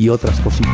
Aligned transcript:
y 0.00 0.08
otras 0.08 0.40
cositas. 0.40 0.72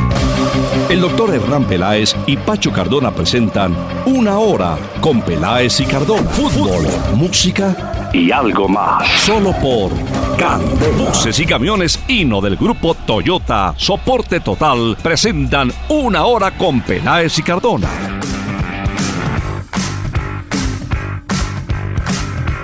El 0.89 1.01
doctor 1.01 1.35
Hernán 1.35 1.65
Peláez 1.65 2.15
y 2.29 2.37
Pacho 2.37 2.73
Cardona 2.73 3.13
presentan 3.13 3.77
Una 4.07 4.39
Hora 4.39 4.79
con 5.01 5.21
Peláez 5.21 5.81
y 5.81 5.85
Cardona. 5.85 6.31
Fútbol, 6.31 6.87
música 7.17 8.11
y 8.13 8.31
algo 8.31 8.69
más. 8.69 9.05
Solo 9.23 9.51
por 9.61 9.91
Candela. 10.39 11.09
Buses 11.09 11.41
y 11.41 11.45
camiones 11.45 11.99
Hino 12.07 12.41
del 12.41 12.57
grupo 12.57 12.95
Toyota, 12.95 13.75
soporte 13.77 14.39
total, 14.39 14.97
presentan 15.03 15.73
Una 15.89 16.25
Hora 16.25 16.57
con 16.57 16.81
Peláez 16.83 17.37
y 17.41 17.43
Cardona. 17.43 17.89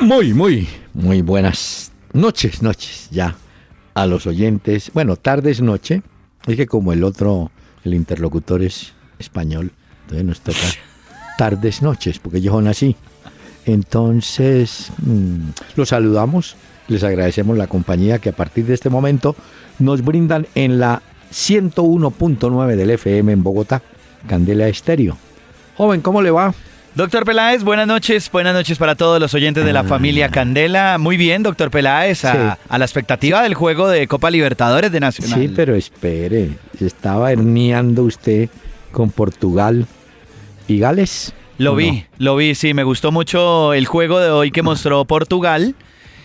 Muy, 0.00 0.32
muy, 0.32 0.68
muy 0.94 1.22
buenas 1.22 1.90
noches, 2.12 2.62
noches 2.62 3.08
ya 3.10 3.34
a 3.94 4.06
los 4.06 4.28
oyentes. 4.28 4.92
Bueno, 4.94 5.16
tardes, 5.16 5.60
noche. 5.60 6.02
Es 6.46 6.56
que 6.56 6.66
como 6.66 6.92
el 6.92 7.04
otro, 7.04 7.50
el 7.84 7.94
interlocutor 7.94 8.62
es 8.62 8.92
español, 9.18 9.72
entonces 10.02 10.26
nos 10.26 10.40
toca 10.40 10.58
tardes, 11.38 11.82
noches, 11.82 12.18
porque 12.18 12.40
yo 12.40 12.52
son 12.52 12.66
así. 12.66 12.96
Entonces, 13.64 14.90
mm, 15.04 15.50
los 15.76 15.90
saludamos, 15.90 16.56
les 16.88 17.04
agradecemos 17.04 17.56
la 17.56 17.68
compañía 17.68 18.18
que 18.18 18.30
a 18.30 18.36
partir 18.36 18.66
de 18.66 18.74
este 18.74 18.90
momento 18.90 19.36
nos 19.78 20.04
brindan 20.04 20.46
en 20.54 20.80
la 20.80 21.02
101.9 21.32 22.76
del 22.76 22.90
FM 22.90 23.32
en 23.32 23.42
Bogotá, 23.42 23.82
Candela 24.26 24.68
Estéreo. 24.68 25.16
Joven, 25.76 26.00
¿cómo 26.00 26.22
le 26.22 26.30
va? 26.30 26.54
Doctor 26.94 27.24
Peláez, 27.24 27.62
buenas 27.64 27.86
noches, 27.86 28.30
buenas 28.30 28.52
noches 28.52 28.76
para 28.76 28.94
todos 28.96 29.18
los 29.18 29.32
oyentes 29.32 29.64
de 29.64 29.72
la 29.72 29.82
familia 29.82 30.28
Candela. 30.28 30.98
Muy 30.98 31.16
bien, 31.16 31.42
doctor 31.42 31.70
Peláez, 31.70 32.24
a, 32.26 32.32
Sí. 32.54 32.60
a 32.68 32.78
la 32.78 32.84
expectativa 32.84 33.42
del 33.42 33.54
juego 33.54 33.88
de 33.88 34.06
Copa 34.06 34.30
Libertadores 34.30 34.92
de 34.92 35.00
Nacional. 35.00 35.40
Sí, 35.40 35.50
pero 35.56 35.74
espere, 35.74 36.50
estaba 36.78 37.32
herniando 37.32 38.02
usted 38.02 38.50
con 38.90 39.10
Portugal 39.10 39.86
y 40.68 40.78
Gales. 40.80 41.32
Lo 41.56 41.72
¿o 41.72 41.76
vi, 41.76 41.90
no? 41.92 42.04
lo 42.18 42.36
vi, 42.36 42.54
sí, 42.54 42.74
me 42.74 42.84
gustó 42.84 43.10
mucho 43.10 43.72
el 43.72 43.86
juego 43.86 44.20
de 44.20 44.30
hoy 44.30 44.50
que 44.50 44.60
mostró 44.60 45.02
Portugal. 45.06 45.74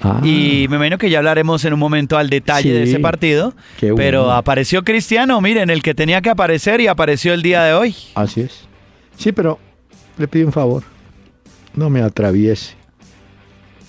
Ah. 0.01 0.19
Y 0.21 0.67
me 0.69 0.75
imagino 0.75 0.97
que 0.97 1.09
ya 1.09 1.19
hablaremos 1.19 1.63
en 1.63 1.73
un 1.73 1.79
momento 1.79 2.17
al 2.17 2.29
detalle 2.29 2.73
de 2.73 2.83
ese 2.83 2.99
partido. 2.99 3.53
qué 3.79 3.91
bueno. 3.91 3.95
Pero 4.03 4.31
apareció 4.33 4.83
Cristiano, 4.83 5.39
miren, 5.39 5.69
el 5.69 5.81
que 5.81 5.95
tenía 5.95 6.21
que 6.21 6.29
aparecer 6.29 6.81
y 6.81 6.87
apareció 6.87 7.33
el 7.33 7.41
día 7.41 7.63
de 7.63 7.73
hoy. 7.73 7.95
Así 8.15 8.41
es. 8.41 8.67
Sí, 9.17 9.31
pero 9.31 9.59
le 10.17 10.27
pido 10.27 10.47
un 10.47 10.53
favor. 10.53 10.83
No 11.75 11.89
me 11.89 12.01
atraviese 12.01 12.73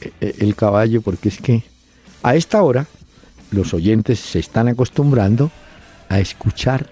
e- 0.00 0.12
e- 0.20 0.34
el 0.40 0.54
caballo 0.54 1.00
porque 1.02 1.28
es 1.28 1.38
que 1.38 1.62
a 2.22 2.34
esta 2.34 2.62
hora 2.62 2.86
los 3.50 3.72
oyentes 3.74 4.18
se 4.20 4.38
están 4.38 4.68
acostumbrando 4.68 5.50
a 6.08 6.18
escuchar 6.20 6.86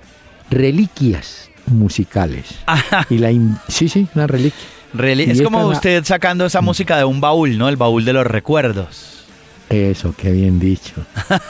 reliquias 0.51 1.51
musicales. 1.67 2.47
Y 3.11 3.19
la 3.19 3.31
sí, 3.69 3.89
sí, 3.89 4.07
una 4.15 4.27
reliquia. 4.27 4.59
Reli- 4.95 5.27
Y 5.27 5.31
es 5.33 5.43
como 5.43 5.59
la- 5.61 5.67
usted 5.77 6.05
sacando 6.05 6.47
esa 6.47 6.61
música 6.63 6.97
de 6.97 7.05
un 7.05 7.21
baúl, 7.21 7.59
¿no? 7.59 7.69
El 7.69 7.77
baúl 7.77 8.05
de 8.05 8.13
los 8.15 8.27
recuerdos. 8.27 9.25
Eso, 9.69 10.15
qué 10.17 10.31
bien 10.33 10.59
dicho. 10.59 10.95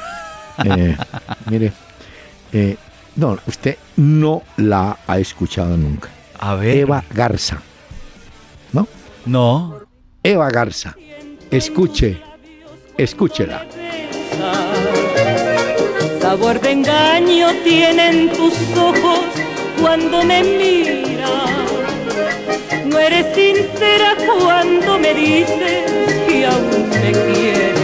Eh, 0.65 0.97
mire, 1.51 1.71
eh, 2.51 2.79
no, 3.17 3.37
usted 3.47 3.77
no 3.99 4.43
la 4.57 4.97
ha 5.07 5.19
escuchado 5.19 5.77
nunca. 5.77 6.09
A 6.39 6.55
ver. 6.55 6.79
Eva 6.79 7.05
Garza. 7.13 7.61
¿No? 8.73 8.87
No. 9.25 9.81
Eva 10.23 10.51
Garza. 10.51 10.97
Escuche, 11.51 12.21
escúchela. 12.97 13.67
Sabor 16.21 16.61
de 16.61 16.73
engaño 16.73 17.49
tienen 17.63 18.31
tus 18.31 18.55
ojos 18.77 19.21
cuando 19.81 20.25
me 20.25 20.43
miras. 20.43 21.51
No 22.85 22.99
eres 22.99 23.27
sincera 23.35 24.17
cuando 24.27 24.99
me 24.99 25.15
dices 25.15 25.85
que 26.27 26.47
aún 26.47 26.89
me 26.89 27.13
quieres. 27.13 27.77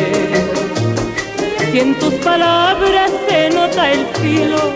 Y 1.72 1.78
en 1.78 1.94
tus 1.98 2.14
palabras 2.14 3.10
se 3.28 3.50
nota 3.50 3.92
el 3.92 4.06
filo 4.16 4.72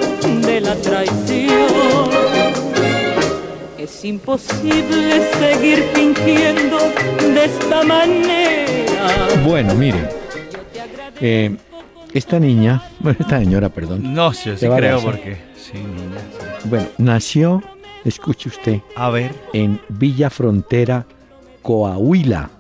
de 0.47 0.61
la 0.61 0.75
traición. 0.77 2.36
Es 3.87 4.05
imposible 4.05 5.21
seguir 5.39 5.85
fingiendo 5.95 6.77
de 7.33 7.45
esta 7.45 7.85
manera. 7.85 9.29
Bueno, 9.47 9.77
mire, 9.77 10.09
eh, 11.21 11.55
esta 12.13 12.41
niña, 12.41 12.83
bueno, 12.99 13.17
esta 13.21 13.39
señora, 13.39 13.69
perdón, 13.69 14.13
No, 14.13 14.33
sí, 14.33 14.51
sí 14.57 14.67
creo 14.67 15.01
porque. 15.01 15.37
Sí, 15.57 15.75
niña. 15.75 16.19
sí. 16.19 16.69
bueno, 16.69 16.87
nació, 16.99 17.63
escuche 18.05 18.49
usted, 18.49 18.81
A 18.97 19.09
ver. 19.11 19.33
en 19.53 19.81
Villa 19.89 20.31
Frontera, 20.31 21.07
Coahuila, 21.63 22.51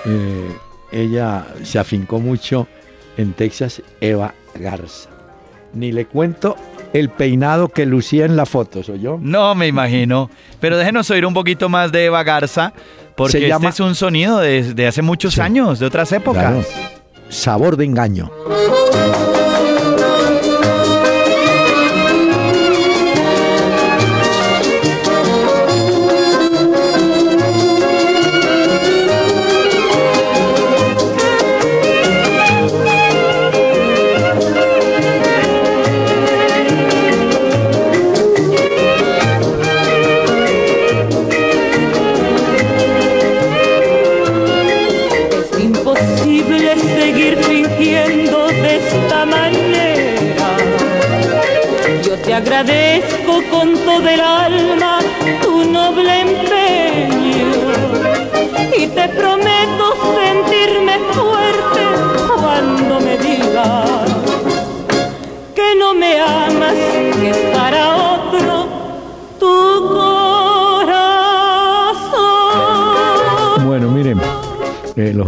Eh, 0.06 0.48
ella 0.92 1.44
se 1.64 1.78
afincó 1.78 2.20
mucho 2.20 2.68
en 3.16 3.32
Texas, 3.32 3.82
Eva 4.00 4.32
Garza. 4.54 5.10
Ni 5.74 5.90
le 5.90 6.06
cuento 6.06 6.56
el 6.92 7.10
peinado 7.10 7.68
que 7.68 7.84
lucía 7.84 8.24
en 8.24 8.36
la 8.36 8.46
foto, 8.46 8.82
¿soy 8.84 9.00
yo? 9.00 9.18
No 9.20 9.54
me 9.56 9.66
imagino. 9.66 10.30
Pero 10.60 10.78
déjenos 10.78 11.10
oír 11.10 11.26
un 11.26 11.34
poquito 11.34 11.68
más 11.68 11.90
de 11.90 12.06
Eva 12.06 12.22
Garza, 12.22 12.72
porque 13.16 13.32
Se 13.40 13.48
este 13.48 13.66
es 13.68 13.80
un 13.80 13.96
sonido 13.96 14.38
de, 14.38 14.72
de 14.72 14.86
hace 14.86 15.02
muchos 15.02 15.34
Sí. 15.34 15.40
años, 15.40 15.80
de 15.80 15.86
otras 15.86 16.10
épocas. 16.12 16.42
Claro. 16.44 16.64
Sabor 17.28 17.76
de 17.76 17.84
engaño. 17.84 18.30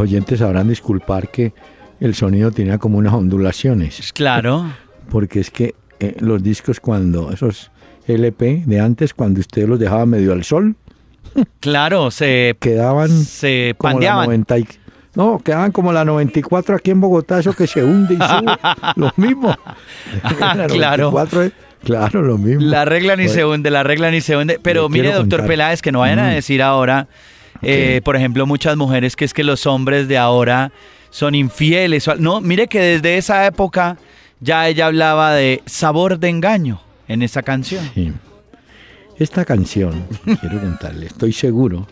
Oyentes 0.01 0.39
sabrán 0.41 0.69
disculpar 0.69 1.29
que 1.31 1.53
el 2.01 2.15
sonido 2.15 2.51
tenía 2.51 2.79
como 2.79 2.99
unas 2.99 3.13
ondulaciones, 3.13 4.13
Claro. 4.13 4.65
porque 5.11 5.41
es 5.41 5.51
que 5.51 5.75
eh, 6.01 6.17
los 6.21 6.43
discos 6.43 6.81
cuando, 6.81 7.31
esos 7.33 7.71
LP 8.07 8.63
de 8.67 8.81
antes, 8.81 9.13
cuando 9.15 9.41
usted 9.41 9.69
los 9.69 9.79
dejaba 9.79 10.07
medio 10.07 10.33
al 10.33 10.43
sol, 10.45 10.75
Claro, 11.61 12.11
se, 12.11 12.57
quedaban 12.59 13.11
se 13.11 13.75
como 13.79 13.91
la 13.91 13.95
pandeaban. 13.95 14.25
90 14.27 14.59
y- 14.59 14.67
no, 15.15 15.41
quedaban 15.45 15.73
como 15.73 15.93
la 15.93 16.05
94 16.05 16.77
aquí 16.77 16.91
en 16.93 17.01
Bogotá, 17.01 17.41
eso 17.41 17.53
que 17.53 17.67
se 17.67 17.83
hunde 17.85 18.15
y 18.15 18.17
sube, 18.19 18.53
lo 18.97 19.13
mismo. 19.17 19.55
La 20.41 20.67
Claro. 20.69 21.11
94 21.11 21.43
es- 21.43 21.53
claro, 21.85 22.23
lo 22.23 22.39
mismo. 22.39 22.63
La 22.63 22.85
regla 22.85 23.17
ni 23.17 23.25
Bueno, 23.25 23.35
se 23.35 23.45
hunde, 23.45 23.71
la 23.71 23.83
regla 23.83 24.11
ni 24.11 24.21
se 24.21 24.37
hunde. 24.37 24.59
Pero 24.63 24.89
mire, 24.89 25.09
doctor 25.09 25.41
contar. 25.41 25.47
Peláez, 25.47 25.83
que 25.83 25.91
no 25.93 26.01
vayan 26.01 26.21
a 26.21 26.29
Mm. 26.31 26.35
decir 26.35 26.63
ahora 26.63 27.09
Eh, 27.63 28.01
por 28.05 28.17
ejemplo, 28.17 28.47
muchas 28.47 28.77
mujeres 28.77 29.17
que 29.17 29.25
es 29.25 29.35
que 29.35 29.45
los 29.45 29.67
hombres 29.67 30.09
de 30.09 30.19
ahora 30.19 30.73
son 31.11 31.35
infieles. 31.35 32.09
No, 32.19 32.41
mire 32.41 32.69
que 32.69 32.81
desde 32.81 33.19
esa 33.19 33.47
época 33.47 33.99
ya 34.41 34.69
ella 34.69 34.87
hablaba 34.87 35.35
de 35.35 35.63
sabor 35.67 36.19
de 36.19 36.29
engaño 36.29 36.81
en 37.09 37.23
esa 37.23 37.43
canción. 37.43 37.89
Sí. 37.95 38.13
Esta 39.19 39.45
canción, 39.45 40.07
quiero 40.41 40.61
contarle, 40.61 41.07
estoy 41.07 41.33
seguro, 41.33 41.87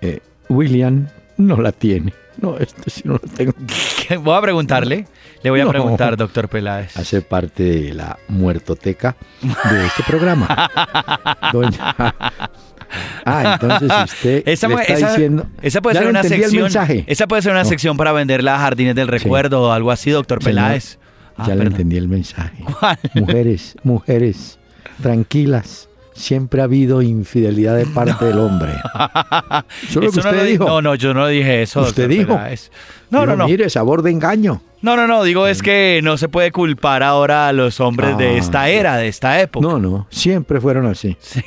eh, 0.00 0.20
William 0.48 1.08
no 1.36 1.60
la 1.60 1.72
tiene. 1.72 2.12
No, 2.40 2.56
esto 2.58 2.82
sí 2.86 3.02
no 3.04 3.14
lo 3.14 3.20
tengo. 3.20 3.52
Voy 4.22 4.36
a 4.36 4.40
preguntarle. 4.40 5.06
Le 5.42 5.50
voy 5.50 5.60
a 5.60 5.68
preguntar, 5.68 6.16
doctor 6.16 6.48
Peláez. 6.48 6.96
Hace 6.96 7.20
parte 7.20 7.62
de 7.62 7.94
la 7.94 8.18
muertoteca 8.28 9.14
de 9.42 9.86
este 9.86 10.02
programa. 10.04 10.70
Doña. 11.52 11.94
Ah, 13.26 13.58
entonces 13.60 13.90
usted 14.12 14.42
esa, 14.46 14.66
está 14.66 15.10
diciendo. 15.10 15.46
Esa 15.62 15.80
puede 15.80 15.98
ser 15.98 16.08
una 16.08 16.22
sección. 16.22 16.70
Esa 17.06 17.26
puede 17.26 17.42
ser 17.42 17.52
una 17.52 17.64
sección 17.64 17.96
para 17.96 18.12
venderla 18.12 18.56
a 18.56 18.58
Jardines 18.58 18.94
del 18.94 19.08
Recuerdo 19.08 19.62
o 19.62 19.72
algo 19.72 19.90
así, 19.90 20.10
doctor 20.10 20.40
Peláez. 20.40 20.98
ya 21.38 21.52
ah, 21.52 21.54
le 21.54 21.64
entendí 21.64 21.96
el 21.96 22.08
mensaje. 22.08 22.62
Mujeres, 23.14 23.76
mujeres, 23.82 24.58
tranquilas 25.02 25.88
siempre 26.14 26.60
ha 26.60 26.64
habido 26.64 27.02
infidelidad 27.02 27.76
de 27.76 27.86
parte 27.86 28.24
del 28.24 28.38
hombre. 28.38 28.72
Eso 29.88 30.00
lo 30.00 30.10
que 30.10 30.20
usted 30.20 30.32
no 30.32 30.44
dijo. 30.44 30.64
No, 30.64 30.82
no, 30.82 30.94
yo 30.94 31.12
no 31.12 31.26
dije 31.26 31.62
eso. 31.62 31.82
Usted 31.82 32.08
dijo. 32.08 32.38
No, 33.10 33.26
no, 33.26 33.36
no. 33.36 33.46
Mire, 33.46 33.68
sabor 33.68 34.02
de 34.02 34.10
engaño. 34.10 34.62
No, 34.82 34.96
no, 34.96 35.06
no, 35.06 35.22
digo 35.24 35.46
es 35.46 35.62
que 35.62 36.00
no 36.02 36.18
se 36.18 36.28
puede 36.28 36.52
culpar 36.52 37.02
ahora 37.02 37.48
a 37.48 37.54
los 37.54 37.80
hombres 37.80 38.18
de 38.18 38.36
esta 38.36 38.62
ah, 38.62 38.68
era, 38.68 38.96
de 38.98 39.08
esta 39.08 39.40
época. 39.40 39.66
No, 39.66 39.78
no, 39.78 40.06
siempre 40.10 40.60
fueron 40.60 40.86
así. 40.86 41.16
Sí. 41.24 41.42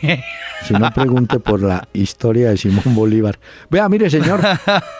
Si 0.65 0.73
no 0.73 0.91
pregunte 0.91 1.39
por 1.39 1.61
la 1.61 1.87
historia 1.93 2.49
de 2.49 2.57
Simón 2.57 2.95
Bolívar. 2.95 3.37
Vea, 3.69 3.87
mire, 3.87 4.09
señor, 4.09 4.41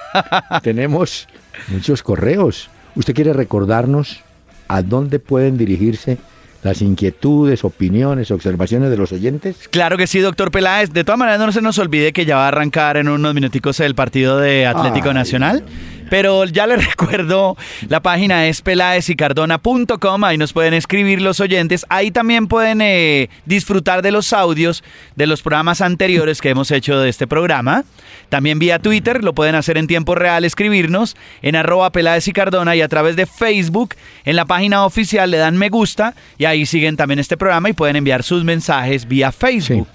tenemos 0.62 1.28
muchos 1.70 2.04
correos. 2.04 2.70
¿Usted 2.96 3.16
quiere 3.16 3.34
recordarnos 3.34 4.24
a 4.68 4.84
dónde 4.84 5.20
pueden 5.20 5.58
dirigirse 5.58 6.20
las 6.68 6.81
inquietudes, 6.81 7.64
opiniones, 7.64 8.30
observaciones 8.30 8.90
de 8.90 8.98
los 8.98 9.12
oyentes? 9.14 9.69
Claro 9.69 9.98
que 9.98 10.06
sí, 10.06 10.19
doctor 10.19 10.52
Peláez. 10.52 10.92
De 10.92 11.04
todas 11.04 11.18
maneras, 11.18 11.40
no 11.40 11.52
se 11.52 11.62
nos 11.62 11.80
olvide 11.80 12.12
que 12.12 12.25
ya 12.25 12.36
va 12.36 12.46
a 12.46 12.48
arrancar 12.50 12.98
en 12.98 13.08
unos 13.08 13.34
minuticos 13.34 13.80
el 13.80 13.96
partido 13.96 14.38
de 14.38 14.66
Atlético 14.66 15.14
Nacional. 15.14 15.64
Pero 16.09 16.45
ya 16.45 16.68
les 16.68 16.86
recuerdo, 16.89 17.57
la 17.89 18.01
página 18.01 18.48
es 18.48 18.62
pelaesicardona.com, 18.62 20.24
ahí 20.24 20.38
nos 20.38 20.54
pueden 20.54 20.74
escribir 20.74 21.21
los 21.21 21.39
oyentes. 21.39 21.86
Ahí 21.89 22.12
también 22.12 22.48
pueden 22.48 22.81
eh, 22.81 23.30
disfrutar 23.45 24.01
de 24.01 24.12
los 24.12 24.33
audios 24.33 24.83
de 25.15 25.27
los 25.27 25.42
programas 25.42 25.81
anteriores 25.81 26.42
que 26.42 26.50
hemos 26.50 26.71
hecho 26.71 27.00
de 27.00 27.09
este 27.09 27.27
programa. 27.27 27.83
También 28.30 28.59
vía 28.59 28.80
Twitter, 28.80 29.24
lo 29.24 29.33
pueden 29.33 29.56
hacer 29.56 29.77
en 29.77 29.88
tiempo 29.88 30.15
real, 30.15 30.44
escribirnos 30.44 31.15
en 31.42 31.56
arroba 31.56 31.92
Peláez 31.92 32.27
y 32.27 32.33
Cardona 32.33 32.75
y 32.75 32.81
a 32.81 32.88
través 32.88 33.15
de 33.15 33.25
Facebook, 33.25 33.95
en 34.25 34.36
la 34.36 34.45
página 34.45 34.86
oficial 34.86 35.31
le 35.31 35.38
dan 35.38 35.57
me 35.57 35.69
gusta 35.69 36.13
y 36.38 36.45
ahí 36.45 36.65
siguen 36.65 36.98
también 36.98 37.19
este 37.19 37.38
programa 37.38 37.69
y 37.69 37.74
pueden 37.74 37.95
enviar 37.95 38.24
sus 38.24 38.44
mensajes 38.44 39.07
vía 39.07 39.31
Facebook. 39.31 39.88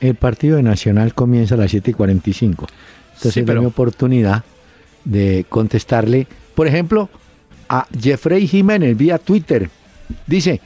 El 0.00 0.14
partido 0.14 0.60
Nacional 0.62 1.14
comienza 1.14 1.54
a 1.54 1.58
las 1.58 1.70
7 1.70 1.90
y 1.90 1.94
45. 1.94 2.66
Entonces 3.14 3.34
sí, 3.34 3.42
mi 3.42 3.64
oportunidad 3.64 4.44
de 5.08 5.46
contestarle, 5.48 6.26
por 6.54 6.66
ejemplo, 6.66 7.08
a 7.68 7.86
Jeffrey 7.98 8.46
Jiménez 8.46 8.96
vía 8.96 9.18
Twitter. 9.18 9.70
Dice, 10.26 10.60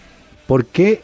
¿por 0.46 0.66
qué 0.66 1.02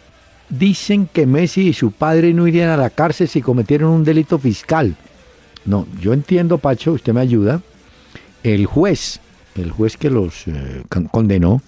dicen 0.48 1.08
que 1.12 1.26
Messi 1.26 1.68
y 1.68 1.72
su 1.72 1.92
padre 1.92 2.34
no 2.34 2.48
irían 2.48 2.70
a 2.70 2.76
la 2.76 2.90
cárcel 2.90 3.28
si 3.28 3.40
cometieron 3.40 3.90
un 3.92 4.04
delito 4.04 4.38
fiscal? 4.38 4.96
No, 5.64 5.86
yo 6.00 6.12
entiendo, 6.12 6.58
Pacho, 6.58 6.92
usted 6.92 7.12
me 7.12 7.20
ayuda. 7.20 7.62
El 8.42 8.66
juez, 8.66 9.20
el 9.54 9.70
juez 9.70 9.96
que 9.96 10.10
los 10.10 10.48
eh, 10.48 10.82
condenó, 11.10 11.62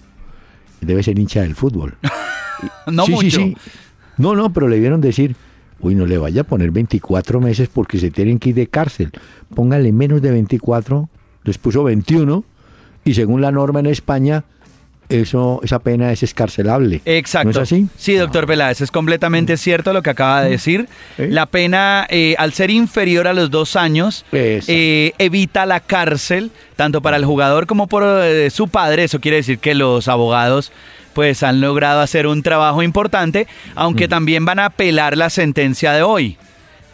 debe 0.81 1.03
ser 1.03 1.17
hincha 1.19 1.41
del 1.41 1.55
fútbol. 1.55 1.95
no 2.87 3.05
sí, 3.05 3.11
mucho. 3.11 3.29
Sí, 3.29 3.55
sí. 3.63 3.71
No, 4.17 4.35
no, 4.35 4.51
pero 4.51 4.67
le 4.67 4.79
vieron 4.79 4.99
decir, 4.99 5.37
uy, 5.79 5.95
no 5.95 6.05
le 6.05 6.17
vaya 6.17 6.41
a 6.41 6.43
poner 6.43 6.71
24 6.71 7.39
meses 7.39 7.69
porque 7.71 7.97
se 7.97 8.11
tienen 8.11 8.39
que 8.39 8.49
ir 8.49 8.55
de 8.55 8.67
cárcel. 8.67 9.11
Póngale 9.55 9.91
menos 9.93 10.21
de 10.21 10.31
24 10.31 11.09
les 11.43 11.57
puso 11.57 11.83
21 11.83 12.43
y 13.03 13.13
según 13.13 13.41
la 13.41 13.51
norma 13.51 13.79
en 13.79 13.87
España 13.87 14.43
eso, 15.11 15.59
esa 15.63 15.79
pena 15.79 16.11
es 16.11 16.23
escarcelable. 16.23 17.01
Exacto. 17.05 17.45
¿No 17.45 17.51
es 17.51 17.57
así? 17.57 17.87
Sí, 17.97 18.15
doctor 18.15 18.47
Peláez, 18.47 18.81
es 18.81 18.91
completamente 18.91 19.57
cierto 19.57 19.91
lo 19.91 20.01
que 20.01 20.09
acaba 20.09 20.41
de 20.41 20.49
mm. 20.49 20.51
decir. 20.51 20.89
La 21.17 21.45
pena, 21.47 22.07
eh, 22.09 22.35
al 22.37 22.53
ser 22.53 22.71
inferior 22.71 23.27
a 23.27 23.33
los 23.33 23.51
dos 23.51 23.75
años, 23.75 24.25
eh, 24.31 25.11
evita 25.17 25.65
la 25.65 25.81
cárcel, 25.81 26.51
tanto 26.77 27.01
para 27.01 27.17
el 27.17 27.25
jugador 27.25 27.67
como 27.67 27.87
por 27.87 28.03
eh, 28.05 28.49
su 28.49 28.69
padre. 28.69 29.03
Eso 29.03 29.19
quiere 29.19 29.37
decir 29.37 29.59
que 29.59 29.75
los 29.75 30.07
abogados 30.07 30.71
pues 31.13 31.43
han 31.43 31.59
logrado 31.59 31.99
hacer 31.99 32.25
un 32.25 32.41
trabajo 32.41 32.81
importante, 32.81 33.47
aunque 33.75 34.07
mm. 34.07 34.09
también 34.09 34.45
van 34.45 34.59
a 34.59 34.65
apelar 34.65 35.17
la 35.17 35.29
sentencia 35.29 35.91
de 35.91 36.03
hoy 36.03 36.37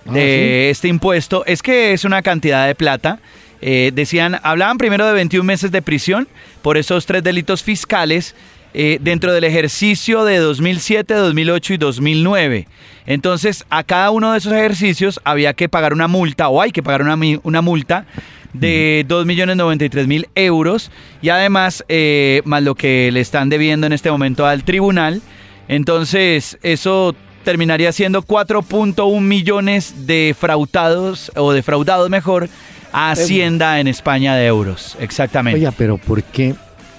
ah, 0.08 0.14
de 0.14 0.72
este 0.72 0.88
impuesto. 0.88 1.46
Es 1.46 1.62
que 1.62 1.94
es 1.94 2.04
una 2.04 2.24
cantidad 2.24 2.66
de 2.66 2.74
plata 2.74 3.20
eh, 3.62 3.92
decían, 3.94 4.40
hablaban 4.44 4.78
primero 4.78 5.06
de 5.06 5.14
21 5.14 5.44
meses 5.44 5.72
de 5.72 5.82
prisión 5.82 6.28
por 6.62 6.78
esos 6.78 7.06
tres 7.06 7.24
delitos 7.24 7.64
fiscales 7.64 8.36
eh, 8.74 9.00
dentro 9.02 9.34
del 9.34 9.44
ejercicio 9.44 10.24
de 10.26 10.38
2007, 10.38 11.14
2008 11.14 11.74
y 11.74 11.78
2009. 11.78 12.68
Entonces, 13.06 13.66
a 13.70 13.84
cada 13.84 14.12
uno 14.12 14.32
de 14.34 14.38
esos 14.38 14.54
ejercicios 14.54 15.20
había 15.24 15.54
que 15.54 15.70
pagar 15.70 15.94
una 15.94 16.08
multa, 16.08 16.50
o 16.50 16.62
hay 16.62 16.72
que 16.72 16.84
pagar 16.84 17.02
una, 17.02 17.18
una 17.44 17.62
multa 17.62 18.06
de 18.54 19.06
2.093.000 19.08 20.28
euros 20.36 20.92
y 21.22 21.30
además 21.30 21.84
eh, 21.90 22.42
más 22.46 22.64
lo 22.64 22.76
que 22.76 23.10
le 23.12 23.22
están 23.22 23.50
debiendo 23.50 23.88
en 23.88 23.94
este 23.94 24.12
momento 24.12 24.46
al 24.46 24.64
tribunal. 24.64 25.22
Entonces, 25.68 26.58
eso 26.64 27.16
terminaría 27.44 27.92
siendo 27.92 28.24
4.1 28.24 29.22
millones 29.22 30.06
de 30.06 30.36
fraudados 30.38 31.32
o 31.36 31.54
defraudados 31.54 32.10
mejor 32.10 32.50
Hacienda 32.98 33.80
en 33.80 33.88
España 33.88 34.36
de 34.36 34.48
euros, 34.48 34.98
exactamente. 35.00 35.60
Oiga, 35.60 35.72
pero 35.72 35.98
¿por 35.98 36.24
qué 36.24 36.56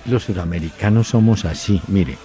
los 0.07 0.25
sudamericanos 0.25 1.09
somos 1.09 1.45
así? 1.45 1.83
Mire, 1.89 2.17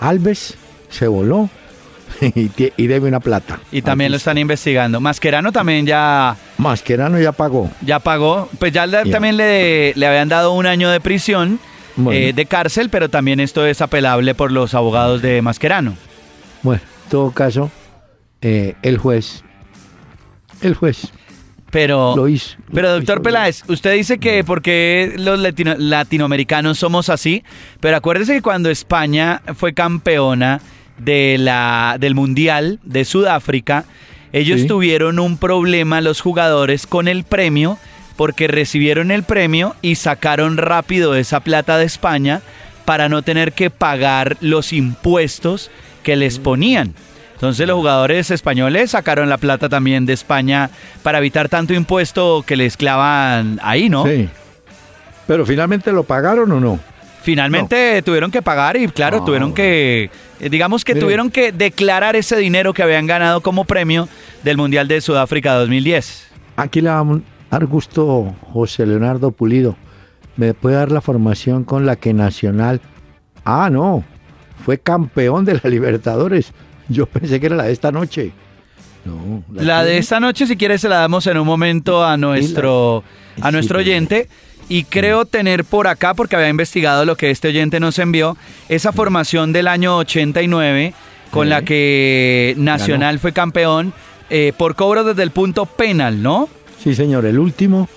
Alves 0.00 0.56
se 0.88 1.06
voló 1.06 1.48
y, 2.20 2.86
debe 2.86 3.08
una 3.08 3.20
plata. 3.20 3.60
Y 3.70 3.82
también 3.82 4.10
lo 4.10 4.16
están 4.16 4.38
investigando. 4.38 5.00
Masquerano 5.00 5.52
también 5.52 5.86
ya... 5.86 6.36
Masquerano 6.58 7.20
ya 7.20 7.32
pagó. 7.32 7.70
Ya 7.80 7.98
pagó. 7.98 8.48
Pues 8.58 8.72
ya, 8.72 8.86
también 9.04 9.36
le, 9.36 9.94
le, 9.94 10.06
habían 10.06 10.28
dado 10.28 10.52
un 10.52 10.66
año 10.66 10.90
de 10.90 11.00
prisión, 11.00 11.58
eh, 12.10 12.32
de 12.34 12.46
cárcel, 12.46 12.90
pero 12.90 13.08
también 13.08 13.40
esto 13.40 13.64
es 13.66 13.80
apelable 13.80 14.34
por 14.34 14.50
los 14.50 14.74
abogados 14.74 15.22
de 15.22 15.42
Masquerano. 15.42 15.94
Bueno, 16.62 16.82
en 17.04 17.10
todo 17.10 17.30
caso, 17.30 17.70
eh, 18.40 18.74
el 18.82 18.98
juez, 18.98 19.44
el 20.60 20.74
juez 20.74 21.12
pero, 21.72 22.14
pero 22.72 22.92
doctor 22.92 23.22
Peláez, 23.22 23.62
usted 23.66 23.94
dice 23.94 24.18
que 24.18 24.44
porque 24.44 25.14
los 25.16 25.40
latinoamericanos 25.40 26.78
somos 26.78 27.08
así, 27.08 27.44
pero 27.80 27.96
acuérdese 27.96 28.34
que 28.34 28.42
cuando 28.42 28.68
España 28.68 29.40
fue 29.56 29.72
campeona 29.72 30.60
de 30.98 31.38
la, 31.38 31.96
del 31.98 32.14
Mundial 32.14 32.78
de 32.84 33.06
Sudáfrica, 33.06 33.86
ellos 34.34 34.66
tuvieron 34.66 35.18
un 35.18 35.38
problema 35.38 36.02
los 36.02 36.20
jugadores 36.20 36.86
con 36.86 37.08
el 37.08 37.24
premio 37.24 37.78
porque 38.16 38.48
recibieron 38.48 39.10
el 39.10 39.22
premio 39.22 39.74
y 39.80 39.94
sacaron 39.94 40.58
rápido 40.58 41.14
esa 41.14 41.40
plata 41.40 41.78
de 41.78 41.86
España 41.86 42.42
para 42.84 43.08
no 43.08 43.22
tener 43.22 43.54
que 43.54 43.70
pagar 43.70 44.36
los 44.42 44.74
impuestos 44.74 45.70
que 46.02 46.16
les 46.16 46.38
ponían. 46.38 46.94
Entonces 47.42 47.66
los 47.66 47.76
jugadores 47.76 48.30
españoles 48.30 48.92
sacaron 48.92 49.28
la 49.28 49.36
plata 49.36 49.68
también 49.68 50.06
de 50.06 50.12
España 50.12 50.70
para 51.02 51.18
evitar 51.18 51.48
tanto 51.48 51.74
impuesto 51.74 52.44
que 52.46 52.54
les 52.54 52.76
clavan 52.76 53.58
ahí, 53.64 53.88
¿no? 53.88 54.06
Sí. 54.06 54.28
Pero 55.26 55.44
finalmente 55.44 55.90
lo 55.90 56.04
pagaron 56.04 56.52
o 56.52 56.60
no? 56.60 56.78
Finalmente 57.24 58.00
tuvieron 58.02 58.30
que 58.30 58.42
pagar 58.42 58.76
y 58.76 58.86
claro, 58.86 59.18
ah, 59.22 59.24
tuvieron 59.24 59.54
que, 59.54 60.08
eh, 60.38 60.50
digamos 60.50 60.84
que 60.84 60.94
tuvieron 60.94 61.32
que 61.32 61.50
declarar 61.50 62.14
ese 62.14 62.36
dinero 62.36 62.72
que 62.74 62.84
habían 62.84 63.08
ganado 63.08 63.40
como 63.40 63.64
premio 63.64 64.08
del 64.44 64.56
Mundial 64.56 64.86
de 64.86 65.00
Sudáfrica 65.00 65.52
2010. 65.54 66.28
Aquí 66.54 66.80
le 66.80 66.90
va 66.90 67.00
a 67.00 67.20
dar 67.50 67.66
gusto 67.66 68.36
José 68.52 68.86
Leonardo 68.86 69.32
Pulido. 69.32 69.74
¿Me 70.36 70.54
puede 70.54 70.76
dar 70.76 70.92
la 70.92 71.00
formación 71.00 71.64
con 71.64 71.86
la 71.86 71.96
que 71.96 72.14
Nacional... 72.14 72.80
Ah, 73.44 73.68
no, 73.68 74.04
fue 74.64 74.78
campeón 74.78 75.44
de 75.44 75.54
la 75.54 75.62
Libertadores 75.68 76.52
yo 76.88 77.06
pensé 77.06 77.40
que 77.40 77.46
era 77.46 77.56
la 77.56 77.64
de 77.64 77.72
esta 77.72 77.92
noche. 77.92 78.32
No, 79.04 79.42
la, 79.52 79.82
de 79.82 79.98
esta 79.98 80.20
noche, 80.20 80.46
si 80.46 80.56
quieres, 80.56 80.80
se 80.80 80.88
la 80.88 80.98
damos 80.98 81.26
en 81.26 81.36
un 81.36 81.46
momento 81.46 82.04
a 82.04 82.16
nuestro, 82.16 83.02
a 83.40 83.50
nuestro 83.50 83.78
oyente. 83.80 84.28
Y 84.68 84.84
creo 84.84 85.24
tener 85.24 85.64
por 85.64 85.88
acá, 85.88 86.14
porque 86.14 86.36
había 86.36 86.48
investigado 86.48 87.04
lo 87.04 87.16
que 87.16 87.30
este 87.30 87.48
oyente 87.48 87.80
nos 87.80 87.98
envió, 87.98 88.36
esa 88.68 88.92
formación 88.92 89.52
del 89.52 89.66
año 89.66 89.96
89 89.98 90.94
con 91.32 91.48
la 91.48 91.62
que 91.62 92.54
Nacional 92.58 93.18
fue 93.18 93.32
campeón 93.32 93.92
eh, 94.30 94.52
por 94.56 94.76
cobro 94.76 95.02
desde 95.02 95.22
el 95.22 95.30
punto 95.30 95.66
penal, 95.66 96.22
¿no? 96.22 96.48
Sí, 96.82 96.94
señor, 96.94 97.26
el 97.26 97.38
último 97.38 97.88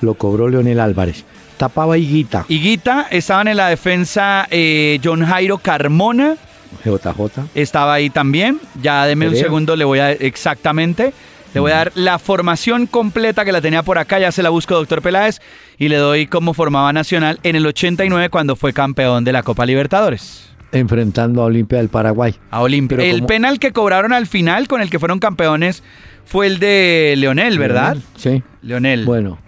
lo 0.00 0.14
cobró 0.14 0.48
Leonel 0.48 0.78
Álvarez. 0.78 1.24
Tapaba 1.56 1.96
Higuita. 1.96 2.44
Higuita, 2.48 3.08
estaban 3.10 3.48
en 3.48 3.56
la 3.56 3.68
defensa 3.68 4.46
eh, 4.50 5.00
John 5.02 5.24
Jairo 5.24 5.58
Carmona. 5.58 6.36
JJ. 6.84 7.40
Estaba 7.54 7.94
ahí 7.94 8.10
también. 8.10 8.60
Ya 8.80 9.06
deme 9.06 9.28
un 9.28 9.36
segundo, 9.36 9.76
le 9.76 9.84
voy 9.84 9.98
a 9.98 10.12
exactamente. 10.12 11.12
Le 11.54 11.60
voy 11.60 11.72
a 11.72 11.76
dar 11.76 11.92
la 11.94 12.18
formación 12.18 12.86
completa 12.86 13.44
que 13.44 13.52
la 13.52 13.60
tenía 13.60 13.82
por 13.82 13.98
acá, 13.98 14.18
ya 14.18 14.32
se 14.32 14.42
la 14.42 14.48
busco, 14.48 14.74
doctor 14.74 15.02
Peláez, 15.02 15.40
y 15.78 15.88
le 15.88 15.96
doy 15.96 16.26
cómo 16.26 16.54
formaba 16.54 16.92
Nacional 16.94 17.40
en 17.42 17.56
el 17.56 17.66
89 17.66 18.30
cuando 18.30 18.56
fue 18.56 18.72
campeón 18.72 19.24
de 19.24 19.32
la 19.32 19.42
Copa 19.42 19.66
Libertadores. 19.66 20.48
Enfrentando 20.72 21.42
a 21.42 21.44
Olimpia 21.44 21.78
del 21.78 21.90
Paraguay. 21.90 22.34
A 22.50 22.62
Olimpia. 22.62 22.98
El 23.04 23.24
penal 23.24 23.58
que 23.58 23.72
cobraron 23.72 24.14
al 24.14 24.26
final 24.26 24.66
con 24.66 24.80
el 24.80 24.88
que 24.88 24.98
fueron 24.98 25.18
campeones 25.18 25.82
fue 26.24 26.46
el 26.46 26.58
de 26.58 27.14
Leonel, 27.18 27.58
¿verdad? 27.58 27.98
sí. 28.16 28.42
Leonel. 28.62 29.04
Bueno, 29.04 29.38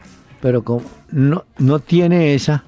pero 0.43 0.63
como 0.63 0.83
no, 1.11 1.45
no 1.57 1.79
tiene 1.79 2.35
esa, 2.35 2.65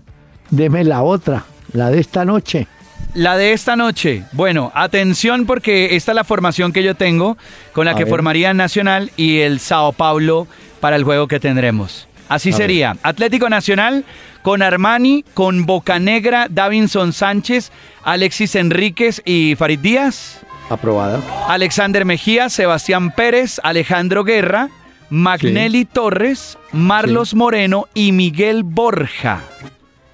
deme 0.48 0.84
la 0.84 1.02
otra, 1.02 1.44
la 1.72 1.90
de 1.90 2.00
esta 2.00 2.24
noche. 2.24 2.68
La 3.16 3.38
de 3.38 3.54
esta 3.54 3.76
noche. 3.76 4.24
Bueno, 4.32 4.70
atención 4.74 5.46
porque 5.46 5.96
esta 5.96 6.12
es 6.12 6.16
la 6.16 6.22
formación 6.22 6.70
que 6.70 6.82
yo 6.82 6.94
tengo 6.94 7.38
con 7.72 7.86
la 7.86 7.94
que 7.94 8.04
formaría 8.04 8.52
Nacional 8.52 9.10
y 9.16 9.38
el 9.38 9.58
Sao 9.58 9.92
Paulo 9.92 10.46
para 10.80 10.96
el 10.96 11.04
juego 11.04 11.26
que 11.26 11.40
tendremos. 11.40 12.08
Así 12.28 12.52
sería. 12.52 12.98
Atlético 13.02 13.48
Nacional 13.48 14.04
con 14.42 14.60
Armani, 14.60 15.24
con 15.32 15.64
Bocanegra, 15.64 16.48
Davinson 16.50 17.14
Sánchez, 17.14 17.72
Alexis 18.04 18.54
Enríquez 18.54 19.22
y 19.24 19.54
Farid 19.56 19.78
Díaz. 19.78 20.40
Aprobada. 20.68 21.22
Alexander 21.48 22.04
Mejía, 22.04 22.50
Sebastián 22.50 23.12
Pérez, 23.12 23.58
Alejandro 23.62 24.24
Guerra, 24.24 24.68
Magnelli 25.08 25.86
Torres, 25.86 26.58
Marlos 26.70 27.34
Moreno 27.34 27.86
y 27.94 28.12
Miguel 28.12 28.62
Borja. 28.62 29.40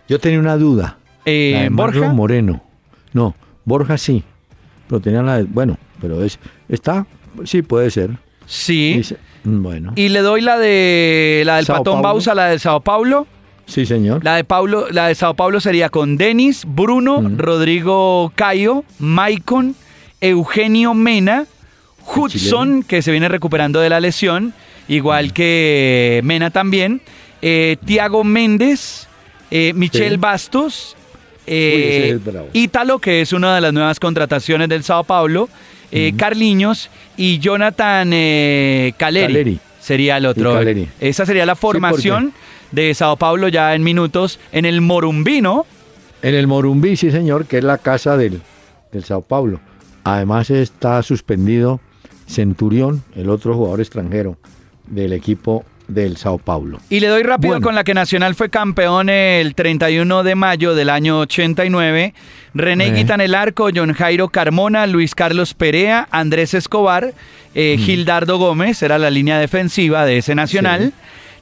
Yo 0.08 0.20
tenía 0.20 0.38
una 0.38 0.56
duda. 0.56 0.98
Eh, 1.24 1.68
Borja. 1.72 2.12
Moreno. 2.12 2.62
No, 3.12 3.34
Borja 3.64 3.98
sí. 3.98 4.24
Pero 4.88 5.00
tenía 5.00 5.22
la. 5.22 5.44
Bueno, 5.48 5.78
pero 6.00 6.22
es. 6.22 6.38
¿Está? 6.68 7.06
Sí, 7.44 7.62
puede 7.62 7.90
ser. 7.90 8.10
Sí. 8.46 9.00
bueno. 9.44 9.92
Y 9.96 10.08
le 10.08 10.20
doy 10.20 10.40
la 10.40 10.58
de. 10.58 11.42
La 11.46 11.56
del 11.56 11.66
Patón 11.66 12.02
Bausa, 12.02 12.34
la 12.34 12.46
de 12.46 12.58
Sao 12.58 12.80
Paulo. 12.80 13.26
Sí, 13.66 13.86
señor. 13.86 14.24
La 14.24 14.36
de 14.36 14.44
Paulo, 14.44 14.88
la 14.90 15.08
de 15.08 15.14
Sao 15.14 15.34
Paulo 15.34 15.60
sería 15.60 15.88
con 15.88 16.16
Denis, 16.16 16.64
Bruno, 16.66 17.22
Rodrigo 17.36 18.32
Cayo, 18.34 18.84
Maicon, 18.98 19.76
Eugenio 20.20 20.94
Mena, 20.94 21.46
Hudson, 22.04 22.82
que 22.82 23.02
se 23.02 23.12
viene 23.12 23.28
recuperando 23.28 23.80
de 23.80 23.88
la 23.88 24.00
lesión, 24.00 24.52
igual 24.88 25.32
que 25.32 26.20
Mena 26.24 26.50
también, 26.50 27.00
eh, 27.40 27.76
Tiago 27.84 28.24
Méndez, 28.24 29.06
eh, 29.50 29.72
Michel 29.74 30.18
Bastos 30.18 30.96
eh, 31.46 32.18
Ítalo, 32.52 32.98
que 32.98 33.20
es 33.20 33.32
una 33.32 33.54
de 33.54 33.60
las 33.60 33.72
nuevas 33.72 33.98
contrataciones 33.98 34.68
del 34.68 34.84
Sao 34.84 35.04
Paulo, 35.04 35.48
eh, 35.90 36.14
Carliños 36.16 36.90
y 37.16 37.38
Jonathan 37.38 38.10
eh, 38.12 38.94
Caleri, 38.96 39.58
Sería 39.80 40.16
el 40.16 40.26
otro. 40.26 40.60
Esa 41.00 41.26
sería 41.26 41.44
la 41.44 41.56
formación 41.56 42.32
de 42.70 42.94
Sao 42.94 43.16
Paulo 43.16 43.48
ya 43.48 43.74
en 43.74 43.82
minutos 43.82 44.38
en 44.52 44.64
el 44.64 44.80
Morumbí, 44.80 45.38
En 45.38 46.34
el 46.34 46.46
Morumbí, 46.46 46.96
sí, 46.96 47.10
señor, 47.10 47.46
que 47.46 47.58
es 47.58 47.64
la 47.64 47.78
casa 47.78 48.16
del, 48.16 48.40
del 48.92 49.04
Sao 49.04 49.22
Paulo. 49.22 49.60
Además 50.04 50.50
está 50.50 51.02
suspendido 51.02 51.80
Centurión, 52.28 53.02
el 53.14 53.28
otro 53.28 53.54
jugador 53.54 53.80
extranjero 53.80 54.36
del 54.86 55.12
equipo 55.12 55.64
del 55.88 56.16
Sao 56.16 56.38
Paulo. 56.38 56.78
Y 56.88 57.00
le 57.00 57.08
doy 57.08 57.22
rápido 57.22 57.60
con 57.60 57.74
la 57.74 57.84
que 57.84 57.94
Nacional 57.94 58.34
fue 58.34 58.50
campeón 58.50 59.08
el 59.08 59.54
31 59.54 60.22
de 60.22 60.34
mayo 60.34 60.74
del 60.74 60.90
año 60.90 61.18
89. 61.20 62.14
René 62.54 62.86
eh. 62.86 62.92
Guita 62.92 63.14
en 63.14 63.20
el 63.22 63.34
arco, 63.34 63.68
John 63.74 63.92
Jairo 63.92 64.28
Carmona, 64.28 64.86
Luis 64.86 65.14
Carlos 65.14 65.54
Perea, 65.54 66.08
Andrés 66.10 66.54
Escobar, 66.54 67.12
eh, 67.54 67.76
mm. 67.78 67.82
Gildardo 67.82 68.38
Gómez, 68.38 68.82
era 68.82 68.98
la 68.98 69.10
línea 69.10 69.38
defensiva 69.38 70.04
de 70.04 70.18
ese 70.18 70.34
Nacional. 70.34 70.92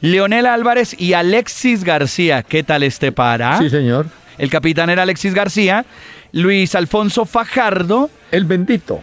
Leonel 0.01 0.47
Álvarez 0.47 0.99
y 0.99 1.13
Alexis 1.13 1.85
García. 1.85 2.43
¿Qué 2.43 2.63
tal 2.63 2.83
este 2.83 3.13
para? 3.13 3.59
Sí, 3.59 3.69
señor. 3.69 4.07
El 4.39 4.49
capitán 4.49 4.89
era 4.89 5.03
Alexis 5.03 5.35
García. 5.35 5.85
Luis 6.33 6.75
Alfonso 6.75 7.27
Fajardo. 7.27 8.09
El 8.31 8.45
bendito. 8.47 9.03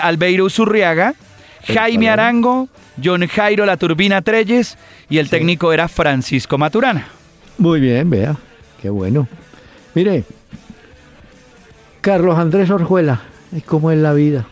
Albeiro 0.00 0.48
Zurriaga. 0.48 1.14
Jaime 1.66 2.08
Arango, 2.08 2.68
John 3.02 3.26
Jairo 3.26 3.66
La 3.66 3.76
Turbina 3.76 4.22
Treyes 4.22 4.78
y 5.08 5.18
el 5.18 5.28
técnico 5.28 5.72
era 5.72 5.88
Francisco 5.88 6.58
Maturana. 6.58 7.08
Muy 7.58 7.80
bien, 7.80 8.10
vea, 8.10 8.36
qué 8.80 8.90
bueno. 8.90 9.28
Mire, 9.94 10.24
Carlos 12.00 12.38
Andrés 12.38 12.70
Orjuela, 12.70 13.22
es 13.54 13.64
como 13.64 13.90
es 13.90 13.98
la 13.98 14.12
vida. 14.12 14.46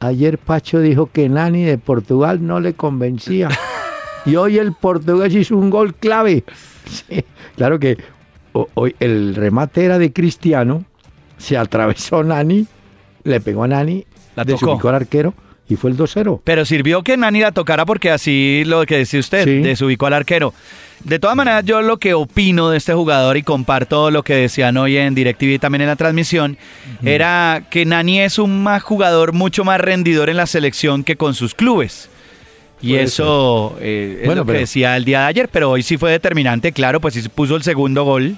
Ayer 0.00 0.38
Pacho 0.38 0.80
dijo 0.80 1.10
que 1.10 1.28
Nani 1.28 1.64
de 1.64 1.78
Portugal 1.78 2.46
no 2.46 2.60
le 2.60 2.74
convencía. 2.74 3.48
y 4.26 4.36
hoy 4.36 4.58
el 4.58 4.72
portugués 4.72 5.34
hizo 5.34 5.56
un 5.56 5.70
gol 5.70 5.94
clave. 5.94 6.44
claro 7.56 7.78
que 7.78 7.98
hoy 8.52 8.94
el 9.00 9.34
remate 9.34 9.84
era 9.84 9.98
de 9.98 10.12
Cristiano, 10.12 10.84
se 11.38 11.56
atravesó 11.56 12.22
Nani, 12.22 12.66
le 13.24 13.40
pegó 13.40 13.64
a 13.64 13.68
Nani, 13.68 14.04
la 14.36 14.44
desubicó 14.44 14.88
al 14.88 14.96
arquero 14.96 15.34
y 15.68 15.76
fue 15.76 15.90
el 15.90 15.96
2-0. 15.96 16.40
Pero 16.44 16.64
sirvió 16.64 17.02
que 17.02 17.16
Nani 17.16 17.40
la 17.40 17.52
tocara 17.52 17.84
porque 17.84 18.10
así 18.10 18.62
lo 18.64 18.86
que 18.86 18.98
decía 18.98 19.20
usted, 19.20 19.62
desubicó 19.62 20.06
al 20.06 20.14
arquero. 20.14 20.54
De 21.04 21.18
todas 21.18 21.36
maneras, 21.36 21.64
yo 21.64 21.80
lo 21.80 21.98
que 21.98 22.14
opino 22.14 22.70
de 22.70 22.78
este 22.78 22.92
jugador 22.92 23.36
y 23.36 23.42
comparto 23.42 24.10
lo 24.10 24.24
que 24.24 24.34
decían 24.34 24.76
hoy 24.76 24.96
en 24.96 25.14
DirecTV 25.14 25.52
y 25.52 25.58
también 25.58 25.82
en 25.82 25.88
la 25.88 25.96
transmisión, 25.96 26.58
era 27.04 27.64
que 27.70 27.84
Nani 27.84 28.20
es 28.20 28.38
un 28.38 28.62
más 28.62 28.82
jugador 28.82 29.32
mucho 29.32 29.64
más 29.64 29.80
rendidor 29.80 30.28
en 30.28 30.36
la 30.36 30.46
selección 30.46 31.04
que 31.04 31.16
con 31.16 31.34
sus 31.34 31.54
clubes. 31.54 32.08
Y 32.80 32.94
eso 32.94 33.76
eh, 33.80 34.22
es 34.22 34.34
lo 34.34 34.44
que 34.44 34.52
decía 34.52 34.96
el 34.96 35.04
día 35.04 35.20
de 35.20 35.26
ayer, 35.26 35.48
pero 35.48 35.70
hoy 35.70 35.82
sí 35.82 35.96
fue 35.96 36.10
determinante, 36.10 36.72
claro, 36.72 37.00
pues 37.00 37.14
sí 37.14 37.28
puso 37.28 37.56
el 37.56 37.62
segundo 37.62 38.04
gol. 38.04 38.36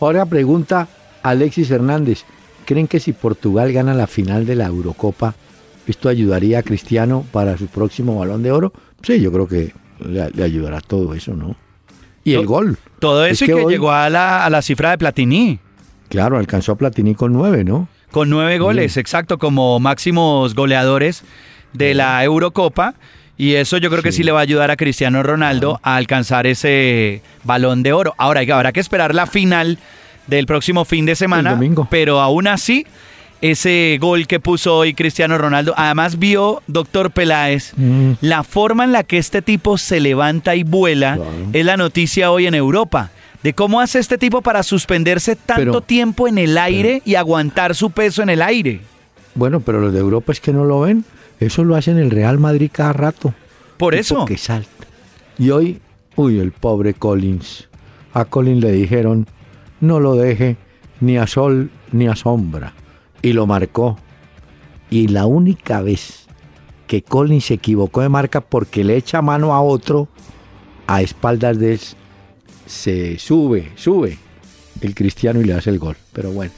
Ahora 0.00 0.26
pregunta 0.26 0.88
Alexis 1.22 1.70
Hernández, 1.70 2.24
¿creen 2.64 2.88
que 2.88 3.00
si 3.00 3.12
Portugal 3.12 3.72
gana 3.72 3.94
la 3.94 4.06
final 4.06 4.46
de 4.46 4.56
la 4.56 4.66
Eurocopa, 4.66 5.34
¿Esto 5.86 6.08
ayudaría 6.08 6.60
a 6.60 6.62
Cristiano 6.62 7.24
para 7.32 7.56
su 7.58 7.66
próximo 7.66 8.18
balón 8.18 8.42
de 8.42 8.52
oro? 8.52 8.72
Sí, 9.02 9.20
yo 9.20 9.30
creo 9.32 9.46
que 9.46 9.72
le, 10.00 10.42
ayudará 10.42 10.80
todo 10.80 11.14
eso, 11.14 11.34
¿no? 11.34 11.56
Y 12.24 12.34
el 12.34 12.46
gol. 12.46 12.78
Todo 13.00 13.26
eso 13.26 13.44
y 13.44 13.48
que 13.48 13.64
llegó 13.68 13.92
a 13.92 14.08
la, 14.08 14.44
a 14.44 14.50
la 14.50 14.62
cifra 14.62 14.90
de 14.90 14.98
Platini. 14.98 15.58
Claro, 16.08 16.38
alcanzó 16.38 16.72
a 16.72 16.76
Platini 16.76 17.14
con 17.14 17.32
nueve, 17.32 17.64
¿no? 17.64 17.88
Con 18.10 18.30
nueve 18.30 18.58
goles, 18.58 18.96
exacto, 18.96 19.38
como 19.38 19.78
máximos 19.80 20.54
goleadores 20.54 21.24
de 21.72 21.94
la 21.94 22.22
Eurocopa. 22.24 22.94
Y 23.36 23.54
eso 23.54 23.78
yo 23.78 23.90
creo 23.90 24.02
que 24.02 24.12
sí 24.12 24.22
le 24.22 24.30
va 24.30 24.38
a 24.38 24.42
ayudar 24.42 24.70
a 24.70 24.76
Cristiano 24.76 25.22
Ronaldo 25.22 25.80
a 25.82 25.96
alcanzar 25.96 26.46
ese 26.46 27.20
balón 27.42 27.82
de 27.82 27.92
oro. 27.92 28.14
Ahora 28.16 28.42
habrá 28.42 28.72
que 28.72 28.78
esperar 28.78 29.14
la 29.14 29.26
final 29.26 29.78
del 30.28 30.46
próximo 30.46 30.84
fin 30.84 31.04
de 31.06 31.16
semana. 31.16 31.58
Pero 31.90 32.20
aún 32.20 32.46
así, 32.46 32.86
ese 33.50 33.98
gol 34.00 34.26
que 34.26 34.40
puso 34.40 34.74
hoy 34.74 34.94
Cristiano 34.94 35.36
Ronaldo. 35.36 35.74
Además 35.76 36.18
vio, 36.18 36.62
doctor 36.66 37.10
Peláez, 37.10 37.74
mm. 37.76 38.12
la 38.22 38.42
forma 38.42 38.84
en 38.84 38.92
la 38.92 39.04
que 39.04 39.18
este 39.18 39.42
tipo 39.42 39.76
se 39.76 40.00
levanta 40.00 40.56
y 40.56 40.62
vuela 40.62 41.18
es 41.52 41.62
la 41.66 41.76
noticia 41.76 42.30
hoy 42.30 42.46
en 42.46 42.54
Europa. 42.54 43.10
De 43.42 43.52
cómo 43.52 43.82
hace 43.82 43.98
este 43.98 44.16
tipo 44.16 44.40
para 44.40 44.62
suspenderse 44.62 45.36
tanto 45.36 45.82
tiempo 45.82 46.26
en 46.26 46.38
el 46.38 46.56
aire 46.56 47.02
y 47.04 47.16
aguantar 47.16 47.74
su 47.74 47.90
peso 47.90 48.22
en 48.22 48.30
el 48.30 48.40
aire. 48.40 48.80
Bueno, 49.34 49.60
pero 49.60 49.78
los 49.78 49.92
de 49.92 49.98
Europa 49.98 50.32
es 50.32 50.40
que 50.40 50.54
no 50.54 50.64
lo 50.64 50.80
ven. 50.80 51.04
Eso 51.38 51.64
lo 51.64 51.76
hacen 51.76 51.98
el 51.98 52.10
Real 52.10 52.38
Madrid 52.38 52.70
cada 52.72 52.94
rato. 52.94 53.34
Por 53.76 53.94
eso. 53.94 54.24
Que 54.24 54.38
salta. 54.38 54.86
Y 55.36 55.50
hoy, 55.50 55.82
uy, 56.16 56.38
el 56.38 56.52
pobre 56.52 56.94
Collins. 56.94 57.68
A 58.14 58.24
Collins 58.24 58.64
le 58.64 58.72
dijeron, 58.72 59.26
no 59.80 60.00
lo 60.00 60.14
deje 60.14 60.56
ni 61.00 61.18
a 61.18 61.26
sol 61.26 61.70
ni 61.92 62.06
a 62.06 62.16
sombra 62.16 62.72
y 63.24 63.32
lo 63.32 63.46
marcó. 63.46 63.96
Y 64.90 65.08
la 65.08 65.26
única 65.26 65.80
vez 65.80 66.26
que 66.86 67.02
Collins 67.02 67.46
se 67.46 67.54
equivocó 67.54 68.02
de 68.02 68.10
marca 68.10 68.42
porque 68.42 68.84
le 68.84 68.96
echa 68.96 69.22
mano 69.22 69.54
a 69.54 69.62
otro 69.62 70.08
a 70.86 71.00
espaldas 71.00 71.58
de 71.58 71.72
él, 71.72 71.80
se 72.66 73.18
sube, 73.18 73.72
sube 73.76 74.18
el 74.82 74.94
cristiano 74.94 75.40
y 75.40 75.44
le 75.44 75.54
hace 75.54 75.70
el 75.70 75.78
gol. 75.78 75.96
Pero 76.12 76.32
bueno, 76.32 76.52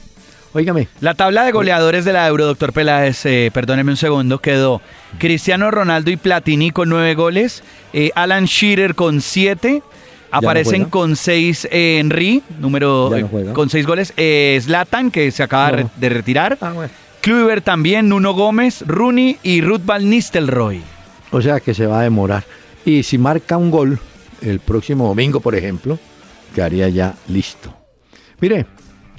óigame. 0.53 0.89
La 0.99 1.13
tabla 1.13 1.45
de 1.45 1.53
goleadores 1.53 2.03
de 2.03 2.11
la 2.11 2.27
Euro, 2.27 2.45
doctor 2.45 2.73
Peláez, 2.73 3.25
eh, 3.25 3.49
perdóneme 3.53 3.91
un 3.91 3.97
segundo, 3.97 4.39
quedó 4.39 4.81
Cristiano 5.19 5.71
Ronaldo 5.71 6.11
y 6.11 6.17
Platini 6.17 6.71
con 6.71 6.89
nueve 6.89 7.15
goles, 7.15 7.63
eh, 7.93 8.11
Alan 8.15 8.43
Shearer 8.43 8.93
con 8.93 9.21
siete, 9.21 9.83
Aparecen 10.31 10.85
con 10.85 11.15
seis 11.15 11.67
eh, 11.71 11.99
Henry, 11.99 12.43
número 12.59 13.11
con 13.53 13.69
seis 13.69 13.85
goles. 13.85 14.13
Eh, 14.17 14.59
Zlatan, 14.61 15.11
que 15.11 15.31
se 15.31 15.43
acaba 15.43 15.89
de 15.95 16.09
retirar. 16.09 16.57
Ah, 16.61 16.87
Kluivert 17.21 17.63
también, 17.63 18.09
Nuno 18.09 18.33
Gómez, 18.33 18.83
Rooney 18.85 19.37
y 19.43 19.61
Ruth 19.61 19.81
Van 19.85 20.09
Nistelrooy. 20.09 20.81
O 21.31 21.41
sea 21.41 21.59
que 21.59 21.73
se 21.73 21.85
va 21.85 21.99
a 21.99 22.03
demorar. 22.03 22.43
Y 22.85 23.03
si 23.03 23.17
marca 23.17 23.57
un 23.57 23.71
gol 23.71 23.99
el 24.41 24.59
próximo 24.59 25.07
domingo, 25.07 25.39
por 25.39 25.55
ejemplo, 25.55 25.99
quedaría 26.55 26.89
ya 26.89 27.15
listo. 27.27 27.73
Mire, 28.39 28.65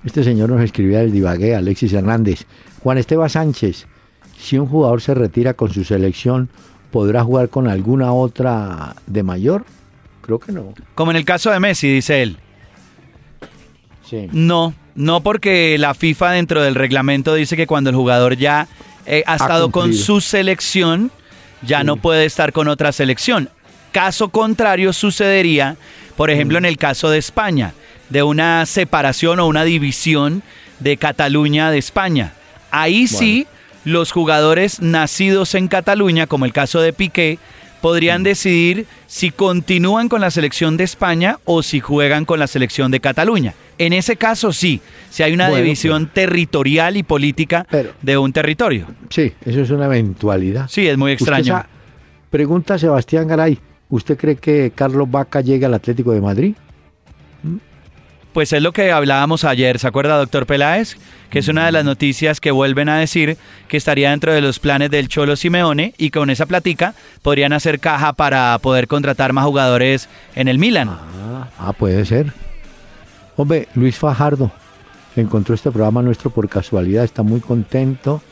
este 0.04 0.24
señor 0.24 0.48
nos 0.48 0.62
escribía 0.62 1.02
el 1.02 1.12
divague, 1.12 1.54
Alexis 1.54 1.92
Hernández. 1.92 2.46
Juan 2.82 2.98
Esteban 2.98 3.28
Sánchez, 3.28 3.86
si 4.38 4.58
un 4.58 4.66
jugador 4.66 5.00
se 5.02 5.14
retira 5.14 5.54
con 5.54 5.72
su 5.72 5.84
selección, 5.84 6.48
¿podrá 6.90 7.24
jugar 7.24 7.48
con 7.48 7.68
alguna 7.68 8.12
otra 8.12 8.94
de 9.06 9.22
mayor? 9.22 9.64
Creo 10.28 10.38
que 10.38 10.52
no. 10.52 10.74
Como 10.94 11.10
en 11.10 11.16
el 11.16 11.24
caso 11.24 11.50
de 11.50 11.58
Messi, 11.58 11.90
dice 11.90 12.20
él. 12.20 12.36
Sí. 14.04 14.28
No, 14.30 14.74
no 14.94 15.22
porque 15.22 15.78
la 15.78 15.94
FIFA 15.94 16.32
dentro 16.32 16.62
del 16.62 16.74
reglamento 16.74 17.32
dice 17.34 17.56
que 17.56 17.66
cuando 17.66 17.88
el 17.88 17.96
jugador 17.96 18.36
ya 18.36 18.68
eh, 19.06 19.24
ha, 19.26 19.36
estado 19.36 19.70
con 19.70 19.94
su 19.94 20.20
selección, 20.20 21.10
ya 21.62 21.82
no 21.82 21.96
puede 21.96 22.26
estar 22.26 22.52
con 22.52 22.68
otra 22.68 22.92
selección. 22.92 23.48
Caso 23.90 24.28
contrario 24.28 24.92
sucedería, 24.92 25.78
por 26.14 26.28
ejemplo, 26.28 26.58
mm. 26.58 26.64
en 26.64 26.66
el 26.66 26.76
caso 26.76 27.08
de 27.08 27.16
España, 27.16 27.72
de 28.10 28.22
una 28.22 28.66
separación 28.66 29.40
o 29.40 29.46
una 29.46 29.64
división 29.64 30.42
de 30.78 30.98
Cataluña 30.98 31.70
de 31.70 31.78
España. 31.78 32.34
Ahí 32.70 33.06
sí, 33.06 33.46
los 33.84 34.12
jugadores 34.12 34.82
nacidos 34.82 35.54
en 35.54 35.68
Cataluña, 35.68 36.26
como 36.26 36.44
el 36.44 36.52
caso 36.52 36.82
de 36.82 36.92
Piqué, 36.92 37.38
podrían 37.80 38.22
decidir 38.22 38.86
si 39.06 39.30
continúan 39.30 40.08
con 40.08 40.20
la 40.20 40.30
selección 40.30 40.76
de 40.76 40.84
España 40.84 41.38
o 41.44 41.62
si 41.62 41.80
juegan 41.80 42.24
con 42.24 42.38
la 42.38 42.46
selección 42.46 42.90
de 42.90 43.00
Cataluña. 43.00 43.54
En 43.78 43.92
ese 43.92 44.16
caso 44.16 44.52
sí, 44.52 44.80
si 45.10 45.22
hay 45.22 45.32
una 45.32 45.48
división 45.48 46.08
territorial 46.12 46.96
y 46.96 47.02
política 47.02 47.66
de 48.02 48.18
un 48.18 48.32
territorio. 48.32 48.86
Sí, 49.10 49.32
eso 49.44 49.60
es 49.60 49.70
una 49.70 49.86
eventualidad. 49.86 50.68
Sí, 50.68 50.86
es 50.86 50.98
muy 50.98 51.12
extraño. 51.12 51.62
pregunta 52.30 52.78
Sebastián 52.78 53.28
Garay, 53.28 53.58
¿usted 53.88 54.16
cree 54.16 54.36
que 54.36 54.72
Carlos 54.74 55.10
Vaca 55.10 55.40
llega 55.40 55.68
al 55.68 55.74
Atlético 55.74 56.12
de 56.12 56.20
Madrid? 56.20 56.54
Pues 58.32 58.52
es 58.52 58.62
lo 58.62 58.72
que 58.72 58.92
hablábamos 58.92 59.44
ayer, 59.44 59.78
¿se 59.78 59.86
acuerda, 59.86 60.18
doctor 60.18 60.46
Peláez? 60.46 60.96
Que 61.30 61.38
es 61.38 61.48
una 61.48 61.66
de 61.66 61.72
las 61.72 61.84
noticias 61.84 62.40
que 62.40 62.50
vuelven 62.50 62.88
a 62.88 62.98
decir 62.98 63.36
que 63.68 63.76
estaría 63.76 64.10
dentro 64.10 64.32
de 64.32 64.40
los 64.40 64.58
planes 64.58 64.90
del 64.90 65.08
Cholo 65.08 65.34
Simeone 65.34 65.94
y 65.98 66.10
con 66.10 66.30
esa 66.30 66.46
platica 66.46 66.94
podrían 67.22 67.52
hacer 67.52 67.80
caja 67.80 68.12
para 68.12 68.58
poder 68.58 68.86
contratar 68.86 69.32
más 69.32 69.44
jugadores 69.44 70.08
en 70.34 70.48
el 70.48 70.58
Milan. 70.58 70.88
Ah, 70.90 71.48
ah 71.58 71.72
puede 71.72 72.04
ser. 72.04 72.32
Hombre, 73.36 73.68
Luis 73.74 73.96
Fajardo 73.96 74.50
encontró 75.16 75.54
este 75.54 75.70
programa 75.70 76.02
nuestro 76.02 76.30
por 76.30 76.48
casualidad, 76.48 77.04
está 77.04 77.22
muy 77.22 77.40
contento 77.40 78.22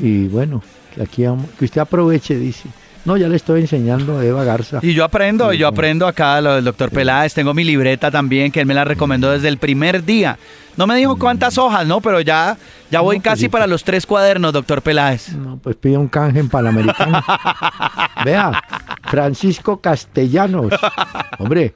y 0.00 0.26
bueno, 0.28 0.62
que 0.94 1.02
aquí 1.02 1.24
que 1.58 1.64
usted 1.64 1.80
aproveche, 1.80 2.36
dice. 2.36 2.68
No, 3.04 3.16
ya 3.16 3.28
le 3.28 3.34
estoy 3.34 3.62
enseñando 3.62 4.18
a 4.18 4.24
Eva 4.24 4.44
Garza. 4.44 4.78
Y 4.80 4.94
yo 4.94 5.04
aprendo, 5.04 5.52
yo 5.52 5.66
aprendo 5.66 6.06
acá 6.06 6.40
lo 6.40 6.54
del 6.54 6.64
doctor 6.64 6.90
Peláez. 6.90 7.34
Tengo 7.34 7.52
mi 7.52 7.64
libreta 7.64 8.12
también, 8.12 8.52
que 8.52 8.60
él 8.60 8.66
me 8.66 8.74
la 8.74 8.84
recomendó 8.84 9.32
desde 9.32 9.48
el 9.48 9.58
primer 9.58 10.04
día. 10.04 10.38
No 10.76 10.86
me 10.86 10.96
dijo 10.96 11.18
cuántas 11.18 11.58
hojas, 11.58 11.84
¿no? 11.86 12.00
Pero 12.00 12.20
ya, 12.20 12.56
ya 12.90 13.00
voy 13.00 13.16
pues 13.16 13.24
casi 13.24 13.48
para 13.48 13.66
los 13.66 13.82
tres 13.82 14.06
cuadernos, 14.06 14.52
doctor 14.52 14.82
Peláez. 14.82 15.32
No, 15.34 15.58
pues 15.58 15.74
pide 15.74 15.98
un 15.98 16.06
canje 16.06 16.38
en 16.38 16.48
Panamericano. 16.48 17.22
Vea, 18.24 18.62
Francisco 19.10 19.80
Castellanos. 19.80 20.72
Hombre, 21.38 21.74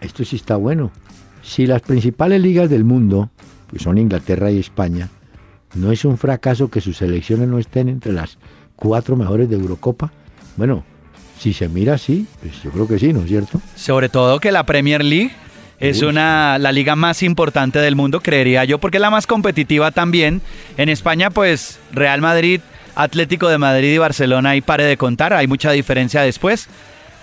esto 0.00 0.24
sí 0.24 0.36
está 0.36 0.56
bueno. 0.56 0.90
Si 1.42 1.66
las 1.66 1.82
principales 1.82 2.40
ligas 2.40 2.68
del 2.68 2.84
mundo, 2.84 3.30
pues 3.68 3.82
son 3.82 3.96
Inglaterra 3.96 4.50
y 4.50 4.58
España, 4.58 5.08
no 5.74 5.92
es 5.92 6.04
un 6.04 6.18
fracaso 6.18 6.68
que 6.68 6.80
sus 6.80 6.96
selecciones 6.96 7.48
no 7.48 7.58
estén 7.58 7.88
entre 7.88 8.12
las 8.12 8.38
cuatro 8.76 9.14
mejores 9.14 9.48
de 9.48 9.56
Eurocopa 9.56 10.10
bueno, 10.56 10.84
si 11.38 11.52
se 11.52 11.68
mira 11.68 11.94
así, 11.94 12.26
pues 12.40 12.62
yo 12.62 12.70
creo 12.70 12.88
que 12.88 12.98
sí, 12.98 13.12
¿no 13.12 13.22
es 13.22 13.28
cierto? 13.28 13.60
Sobre 13.76 14.08
todo 14.08 14.40
que 14.40 14.52
la 14.52 14.64
Premier 14.64 15.04
League 15.04 15.32
es 15.80 16.02
una 16.02 16.58
la 16.58 16.72
liga 16.72 16.96
más 16.96 17.22
importante 17.22 17.78
del 17.78 17.96
mundo, 17.96 18.20
creería 18.20 18.64
yo, 18.64 18.78
porque 18.78 18.98
es 18.98 19.02
la 19.02 19.10
más 19.10 19.26
competitiva 19.26 19.90
también. 19.90 20.40
En 20.76 20.88
España, 20.88 21.30
pues 21.30 21.78
Real 21.92 22.20
Madrid, 22.20 22.60
Atlético 22.94 23.48
de 23.48 23.58
Madrid 23.58 23.92
y 23.92 23.98
Barcelona, 23.98 24.56
y 24.56 24.60
pare 24.60 24.84
de 24.84 24.96
contar, 24.96 25.32
hay 25.32 25.46
mucha 25.46 25.72
diferencia 25.72 26.22
después. 26.22 26.68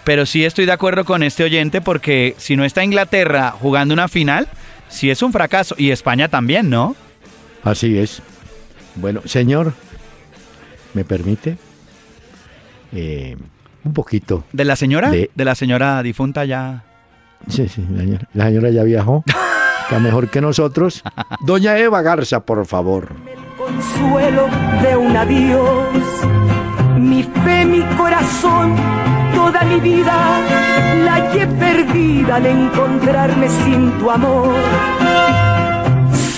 Pero 0.03 0.25
sí 0.25 0.43
estoy 0.45 0.65
de 0.65 0.71
acuerdo 0.71 1.05
con 1.05 1.23
este 1.23 1.43
oyente 1.43 1.79
porque 1.79 2.35
si 2.37 2.55
no 2.55 2.65
está 2.65 2.83
Inglaterra 2.83 3.51
jugando 3.51 3.93
una 3.93 4.07
final, 4.07 4.47
sí 4.89 5.09
es 5.09 5.21
un 5.21 5.31
fracaso. 5.31 5.75
Y 5.77 5.91
España 5.91 6.27
también, 6.27 6.69
¿no? 6.69 6.95
Así 7.63 7.97
es. 7.97 8.21
Bueno, 8.95 9.21
señor, 9.25 9.73
¿me 10.93 11.05
permite? 11.05 11.57
Eh, 12.93 13.37
un 13.83 13.93
poquito. 13.93 14.43
¿De 14.51 14.65
la 14.65 14.75
señora? 14.75 15.09
De, 15.09 15.29
la 15.35 15.55
señora 15.55 16.01
difunta 16.03 16.45
ya. 16.45 16.83
Sí, 17.47 17.67
sí, 17.67 17.85
la 18.33 18.45
señora, 18.45 18.69
ya 18.69 18.83
viajó. 18.83 19.23
Está 19.83 19.99
mejor 19.99 20.29
que 20.29 20.41
nosotros. 20.41 21.03
Doña 21.45 21.77
Eva 21.77 22.01
Garza, 22.01 22.41
por 22.41 22.65
favor. 22.65 23.09
El 23.27 23.57
consuelo 23.57 24.47
de 24.81 24.95
un 24.95 25.17
adiós, 25.17 25.67
mi 26.97 27.23
fe, 27.23 27.65
mi 27.65 27.81
corazón, 27.97 28.75
toda 29.33 29.63
mi 29.63 29.79
vida 29.79 30.39
la 31.03 31.15
hallé 31.15 31.47
perdida 31.47 32.35
al 32.35 32.45
encontrarme 32.45 33.49
sin 33.49 33.91
tu 33.99 34.11
amor. 34.11 34.55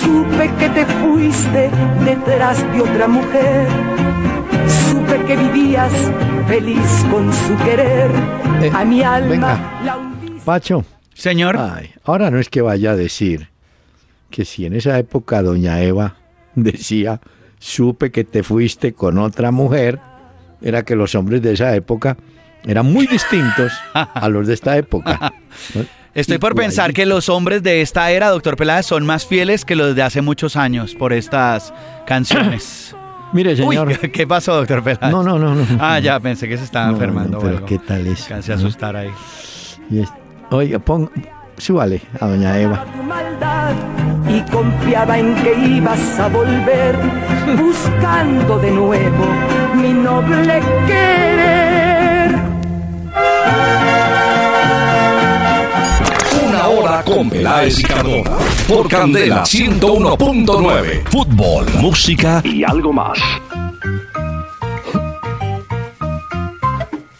Supe 0.00 0.50
que 0.58 0.68
te 0.70 0.86
fuiste 0.86 1.70
detrás 2.04 2.60
de 2.72 2.80
otra 2.80 3.08
mujer 3.08 4.03
Supe 4.68 5.24
que 5.26 5.36
vivías 5.36 5.92
feliz 6.46 7.06
con 7.10 7.32
su 7.32 7.56
querer. 7.64 8.10
Eh, 8.62 8.70
a 8.72 8.84
mi 8.84 9.02
alma 9.02 9.80
la 9.84 9.98
Pacho. 10.44 10.84
Señor. 11.14 11.58
ahora 12.04 12.30
no 12.30 12.38
es 12.38 12.48
que 12.48 12.60
vaya 12.60 12.90
a 12.90 12.96
decir 12.96 13.48
que 14.30 14.44
si 14.44 14.66
en 14.66 14.74
esa 14.74 14.98
época 14.98 15.42
doña 15.42 15.80
Eva 15.80 16.16
decía, 16.54 17.20
supe 17.58 18.10
que 18.10 18.24
te 18.24 18.42
fuiste 18.42 18.92
con 18.92 19.18
otra 19.18 19.50
mujer, 19.52 20.00
era 20.60 20.84
que 20.84 20.96
los 20.96 21.14
hombres 21.14 21.40
de 21.42 21.52
esa 21.52 21.74
época 21.74 22.16
eran 22.64 22.92
muy 22.92 23.06
distintos 23.06 23.72
a 23.92 24.28
los 24.28 24.46
de 24.46 24.54
esta 24.54 24.76
época. 24.76 25.32
Estoy 26.14 26.38
por 26.38 26.54
pensar 26.54 26.92
que 26.92 27.06
los 27.06 27.28
hombres 27.28 27.62
de 27.62 27.80
esta 27.80 28.10
era, 28.10 28.28
doctor 28.28 28.56
Peláez, 28.56 28.86
son 28.86 29.04
más 29.04 29.26
fieles 29.26 29.64
que 29.64 29.74
los 29.74 29.96
de 29.96 30.02
hace 30.02 30.22
muchos 30.22 30.56
años 30.56 30.94
por 30.94 31.12
estas 31.12 31.74
canciones. 32.06 32.94
Mire, 33.32 33.56
señor. 33.56 33.98
¿qué 34.12 34.26
pasó, 34.26 34.54
doctor 34.54 34.82
Peláez? 34.82 35.12
No, 35.12 35.22
no, 35.22 35.38
no, 35.38 35.54
no. 35.54 35.64
Ah, 35.80 35.98
ya, 35.98 36.20
pensé 36.20 36.48
que 36.48 36.56
se 36.56 36.64
estaba 36.64 36.90
enfermando. 36.90 37.38
pero 37.38 37.64
¿qué 37.64 37.78
tal 37.78 38.06
es? 38.06 38.24
Cansé 38.24 38.52
asustar 38.52 38.96
ahí. 38.96 39.10
oiga, 40.50 40.78
pon, 40.78 41.10
súbale 41.58 42.00
a 42.20 42.26
doña 42.26 42.58
Eva. 42.58 42.84
Y 44.28 44.40
confiaba 44.50 45.18
en 45.18 45.34
que 45.36 45.54
ibas 45.54 46.18
a 46.18 46.28
volver, 46.28 46.96
buscando 47.58 48.58
de 48.58 48.70
nuevo 48.70 49.26
mi 49.74 49.92
noble 49.92 50.60
querer. 50.86 51.43
Hora 56.74 57.02
con 57.04 57.30
Peláez 57.30 57.78
y 57.78 57.82
Cardona 57.84 58.36
por 58.66 58.88
Candela 58.88 59.42
101.9. 59.44 61.04
Fútbol, 61.08 61.66
música 61.80 62.42
y 62.44 62.64
algo 62.64 62.92
más. 62.92 63.18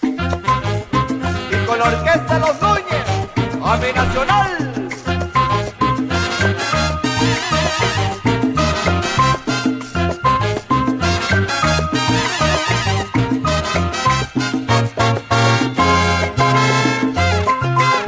Y 0.02 1.66
con 1.66 1.78
la 1.78 1.84
orquesta 1.84 2.38
Los 2.38 2.62
Núñez, 2.62 3.04
Ave 3.62 3.92
Nacional. 3.92 4.63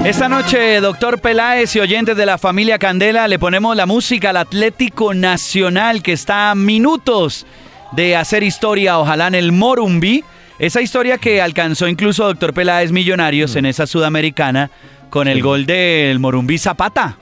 Esta 0.06 0.28
noche, 0.28 0.80
doctor 0.80 1.20
Peláez 1.20 1.74
y 1.74 1.80
oyentes 1.80 2.16
de 2.16 2.26
la 2.26 2.38
familia 2.38 2.78
Candela, 2.78 3.26
le 3.26 3.40
ponemos 3.40 3.74
la 3.74 3.86
música 3.86 4.30
al 4.30 4.36
Atlético 4.36 5.14
Nacional 5.14 6.00
que 6.00 6.12
está 6.12 6.52
a 6.52 6.54
minutos 6.54 7.44
de 7.90 8.14
hacer 8.14 8.44
historia, 8.44 9.00
ojalá 9.00 9.26
en 9.26 9.34
el 9.34 9.50
Morumbi. 9.50 10.22
Esa 10.60 10.80
historia 10.80 11.18
que 11.18 11.42
alcanzó 11.42 11.88
incluso 11.88 12.24
doctor 12.24 12.54
Peláez 12.54 12.92
Millonarios 12.92 13.56
en 13.56 13.66
esa 13.66 13.88
sudamericana 13.88 14.70
con 15.10 15.26
el 15.26 15.42
gol 15.42 15.66
del 15.66 16.20
Morumbi 16.20 16.56
Zapata. 16.56 17.18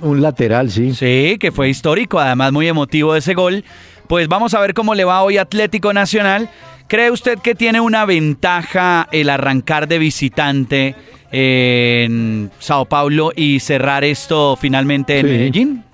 Un 0.00 0.22
lateral, 0.22 0.70
sí. 0.70 0.94
Sí, 0.94 1.36
que 1.38 1.52
fue 1.52 1.68
histórico, 1.68 2.18
además 2.18 2.50
muy 2.50 2.66
emotivo 2.66 3.14
ese 3.14 3.34
gol. 3.34 3.62
Pues 4.06 4.26
vamos 4.26 4.54
a 4.54 4.60
ver 4.60 4.72
cómo 4.72 4.94
le 4.94 5.04
va 5.04 5.22
hoy 5.22 5.36
Atlético 5.36 5.92
Nacional. 5.92 6.48
¿Cree 6.92 7.10
usted 7.10 7.38
que 7.38 7.54
tiene 7.54 7.80
una 7.80 8.04
ventaja 8.04 9.08
el 9.12 9.30
arrancar 9.30 9.88
de 9.88 9.98
visitante? 9.98 10.94
en 11.30 12.50
Sao 12.58 12.84
Paulo 12.84 13.32
y 13.34 13.60
cerrar 13.60 14.04
esto 14.04 14.56
finalmente 14.56 15.18
en 15.18 15.24
Medellín? 15.26 15.84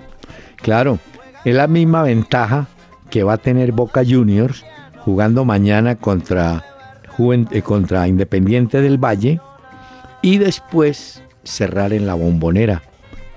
Claro, 0.57 0.99
es 1.45 1.55
la 1.55 1.69
misma 1.69 2.03
ventaja 2.03 2.67
que 3.11 3.23
va 3.23 3.35
a 3.35 3.39
tener 3.39 3.71
Boca 3.71 4.03
Juniors 4.05 4.65
jugando 4.99 5.45
mañana 5.45 5.95
contra, 5.95 6.65
eh, 7.53 7.63
contra 7.63 8.09
Independiente 8.09 8.81
del 8.81 8.99
Valle 8.99 9.39
y 10.21 10.39
después 10.39 11.23
cerrar 11.45 11.93
en 11.93 12.09
la 12.09 12.15
bombonera. 12.15 12.83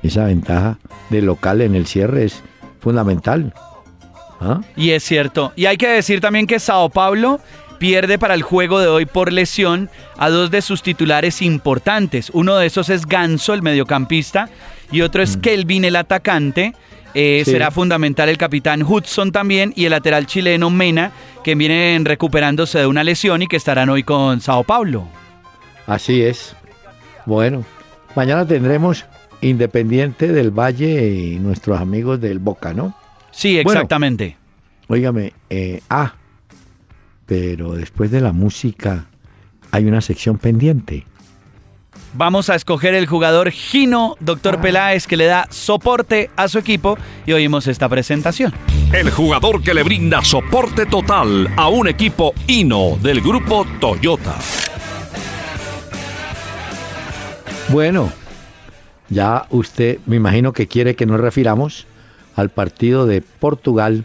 Esa 0.01 0.25
ventaja 0.25 0.79
de 1.11 1.21
local 1.21 1.61
en 1.61 1.75
el 1.75 1.85
cierre 1.85 2.23
es 2.23 2.41
fundamental. 2.79 3.53
¿Ah? 4.41 4.61
Y 4.75 4.91
es 4.91 5.03
cierto. 5.03 5.53
Y 5.55 5.67
hay 5.67 5.77
que 5.77 5.87
decir 5.87 6.19
también 6.19 6.47
que 6.47 6.59
Sao 6.59 6.89
Paulo 6.89 7.39
pierde 7.77 8.19
para 8.19 8.33
el 8.33 8.41
juego 8.41 8.79
de 8.79 8.87
hoy 8.87 9.05
por 9.05 9.31
lesión 9.31 9.89
a 10.17 10.29
dos 10.29 10.51
de 10.51 10.61
sus 10.61 10.83
titulares 10.83 11.41
importantes. 11.41 12.29
Uno 12.33 12.57
de 12.57 12.65
esos 12.67 12.89
es 12.89 13.05
Ganso, 13.05 13.53
el 13.53 13.61
mediocampista, 13.61 14.49
y 14.91 15.01
otro 15.01 15.23
es 15.23 15.37
mm. 15.37 15.41
Kelvin, 15.41 15.85
el 15.85 15.95
atacante. 15.95 16.73
Eh, 17.13 17.43
será 17.43 17.71
fundamental 17.71 18.29
el 18.29 18.37
capitán 18.37 18.83
Hudson 18.83 19.31
también 19.31 19.73
y 19.75 19.85
el 19.85 19.91
lateral 19.91 20.27
chileno 20.27 20.69
Mena, 20.69 21.11
que 21.43 21.55
vienen 21.55 22.05
recuperándose 22.05 22.79
de 22.79 22.85
una 22.85 23.03
lesión 23.03 23.41
y 23.41 23.47
que 23.47 23.57
estarán 23.57 23.89
hoy 23.89 24.03
con 24.03 24.41
Sao 24.41 24.63
Paulo. 24.63 25.07
Así 25.87 26.21
es. 26.21 26.55
Bueno, 27.25 27.65
mañana 28.15 28.45
tendremos 28.45 29.05
Independiente 29.41 30.27
del 30.27 30.51
Valle 30.51 31.09
y 31.09 31.39
nuestros 31.39 31.81
amigos 31.81 32.21
del 32.21 32.37
Boca, 32.37 32.75
¿no? 32.75 32.95
Sí, 33.31 33.57
exactamente. 33.57 34.37
óigame, 34.87 35.33
eh, 35.49 35.81
ah, 35.89 36.13
pero 37.25 37.73
después 37.73 38.11
de 38.11 38.21
la 38.21 38.33
música 38.33 39.05
hay 39.71 39.85
una 39.85 40.01
sección 40.01 40.37
pendiente. 40.37 41.05
Vamos 42.13 42.49
a 42.49 42.55
escoger 42.55 42.93
el 42.93 43.07
jugador 43.07 43.51
Gino, 43.51 44.17
doctor 44.19 44.57
ah. 44.57 44.61
Peláez, 44.61 45.07
que 45.07 45.15
le 45.15 45.25
da 45.25 45.47
soporte 45.49 46.29
a 46.35 46.49
su 46.49 46.59
equipo 46.59 46.97
y 47.25 47.31
oímos 47.31 47.67
esta 47.67 47.87
presentación. 47.87 48.53
El 48.91 49.09
jugador 49.11 49.63
que 49.63 49.73
le 49.73 49.83
brinda 49.83 50.21
soporte 50.21 50.85
total 50.85 51.47
a 51.55 51.69
un 51.69 51.87
equipo 51.87 52.33
Hino 52.47 52.97
del 53.01 53.21
grupo 53.21 53.65
Toyota. 53.79 54.37
Bueno, 57.69 58.11
ya 59.07 59.45
usted 59.49 59.99
me 60.05 60.17
imagino 60.17 60.51
que 60.51 60.67
quiere 60.67 60.97
que 60.97 61.05
nos 61.05 61.21
refiramos 61.21 61.87
al 62.41 62.49
partido 62.49 63.05
de 63.05 63.21
Portugal 63.21 64.03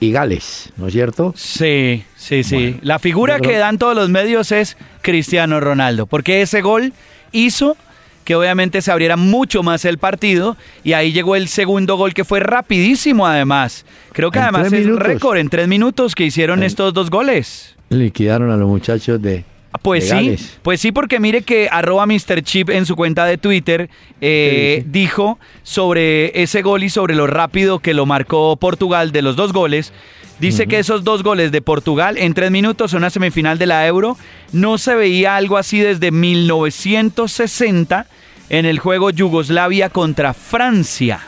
y 0.00 0.12
Gales, 0.12 0.72
¿no 0.76 0.88
es 0.88 0.92
cierto? 0.92 1.32
Sí, 1.36 2.04
sí, 2.16 2.42
sí. 2.42 2.78
la 2.82 2.98
figura 2.98 3.40
que 3.40 3.56
dan 3.56 3.78
todos 3.78 3.94
los 3.94 4.10
medios 4.10 4.52
es 4.52 4.76
Cristiano 5.02 5.60
Ronaldo, 5.60 6.06
porque 6.06 6.42
ese 6.42 6.60
gol 6.60 6.92
hizo 7.32 7.76
que 8.24 8.34
obviamente 8.34 8.82
se 8.82 8.90
abriera 8.90 9.16
mucho 9.16 9.62
más 9.62 9.84
el 9.84 9.98
partido 9.98 10.56
y 10.82 10.94
ahí 10.94 11.12
llegó 11.12 11.36
el 11.36 11.48
segundo 11.48 11.96
gol 11.96 12.14
que 12.14 12.24
fue 12.24 12.40
rapidísimo 12.40 13.26
además. 13.26 13.84
Creo 14.12 14.30
que 14.30 14.38
además 14.38 14.72
es 14.72 14.86
récord 14.96 15.36
en 15.38 15.48
tres 15.48 15.68
minutos 15.68 16.14
que 16.14 16.24
hicieron 16.24 16.62
estos 16.62 16.94
dos 16.94 17.10
goles. 17.10 17.76
Liquidaron 17.90 18.50
a 18.50 18.56
los 18.56 18.68
muchachos 18.68 19.20
de... 19.20 19.44
Pues 19.82 20.08
sí, 20.08 20.36
pues 20.62 20.80
sí, 20.80 20.92
porque 20.92 21.20
mire 21.20 21.42
que 21.42 21.68
arroba 21.70 22.06
Mr. 22.06 22.42
Chip 22.42 22.70
en 22.70 22.86
su 22.86 22.96
cuenta 22.96 23.26
de 23.26 23.38
Twitter 23.38 23.90
eh, 24.20 24.84
dijo 24.86 25.38
sobre 25.62 26.42
ese 26.42 26.62
gol 26.62 26.84
y 26.84 26.90
sobre 26.90 27.14
lo 27.14 27.26
rápido 27.26 27.80
que 27.80 27.92
lo 27.92 28.06
marcó 28.06 28.56
Portugal 28.56 29.12
de 29.12 29.22
los 29.22 29.36
dos 29.36 29.52
goles. 29.52 29.92
Dice 30.38 30.66
que 30.66 30.78
esos 30.78 31.04
dos 31.04 31.22
goles 31.22 31.52
de 31.52 31.62
Portugal 31.62 32.18
en 32.18 32.34
tres 32.34 32.50
minutos 32.50 32.92
en 32.92 32.98
una 32.98 33.10
semifinal 33.10 33.56
de 33.58 33.66
la 33.66 33.86
Euro 33.86 34.16
no 34.52 34.78
se 34.78 34.94
veía 34.94 35.36
algo 35.36 35.56
así 35.56 35.78
desde 35.78 36.10
1960 36.10 38.06
en 38.50 38.66
el 38.66 38.78
juego 38.78 39.10
Yugoslavia 39.10 39.90
contra 39.90 40.34
Francia. 40.34 41.20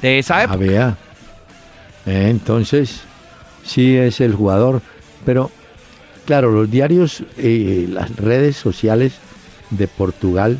De 0.00 0.20
esa 0.20 0.44
época. 0.44 0.96
Ah, 0.96 0.96
eh, 2.06 2.28
entonces, 2.30 3.02
sí 3.64 3.96
es 3.96 4.20
el 4.20 4.34
jugador. 4.34 4.80
Pero, 5.24 5.50
claro, 6.28 6.52
los 6.52 6.70
diarios, 6.70 7.24
eh, 7.38 7.86
las 7.88 8.14
redes 8.16 8.54
sociales 8.54 9.14
de 9.70 9.88
Portugal, 9.88 10.58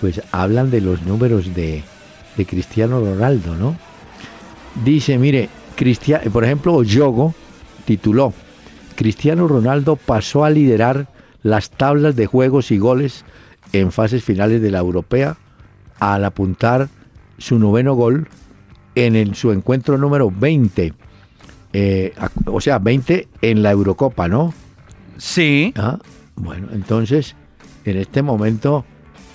pues 0.00 0.22
hablan 0.32 0.70
de 0.70 0.80
los 0.80 1.02
números 1.02 1.54
de, 1.54 1.84
Cristiano 2.46 3.00
Ronaldo, 3.00 3.56
¿no? 3.56 3.76
Dice, 4.86 5.18
mire, 5.18 5.50
Cristiano, 5.74 6.30
por 6.30 6.44
ejemplo, 6.44 6.82
Yogo 6.82 7.34
tituló, 7.84 8.32
Cristiano 8.94 9.46
Ronaldo 9.46 9.96
pasó 9.96 10.46
a 10.46 10.50
liderar 10.50 11.08
las 11.42 11.68
tablas 11.68 12.16
de 12.16 12.24
juegos 12.24 12.70
y 12.70 12.78
goles 12.78 13.26
en 13.74 13.92
fases 13.92 14.24
finales 14.24 14.62
de 14.62 14.70
la 14.70 14.78
europea 14.78 15.36
al 15.98 16.24
apuntar 16.24 16.88
su 17.36 17.58
noveno 17.58 17.92
gol 17.92 18.28
en 18.94 19.34
su 19.34 19.52
encuentro 19.52 19.98
número 19.98 20.32
20. 20.34 20.94
Eh, 21.74 22.14
o 22.46 22.62
sea, 22.62 22.78
20 22.78 23.28
en 23.42 23.62
la 23.62 23.72
Eurocopa, 23.72 24.26
¿no? 24.26 24.54
Sí. 25.18 25.72
Ah, 25.76 25.98
bueno, 26.34 26.68
entonces, 26.72 27.34
en 27.84 27.96
este 27.96 28.22
momento, 28.22 28.84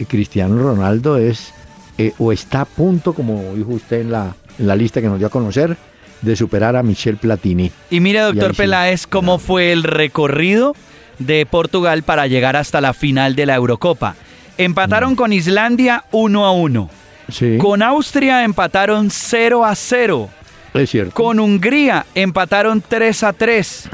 Cristiano 0.08 0.62
Ronaldo 0.62 1.18
es 1.18 1.54
eh, 1.98 2.14
o 2.18 2.32
está 2.32 2.62
a 2.62 2.66
punto, 2.66 3.14
como 3.14 3.54
dijo 3.56 3.72
usted 3.72 4.02
en 4.02 4.12
la, 4.12 4.36
en 4.58 4.68
la 4.68 4.76
lista 4.76 5.02
que 5.02 5.08
nos 5.08 5.20
dio 5.20 5.28
a 5.28 5.32
conocer, 5.32 5.78
de 6.22 6.36
superar 6.36 6.76
a 6.76 6.84
Michel 6.84 7.18
Platini. 7.18 7.72
Y 7.90 8.00
mire, 8.00 8.20
doctor 8.22 8.56
Peláez, 8.56 9.08
cómo 9.08 9.40
fue 9.40 9.72
el 9.72 9.84
recorrido 9.84 10.76
de 11.20 11.46
Portugal 11.46 12.04
para 12.04 12.28
llegar 12.28 12.56
hasta 12.56 12.82
la 12.82 12.94
final 12.94 13.36
de 13.36 13.46
la 13.46 13.56
Eurocopa. 13.56 14.16
Empataron 14.58 15.14
mm. 15.14 15.16
con 15.16 15.34
Islandia 15.34 16.06
1 16.12 16.46
a 16.46 16.52
1. 16.52 16.90
Sí. 17.30 17.58
Con 17.58 17.82
Austria 17.82 18.44
empataron 18.44 19.10
0 19.10 19.66
a 19.66 19.76
0. 19.76 20.30
Es 20.74 20.90
cierto. 20.90 21.14
Con 21.14 21.40
Hungría 21.40 22.06
empataron 22.16 22.84
3 22.88 23.24
a 23.24 23.34
3. 23.34 23.90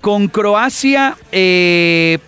Con 0.00 0.28
Croacia 0.28 1.16
eh, 1.32 2.18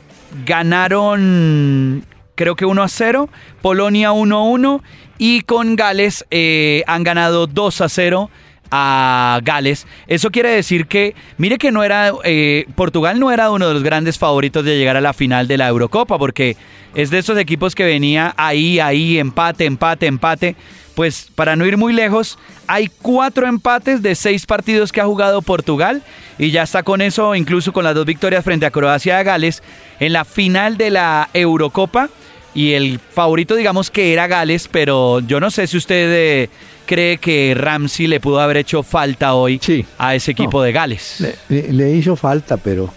ganaron 0.45 2.05
creo 2.35 2.57
que 2.57 2.65
1 2.65 2.83
a 2.83 2.89
0. 2.89 3.29
Polonia 3.61 4.13
1 4.13 4.37
a 4.37 4.43
1. 4.43 4.83
Y 5.19 5.43
con 5.43 5.77
Gales 5.77 6.25
eh, 6.31 6.83
han 6.87 7.05
ganado 7.05 7.47
2 7.47 7.81
a 7.83 7.89
0 7.89 8.31
a 8.71 9.41
Gales. 9.43 9.87
Eso 10.07 10.31
quiere 10.31 10.51
decir 10.51 10.87
que, 10.87 11.15
mire 11.37 11.59
que 11.59 11.73
no 11.73 11.83
era, 11.85 12.13
eh, 12.25 12.65
Portugal 12.75 13.21
no 13.21 13.31
era 13.31 13.51
uno 13.51 13.69
de 13.69 13.75
los 13.75 13.83
grandes 13.83 14.19
favoritos 14.19 14.65
de 14.65 14.79
llegar 14.79 14.97
a 14.97 15.01
la 15.01 15.13
final 15.13 15.47
de 15.49 15.59
la 15.59 15.69
Eurocopa, 15.69 16.19
porque 16.19 16.57
es 16.95 17.11
de 17.11 17.19
esos 17.19 17.37
equipos 17.37 17.75
que 17.75 17.85
venía 17.85 18.33
ahí, 18.37 18.81
ahí, 18.81 19.19
empate, 19.19 19.67
empate, 19.67 20.07
empate. 20.07 20.57
Pues 21.01 21.29
para 21.35 21.57
no 21.57 21.65
ir 21.65 21.79
muy 21.79 21.95
lejos, 21.95 22.37
hay 22.67 22.91
cuatro 23.01 23.47
empates 23.47 24.03
de 24.03 24.15
seis 24.15 24.45
partidos 24.45 24.93
que 24.93 25.01
ha 25.01 25.07
jugado 25.07 25.41
Portugal 25.41 26.03
y 26.39 26.51
ya 26.51 26.65
está 26.65 26.83
con 26.83 27.01
eso, 27.01 27.35
incluso 27.35 27.73
con 27.73 27.85
las 27.85 27.95
dos 27.95 28.05
victorias 28.05 28.45
frente 28.45 28.67
a 28.67 28.71
Croacia 28.71 29.17
y 29.17 29.19
a 29.19 29.23
Gales, 29.23 29.63
en 29.99 30.13
la 30.13 30.27
final 30.27 30.77
de 30.77 30.91
la 30.91 31.31
Eurocopa. 31.33 32.11
Y 32.53 32.73
el 32.73 32.99
favorito, 32.99 33.55
digamos 33.55 33.91
que 33.91 34.13
era 34.13 34.27
Gales, 34.27 34.69
pero 34.71 35.21
yo 35.21 35.41
no 35.41 35.51
sé 35.51 35.67
si 35.69 35.79
usted 35.79 36.11
eh, 36.13 36.51
cree 36.85 37.17
que 37.17 37.55
Ramsey 37.57 38.07
le 38.07 38.21
pudo 38.21 38.39
haber 38.39 38.59
hecho 38.59 38.83
falta 38.83 39.33
hoy 39.33 39.59
a 39.97 40.15
ese 40.15 40.33
equipo 40.33 40.63
de 40.63 40.73
Gales. 40.73 41.25
Le, 41.49 41.93
hizo 41.93 42.15
falta, 42.15 42.59
pero, 42.59 42.93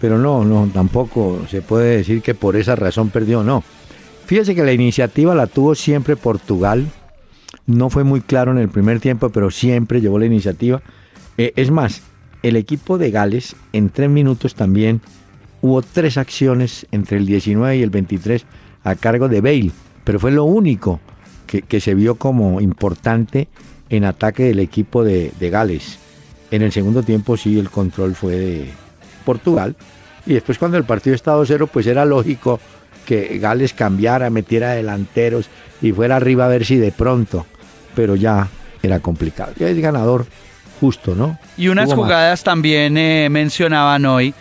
pero 0.00 0.18
no, 0.18 0.44
no, 0.44 0.68
tampoco 0.74 1.46
se 1.48 1.62
puede 1.62 1.98
decir 1.98 2.22
que 2.22 2.34
por 2.34 2.56
esa 2.56 2.74
razón 2.74 3.10
perdió, 3.10 3.44
no. 3.44 3.62
Fíjese 4.26 4.56
que 4.56 4.64
la 4.64 4.72
iniciativa 4.72 5.32
la 5.36 5.46
tuvo 5.46 5.76
siempre 5.76 6.16
Portugal. 6.16 6.88
No 7.66 7.90
fue 7.90 8.04
muy 8.04 8.20
claro 8.20 8.52
en 8.52 8.58
el 8.58 8.68
primer 8.68 9.00
tiempo, 9.00 9.30
pero 9.30 9.50
siempre 9.50 10.00
llevó 10.00 10.18
la 10.18 10.26
iniciativa. 10.26 10.82
Eh, 11.36 11.52
es 11.56 11.70
más, 11.70 12.02
el 12.42 12.56
equipo 12.56 12.96
de 12.96 13.10
Gales 13.10 13.56
en 13.72 13.90
tres 13.90 14.08
minutos 14.08 14.54
también 14.54 15.00
hubo 15.62 15.82
tres 15.82 16.16
acciones 16.16 16.86
entre 16.92 17.18
el 17.18 17.26
19 17.26 17.76
y 17.76 17.82
el 17.82 17.90
23 17.90 18.46
a 18.84 18.94
cargo 18.94 19.28
de 19.28 19.40
Bale, 19.40 19.72
pero 20.04 20.20
fue 20.20 20.30
lo 20.30 20.44
único 20.44 21.00
que, 21.46 21.80
se 21.80 21.94
vio 21.94 22.16
como 22.16 22.60
importante 22.60 23.48
en 23.88 24.04
ataque 24.04 24.44
del 24.44 24.60
equipo 24.60 25.02
de, 25.02 25.32
Gales. 25.40 25.98
En 26.50 26.62
el 26.62 26.70
segundo 26.70 27.02
tiempo 27.02 27.36
sí 27.36 27.58
el 27.58 27.70
control 27.70 28.14
fue 28.14 28.36
de 28.36 28.70
Portugal. 29.24 29.74
Y 30.24 30.34
después 30.34 30.58
cuando 30.58 30.76
el 30.76 30.84
partido 30.84 31.14
estaba 31.14 31.44
0 31.44 31.68
pues 31.72 31.86
era 31.86 32.04
lógico 32.04 32.60
que 33.04 33.38
Gales 33.38 33.72
cambiara, 33.72 34.30
metiera 34.30 34.72
delanteros 34.72 35.48
y 35.82 35.92
fuera 35.92 36.16
arriba 36.16 36.46
a 36.46 36.48
ver 36.48 36.64
si 36.64 36.76
de 36.76 36.92
pronto. 36.92 37.46
Pero 37.96 38.14
ya 38.14 38.46
era 38.82 39.00
complicado. 39.00 39.52
Ya 39.58 39.68
es 39.68 39.78
ganador 39.78 40.26
justo, 40.80 41.16
¿no? 41.16 41.38
Y 41.56 41.68
unas 41.68 41.92
jugadas 41.92 42.44
también 42.44 42.96
eh, 42.96 43.28
mencionaban 43.30 44.06
hoy, 44.06 44.34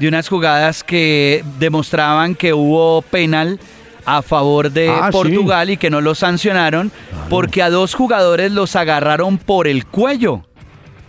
de 0.00 0.08
unas 0.08 0.28
jugadas 0.28 0.82
que 0.82 1.44
demostraban 1.60 2.34
que 2.34 2.52
hubo 2.52 3.02
penal 3.02 3.60
a 4.04 4.22
favor 4.22 4.70
de 4.70 4.88
ah, 4.88 5.10
Portugal 5.12 5.70
y 5.70 5.76
que 5.76 5.90
no 5.90 6.00
lo 6.00 6.16
sancionaron 6.16 6.90
porque 7.28 7.62
a 7.62 7.70
dos 7.70 7.94
jugadores 7.94 8.50
los 8.50 8.74
agarraron 8.74 9.38
por 9.38 9.68
el 9.68 9.86
cuello. 9.86 10.42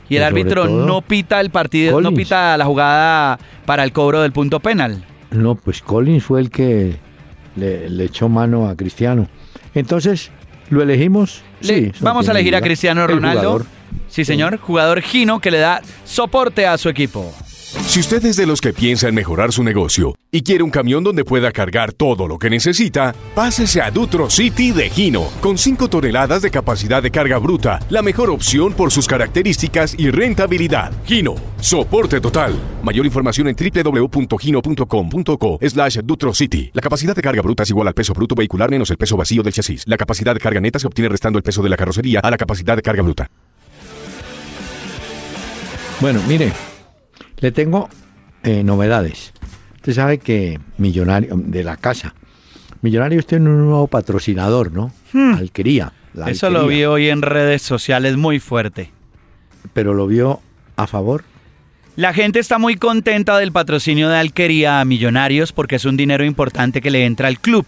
Y 0.10 0.18
el 0.18 0.24
árbitro 0.24 0.68
no 0.68 1.02
pita 1.02 1.42
el 1.42 1.50
partido, 1.50 2.00
no 2.00 2.14
pita 2.14 2.56
la 2.58 2.66
jugada 2.66 3.40
para 3.66 3.84
el 3.84 3.92
cobro 3.94 4.22
del 4.22 4.32
punto 4.32 4.60
penal. 4.60 5.04
No, 5.32 5.56
pues 5.56 5.82
Collins 5.82 6.24
fue 6.24 6.40
el 6.40 6.52
que 6.52 6.98
le, 7.56 8.04
echó 8.04 8.30
mano 8.30 8.68
a 8.68 8.76
Cristiano. 8.76 9.28
Entonces, 9.74 10.30
¿lo 10.70 10.84
elegimos? 10.84 11.42
Sí, 11.64 11.92
vamos 12.00 12.28
a 12.28 12.32
elegir 12.32 12.56
a 12.56 12.62
Cristiano 12.62 13.08
Ronaldo. 13.08 13.66
Sí, 14.08 14.26
señor. 14.26 14.60
Jugador 14.60 15.02
Gino 15.02 15.40
que 15.40 15.50
le 15.50 15.58
da 15.58 15.82
soporte 16.06 16.68
a 16.68 16.78
su 16.78 16.90
equipo. 16.90 17.34
Si 17.82 18.00
usted 18.00 18.24
es 18.26 18.38
de 18.38 18.46
los 18.46 18.62
que 18.62 18.72
piensa 18.72 19.08
en 19.08 19.16
mejorar 19.16 19.52
su 19.52 19.64
negocio 19.64 20.16
y 20.32 20.44
quiere 20.44 20.64
un 20.64 20.70
camión 20.70 21.04
donde 21.04 21.26
pueda 21.26 21.52
cargar 21.52 21.92
todo 21.92 22.28
lo 22.28 22.38
que 22.40 22.50
necesita, 22.50 23.14
pásese 23.36 23.82
a 23.82 23.92
Dutro 23.92 24.30
City 24.30 24.72
de 24.72 24.90
Gino, 24.90 25.30
con 25.42 25.58
5 25.58 25.90
toneladas 25.90 26.42
de 26.42 26.52
capacidad 26.52 27.04
de 27.04 27.12
carga 27.12 27.38
bruta, 27.40 27.80
la 27.90 28.02
mejor 28.02 28.30
opción 28.30 28.74
por 28.74 28.92
sus 28.92 29.08
características 29.08 29.96
y 29.98 30.12
rentabilidad. 30.12 30.94
Gino, 31.06 31.36
soporte 31.60 32.22
total. 32.22 32.56
Mayor 32.84 33.06
información 33.06 33.48
en 33.48 33.56
www.gino.com.co 33.56 35.60
slash 35.62 35.98
Dutro 36.04 36.34
City. 36.34 36.70
La 36.74 36.82
capacidad 36.82 37.16
de 37.16 37.22
carga 37.22 37.42
bruta 37.42 37.64
es 37.64 37.70
igual 37.70 37.88
al 37.88 37.94
peso 37.94 38.14
bruto 38.14 38.36
vehicular 38.36 38.72
menos 38.72 38.90
el 38.92 38.98
peso 38.98 39.18
vacío 39.18 39.44
del 39.44 39.54
chasis. 39.54 39.84
La 39.88 39.98
capacidad 39.98 40.34
de 40.34 40.40
carga 40.40 40.62
neta 40.62 40.80
se 40.80 40.88
obtiene 40.88 41.10
restando 41.10 41.38
el 41.38 41.44
peso 41.44 41.62
de 41.62 41.70
la 41.70 41.78
carrocería 41.78 42.22
a 42.22 42.30
la 42.30 42.38
capacidad 42.38 42.76
de 42.76 42.82
carga 42.82 43.04
bruta. 43.04 43.30
Bueno, 46.02 46.22
mire, 46.28 46.52
le 47.38 47.52
tengo 47.52 47.90
eh, 48.44 48.64
novedades. 48.64 49.34
Usted 49.76 49.94
sabe 49.94 50.18
que 50.18 50.60
Millonario, 50.78 51.36
de 51.36 51.64
la 51.64 51.78
casa, 51.78 52.14
Millonarios 52.82 53.26
tiene 53.26 53.50
un 53.50 53.66
nuevo 53.66 53.88
patrocinador, 53.88 54.72
¿no? 54.72 54.92
Hmm. 55.14 55.36
Alquería. 55.36 55.94
Eso 56.28 56.50
lo 56.50 56.68
vi 56.68 56.84
hoy 56.84 57.10
en 57.10 57.22
redes 57.22 57.62
sociales 57.62 58.18
muy 58.18 58.40
fuerte. 58.40 58.92
¿Pero 59.74 59.94
lo 59.94 60.06
vio 60.06 60.42
a 60.76 60.86
favor? 60.86 61.24
La 61.96 62.14
gente 62.14 62.40
está 62.40 62.58
muy 62.58 62.76
contenta 62.76 63.38
del 63.38 63.52
patrocinio 63.52 64.10
de 64.10 64.18
Alquería 64.18 64.80
a 64.80 64.86
Millonarios 64.86 65.52
porque 65.52 65.76
es 65.76 65.86
un 65.86 65.96
dinero 65.96 66.26
importante 66.26 66.82
que 66.82 66.92
le 66.92 67.06
entra 67.06 67.28
al 67.28 67.40
club. 67.40 67.66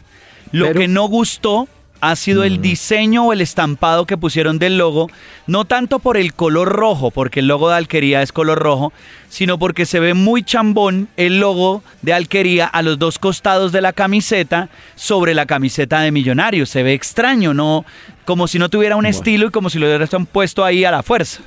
Lo 0.52 0.74
que 0.74 0.88
no 0.88 1.08
gustó 1.08 1.68
ha 2.12 2.16
sido 2.16 2.44
el 2.44 2.62
diseño 2.62 3.26
o 3.26 3.34
el 3.34 3.42
estampado 3.42 4.06
que 4.06 4.16
pusieron 4.16 4.60
del 4.60 4.78
logo, 4.78 5.10
no 5.48 5.66
tanto 5.66 5.98
por 5.98 6.18
el 6.18 6.34
color 6.34 6.70
rojo, 6.70 7.10
porque 7.10 7.40
el 7.40 7.48
logo 7.48 7.70
de 7.70 7.78
Alquería 7.78 8.22
es 8.22 8.32
color 8.32 8.60
rojo, 8.60 8.94
sino 9.28 9.58
porque 9.58 9.88
se 9.88 10.00
ve 10.00 10.14
muy 10.14 10.44
chambón 10.44 11.08
el 11.18 11.40
logo 11.40 11.82
de 12.04 12.14
Alquería 12.14 12.68
a 12.68 12.84
los 12.84 13.00
dos 13.00 13.18
costados 13.18 13.72
de 13.72 13.82
la 13.82 13.92
camiseta 13.92 14.70
sobre 14.94 15.34
la 15.34 15.48
camiseta 15.48 16.02
de 16.02 16.12
Millonarios. 16.12 16.70
Se 16.70 16.84
ve 16.84 16.94
extraño, 16.94 17.56
no 17.56 17.86
como 18.24 18.48
si 18.48 18.60
no 18.60 18.70
tuviera 18.70 18.96
un 18.96 19.08
estilo 19.08 19.48
y 19.48 19.52
como 19.52 19.72
si 19.72 19.80
lo 19.80 19.88
hubieran 19.88 20.26
puesto 20.28 20.64
ahí 20.64 20.86
a 20.86 20.92
la 20.92 21.02
fuerza. 21.02 21.42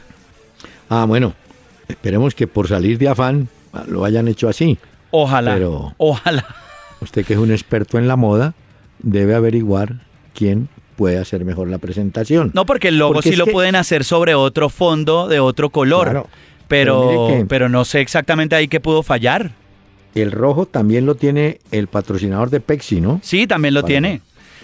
Ah, 0.90 1.04
bueno, 1.06 1.34
esperemos 1.86 2.34
que 2.34 2.48
por 2.48 2.66
salir 2.66 2.98
de 2.98 3.08
afán 3.08 3.48
lo 3.86 4.04
hayan 4.04 4.26
hecho 4.26 4.48
así. 4.48 4.76
Ojalá. 5.12 5.54
Pero 5.54 5.94
ojalá. 5.98 6.44
Usted 7.00 7.24
que 7.24 7.34
es 7.34 7.38
un 7.38 7.52
experto 7.52 7.96
en 7.96 8.08
la 8.08 8.16
moda, 8.16 8.54
debe 8.98 9.36
averiguar 9.36 10.07
quién 10.38 10.68
puede 10.94 11.18
hacer 11.18 11.44
mejor 11.44 11.68
la 11.68 11.78
presentación. 11.78 12.52
No, 12.54 12.64
porque 12.64 12.88
el 12.88 12.98
logo 12.98 13.22
sí 13.22 13.34
lo 13.34 13.46
pueden 13.46 13.74
hacer 13.74 14.04
sobre 14.04 14.36
otro 14.36 14.68
fondo 14.68 15.26
de 15.26 15.40
otro 15.40 15.70
color. 15.70 16.28
pero, 16.68 17.44
pero, 17.48 17.68
no 17.68 17.84
sé 17.84 18.00
exactamente 18.00 18.54
ahí 18.54 18.68
qué 18.68 18.78
pudo 18.78 19.02
fallar. 19.02 19.50
El 20.14 20.30
rojo 20.30 20.66
también 20.66 21.06
lo 21.06 21.16
tiene 21.16 21.58
el 21.72 21.88
patrocinador 21.88 22.50
de 22.50 22.60
Pepsi, 22.60 23.00
¿no? 23.00 23.20
Sí, 23.22 23.48
también 23.48 23.74
lo 23.74 23.82
tiene. 23.82 24.20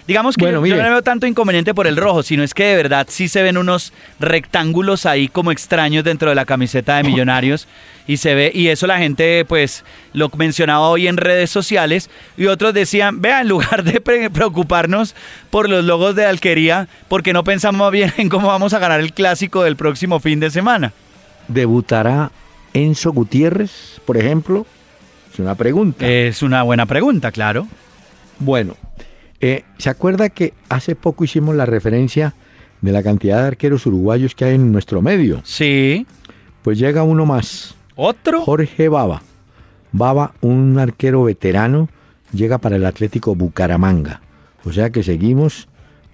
Digamos 0.07 0.35
que 0.35 0.45
yo, 0.45 0.51
no 0.51 0.61
veo 0.61 1.01
tanto 1.01 1.25
inconveniente 1.25 1.73
por 1.73 1.87
el 1.87 1.97
rojo, 1.97 2.21
sino 2.21 2.43
es 2.43 2.53
que 2.53 2.65
de 2.65 2.75
verdad 2.75 3.07
sí 3.09 3.27
se 3.27 3.41
ven 3.41 3.57
unos 3.57 3.91
rectángulos 4.19 5.07
ahí 5.07 5.27
como 5.27 5.51
extraños 5.51 6.03
dentro 6.03 6.29
de 6.29 6.35
la 6.35 6.45
camiseta 6.45 6.97
de 6.97 7.03
Millonarios 7.09 7.67
y 8.07 8.17
se 8.17 8.35
ve 8.35 8.51
y 8.53 8.67
eso 8.67 8.85
la 8.85 8.99
gente 8.99 9.45
pues 9.45 9.83
lo 10.13 10.29
mencionaba 10.37 10.89
hoy 10.89 11.07
en 11.07 11.17
redes 11.17 11.49
sociales 11.49 12.11
y 12.37 12.45
otros 12.45 12.73
decían, 12.75 13.19
vea, 13.19 13.41
en 13.41 13.47
lugar 13.47 13.83
de 13.83 13.99
preocuparnos 13.99 15.15
por 15.49 15.69
los 15.69 15.83
logos 15.83 16.15
de 16.15 16.25
alquería, 16.25 16.87
porque 17.07 17.33
no 17.33 17.43
pensamos 17.43 17.91
bien 17.91 18.13
en 18.17 18.29
cómo 18.29 18.47
vamos 18.47 18.73
a 18.73 18.79
ganar 18.79 18.99
el 18.99 19.13
clásico 19.13 19.63
del 19.63 19.75
próximo 19.75 20.19
fin 20.19 20.39
de 20.39 20.51
semana. 20.51 20.93
¿Debutará 21.47 22.31
Enzo 22.73 23.11
Gutiérrez, 23.11 23.99
por 24.05 24.17
ejemplo? 24.17 24.67
Es 25.33 25.39
una 25.39 25.55
pregunta. 25.55 26.07
Es 26.07 26.43
una 26.43 26.61
buena 26.63 26.85
pregunta, 26.85 27.31
claro. 27.31 27.67
Bueno, 28.39 28.75
eh, 29.47 29.63
¿Se 29.77 29.91
acuerda 29.91 30.29
que 30.29 30.53
hace 30.69 30.95
poco 30.95 31.23
hicimos 31.23 31.55
la 31.55 31.67
referencia 31.67 32.33
de 32.81 32.91
la 32.91 33.03
cantidad 33.03 33.41
de 33.41 33.47
arqueros 33.47 33.85
uruguayos 33.85 34.33
que 34.33 34.45
hay 34.45 34.55
en 34.55 34.71
nuestro 34.71 35.03
medio? 35.03 35.41
Sí. 35.43 36.07
Pues 36.63 36.79
llega 36.79 37.03
uno 37.03 37.27
más. 37.27 37.75
¿Otro? 37.95 38.41
Jorge 38.41 38.89
Baba. 38.89 39.21
Baba, 39.91 40.33
un 40.41 40.79
arquero 40.79 41.23
veterano, 41.23 41.89
llega 42.33 42.57
para 42.57 42.77
el 42.77 42.85
Atlético 42.87 43.35
Bucaramanga. 43.35 44.19
O 44.63 44.73
sea 44.73 44.89
que 44.89 45.03
seguimos 45.03 45.67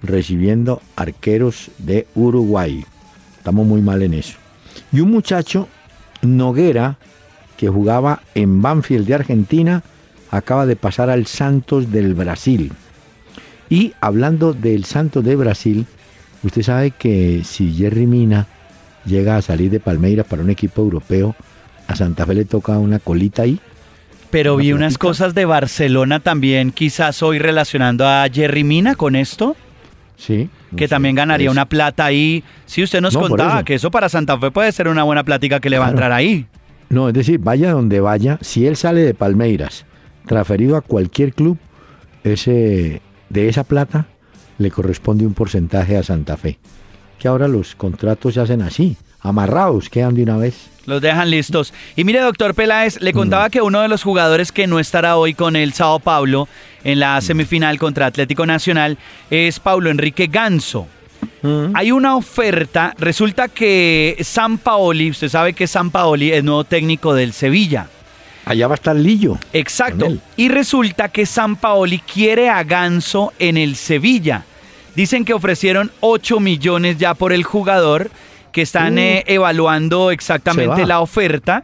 recibiendo 0.03 0.81
arqueros 0.97 1.71
de 1.77 2.07
Uruguay. 2.15 2.83
Estamos 3.37 3.65
muy 3.65 3.81
mal 3.81 4.03
en 4.03 4.13
eso. 4.13 4.37
Y 4.91 4.99
un 4.99 5.09
muchacho, 5.09 5.69
Noguera, 6.21 6.97
que 7.55 7.69
jugaba 7.69 8.23
en 8.35 8.61
Banfield 8.61 9.07
de 9.07 9.15
Argentina, 9.15 9.83
acaba 10.31 10.65
de 10.65 10.75
pasar 10.75 11.09
al 11.09 11.27
Santos 11.27 11.93
del 11.93 12.13
Brasil. 12.13 12.73
Y 13.71 13.93
hablando 14.01 14.51
del 14.51 14.83
Santo 14.83 15.21
de 15.21 15.37
Brasil, 15.37 15.85
usted 16.43 16.61
sabe 16.61 16.91
que 16.91 17.43
si 17.45 17.71
Jerry 17.73 18.05
Mina 18.05 18.45
llega 19.05 19.37
a 19.37 19.41
salir 19.41 19.71
de 19.71 19.79
Palmeiras 19.79 20.27
para 20.27 20.41
un 20.41 20.49
equipo 20.49 20.81
europeo, 20.81 21.37
a 21.87 21.95
Santa 21.95 22.25
Fe 22.25 22.33
le 22.33 22.43
toca 22.43 22.77
una 22.77 22.99
colita 22.99 23.43
ahí. 23.43 23.61
Pero 24.29 24.57
vi 24.57 24.73
unas 24.73 24.97
cosas 24.97 25.33
de 25.33 25.45
Barcelona 25.45 26.19
también, 26.19 26.71
quizás 26.71 27.23
hoy 27.23 27.39
relacionando 27.39 28.05
a 28.05 28.27
Jerry 28.29 28.65
Mina 28.65 28.95
con 28.95 29.15
esto. 29.15 29.55
Sí. 30.17 30.49
Que 30.75 30.89
también 30.89 31.15
ganaría 31.15 31.49
una 31.49 31.65
plata 31.65 32.03
ahí. 32.03 32.43
Si 32.65 32.83
usted 32.83 32.99
nos 32.99 33.15
contaba 33.15 33.63
que 33.63 33.75
eso 33.75 33.89
para 33.89 34.09
Santa 34.09 34.37
Fe 34.37 34.51
puede 34.51 34.73
ser 34.73 34.89
una 34.89 35.03
buena 35.03 35.23
plática 35.23 35.61
que 35.61 35.69
le 35.69 35.79
va 35.79 35.87
a 35.87 35.91
entrar 35.91 36.11
ahí. 36.11 36.45
No, 36.89 37.07
es 37.07 37.13
decir, 37.13 37.39
vaya 37.39 37.71
donde 37.71 38.01
vaya, 38.01 38.37
si 38.41 38.67
él 38.67 38.75
sale 38.75 38.99
de 38.99 39.13
Palmeiras, 39.13 39.85
transferido 40.27 40.75
a 40.75 40.81
cualquier 40.81 41.33
club, 41.33 41.57
ese 42.25 43.01
de 43.31 43.47
esa 43.49 43.63
plata 43.63 44.05
le 44.57 44.71
corresponde 44.71 45.25
un 45.25 45.33
porcentaje 45.33 45.97
a 45.97 46.03
Santa 46.03 46.37
Fe. 46.37 46.59
Que 47.17 47.27
ahora 47.27 47.47
los 47.47 47.75
contratos 47.75 48.33
se 48.33 48.41
hacen 48.41 48.61
así, 48.61 48.97
amarrados, 49.21 49.89
quedan 49.89 50.15
de 50.15 50.23
una 50.23 50.37
vez. 50.37 50.69
Los 50.85 51.01
dejan 51.01 51.29
listos. 51.29 51.73
Y 51.95 52.03
mire, 52.03 52.19
doctor 52.19 52.55
Peláez, 52.55 52.99
le 53.01 53.13
contaba 53.13 53.47
mm. 53.47 53.51
que 53.51 53.61
uno 53.61 53.81
de 53.81 53.87
los 53.87 54.03
jugadores 54.03 54.51
que 54.51 54.67
no 54.67 54.79
estará 54.79 55.17
hoy 55.17 55.33
con 55.33 55.55
el 55.55 55.73
Sao 55.73 55.99
Paulo 55.99 56.47
en 56.83 56.99
la 56.99 57.17
mm. 57.17 57.21
semifinal 57.21 57.79
contra 57.79 58.07
Atlético 58.07 58.45
Nacional 58.45 58.97
es 59.29 59.59
Paulo 59.59 59.89
Enrique 59.89 60.27
Ganso. 60.27 60.87
Mm. 61.43 61.75
Hay 61.75 61.91
una 61.91 62.15
oferta, 62.15 62.95
resulta 62.97 63.47
que 63.47 64.17
San 64.21 64.57
Paoli, 64.57 65.11
usted 65.11 65.29
sabe 65.29 65.53
que 65.53 65.67
San 65.67 65.91
Paoli 65.91 66.31
es 66.31 66.43
nuevo 66.43 66.63
técnico 66.63 67.13
del 67.13 67.33
Sevilla. 67.33 67.87
Allá 68.45 68.67
va 68.67 68.73
a 68.73 68.75
estar 68.75 68.95
Lillo. 68.95 69.37
Exacto. 69.53 70.07
Y 70.35 70.49
resulta 70.49 71.09
que 71.09 71.25
San 71.25 71.55
Paoli 71.55 71.99
quiere 71.99 72.49
a 72.49 72.63
Ganso 72.63 73.33
en 73.39 73.57
el 73.57 73.75
Sevilla. 73.75 74.43
Dicen 74.95 75.25
que 75.25 75.33
ofrecieron 75.33 75.91
8 76.01 76.39
millones 76.39 76.97
ya 76.97 77.13
por 77.13 77.33
el 77.33 77.43
jugador, 77.43 78.09
que 78.51 78.61
están 78.61 78.95
uh. 78.95 78.99
eh, 78.99 79.23
evaluando 79.27 80.11
exactamente 80.11 80.85
la 80.85 81.01
oferta. 81.01 81.63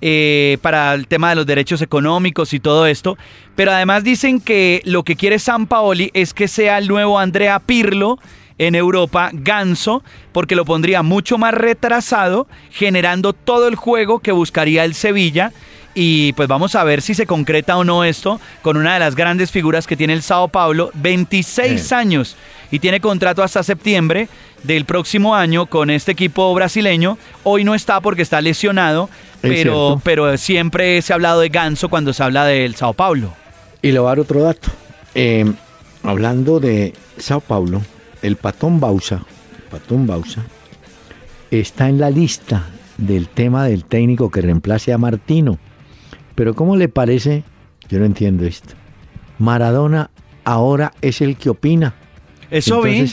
Eh, 0.00 0.58
para 0.62 0.94
el 0.94 1.08
tema 1.08 1.30
de 1.30 1.34
los 1.34 1.44
derechos 1.44 1.82
económicos 1.82 2.54
y 2.54 2.60
todo 2.60 2.86
esto. 2.86 3.18
Pero 3.56 3.72
además 3.72 4.04
dicen 4.04 4.40
que 4.40 4.80
lo 4.84 5.02
que 5.02 5.16
quiere 5.16 5.40
San 5.40 5.66
Paoli 5.66 6.12
es 6.14 6.32
que 6.34 6.46
sea 6.46 6.78
el 6.78 6.86
nuevo 6.86 7.18
Andrea 7.18 7.58
Pirlo 7.58 8.20
en 8.58 8.76
Europa, 8.76 9.30
Ganso, 9.32 10.04
porque 10.30 10.54
lo 10.54 10.64
pondría 10.64 11.02
mucho 11.02 11.36
más 11.36 11.52
retrasado, 11.52 12.46
generando 12.70 13.32
todo 13.32 13.66
el 13.66 13.74
juego 13.74 14.20
que 14.20 14.30
buscaría 14.30 14.84
el 14.84 14.94
Sevilla 14.94 15.52
y 15.94 16.32
pues 16.34 16.48
vamos 16.48 16.74
a 16.74 16.84
ver 16.84 17.02
si 17.02 17.14
se 17.14 17.26
concreta 17.26 17.76
o 17.76 17.84
no 17.84 18.04
esto 18.04 18.40
con 18.62 18.76
una 18.76 18.94
de 18.94 19.00
las 19.00 19.14
grandes 19.14 19.50
figuras 19.50 19.86
que 19.86 19.96
tiene 19.96 20.12
el 20.12 20.22
Sao 20.22 20.48
Paulo, 20.48 20.90
26 20.94 21.92
años 21.92 22.36
y 22.70 22.78
tiene 22.78 23.00
contrato 23.00 23.42
hasta 23.42 23.62
septiembre 23.62 24.28
del 24.62 24.84
próximo 24.84 25.34
año 25.34 25.66
con 25.66 25.90
este 25.90 26.12
equipo 26.12 26.52
brasileño. 26.54 27.18
Hoy 27.44 27.64
no 27.64 27.74
está 27.74 28.00
porque 28.00 28.22
está 28.22 28.40
lesionado, 28.40 29.08
pero, 29.40 30.00
pero 30.04 30.36
siempre 30.36 31.00
se 31.02 31.12
ha 31.12 31.16
hablado 31.16 31.40
de 31.40 31.48
Ganso 31.48 31.88
cuando 31.88 32.12
se 32.12 32.22
habla 32.22 32.44
del 32.44 32.74
Sao 32.74 32.92
Paulo. 32.92 33.34
Y 33.82 33.92
le 33.92 33.98
voy 33.98 34.06
a 34.06 34.10
dar 34.10 34.20
otro 34.20 34.42
dato. 34.42 34.68
Eh, 35.14 35.50
hablando 36.02 36.60
de 36.60 36.92
Sao 37.16 37.40
Paulo, 37.40 37.82
el 38.22 38.36
Patón 38.36 38.80
Bausa, 38.80 39.22
Patón 39.70 40.06
Bausa, 40.06 40.44
está 41.50 41.88
en 41.88 41.98
la 41.98 42.10
lista 42.10 42.66
del 42.98 43.28
tema 43.28 43.64
del 43.66 43.84
técnico 43.84 44.30
que 44.30 44.42
reemplace 44.42 44.92
a 44.92 44.98
Martino. 44.98 45.58
Pero 46.38 46.54
¿cómo 46.54 46.76
le 46.76 46.88
parece? 46.88 47.42
Yo 47.88 47.98
no 47.98 48.04
entiendo 48.04 48.46
esto. 48.46 48.74
Maradona 49.40 50.10
ahora 50.44 50.92
es 51.02 51.20
el 51.20 51.36
que 51.36 51.50
opina. 51.50 51.94
Eso 52.48 52.80
vi. 52.80 53.10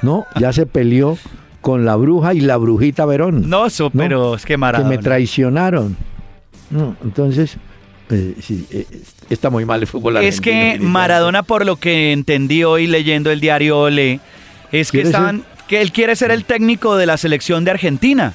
no, 0.00 0.24
ya 0.40 0.50
se 0.54 0.64
peleó 0.64 1.18
con 1.60 1.84
la 1.84 1.94
bruja 1.96 2.32
y 2.32 2.40
la 2.40 2.56
brujita 2.56 3.04
Verón. 3.04 3.50
No, 3.50 3.66
eso, 3.66 3.90
pero 3.90 4.34
es 4.34 4.46
que 4.46 4.56
Maradona. 4.56 4.88
Que 4.88 4.96
me 4.96 5.02
traicionaron. 5.02 5.94
No, 6.70 6.96
entonces, 7.04 7.58
eh, 8.08 8.34
sí, 8.40 8.66
eh, 8.70 8.86
está 9.28 9.50
muy 9.50 9.66
mal 9.66 9.82
el 9.82 9.86
fútbol. 9.86 10.16
Es 10.16 10.40
que 10.40 10.78
Maradona, 10.80 11.42
por 11.42 11.66
lo 11.66 11.76
que 11.76 12.12
entendí 12.12 12.64
hoy 12.64 12.86
leyendo 12.86 13.30
el 13.30 13.40
diario 13.40 13.78
Ole, 13.78 14.20
es 14.72 14.90
que 14.90 15.02
estaban, 15.02 15.44
que 15.68 15.82
él 15.82 15.92
quiere 15.92 16.16
ser 16.16 16.30
el 16.30 16.46
técnico 16.46 16.96
de 16.96 17.04
la 17.04 17.18
selección 17.18 17.66
de 17.66 17.72
Argentina 17.72 18.32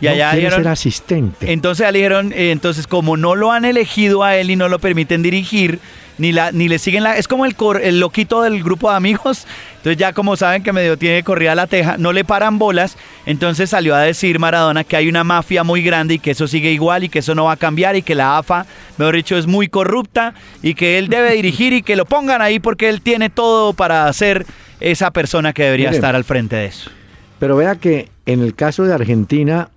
Y 0.00 0.06
allá 0.06 0.30
quiere 0.32 0.50
ser 0.50 0.68
asistente. 0.68 1.52
Entonces 1.52 1.92
dijeron, 1.92 2.32
eh, 2.32 2.50
entonces 2.50 2.86
como 2.86 3.16
no 3.16 3.34
lo 3.34 3.52
han 3.52 3.64
elegido 3.64 4.22
a 4.22 4.36
él 4.36 4.50
y 4.50 4.56
no 4.56 4.68
lo 4.68 4.78
permiten 4.78 5.22
dirigir, 5.22 5.80
ni, 6.18 6.32
la, 6.32 6.52
ni 6.52 6.68
le 6.68 6.78
siguen 6.78 7.04
la... 7.04 7.16
Es 7.16 7.28
como 7.28 7.46
el, 7.46 7.56
el 7.82 8.00
loquito 8.00 8.42
del 8.42 8.62
grupo 8.62 8.90
de 8.90 8.96
amigos. 8.96 9.46
Entonces 9.76 9.96
ya 9.96 10.12
como 10.12 10.36
saben 10.36 10.62
que 10.62 10.72
medio 10.72 10.96
tiene 10.96 11.22
corrida 11.22 11.54
la 11.54 11.66
teja, 11.66 11.96
no 11.96 12.12
le 12.12 12.24
paran 12.24 12.58
bolas. 12.58 12.96
Entonces 13.24 13.70
salió 13.70 13.94
a 13.94 14.00
decir 14.00 14.38
Maradona 14.38 14.84
que 14.84 14.96
hay 14.96 15.08
una 15.08 15.24
mafia 15.24 15.64
muy 15.64 15.82
grande 15.82 16.14
y 16.14 16.18
que 16.18 16.32
eso 16.32 16.48
sigue 16.48 16.72
igual 16.72 17.04
y 17.04 17.08
que 17.08 17.20
eso 17.20 17.34
no 17.34 17.44
va 17.44 17.52
a 17.52 17.56
cambiar 17.56 17.96
y 17.96 18.02
que 18.02 18.14
la 18.14 18.38
AFA, 18.38 18.66
mejor 18.98 19.14
dicho, 19.14 19.36
es 19.36 19.46
muy 19.46 19.68
corrupta 19.68 20.34
y 20.62 20.74
que 20.74 20.98
él 20.98 21.08
debe 21.08 21.32
dirigir 21.34 21.72
y 21.72 21.82
que 21.82 21.96
lo 21.96 22.04
pongan 22.04 22.42
ahí 22.42 22.58
porque 22.58 22.88
él 22.88 23.00
tiene 23.00 23.30
todo 23.30 23.72
para 23.72 24.12
ser 24.12 24.44
esa 24.80 25.10
persona 25.10 25.52
que 25.52 25.64
debería 25.64 25.90
estar 25.90 26.14
al 26.14 26.24
frente 26.24 26.56
de 26.56 26.66
eso. 26.66 26.90
Pero 27.38 27.56
vea 27.56 27.76
que 27.76 28.08
en 28.26 28.42
el 28.42 28.54
caso 28.54 28.84
de 28.84 28.92
Argentina, 28.92 29.70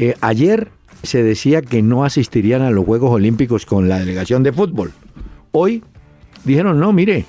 eh, 0.00 0.16
ayer 0.22 0.68
se 1.02 1.22
decía 1.22 1.60
que 1.60 1.82
no 1.82 2.04
asistirían 2.04 2.62
a 2.62 2.70
los 2.70 2.86
Juegos 2.86 3.10
Olímpicos 3.12 3.66
con 3.66 3.86
la 3.86 3.98
delegación 3.98 4.42
de 4.42 4.50
fútbol. 4.50 4.92
Hoy 5.52 5.84
dijeron, 6.44 6.80
no, 6.80 6.90
mire, 6.92 7.26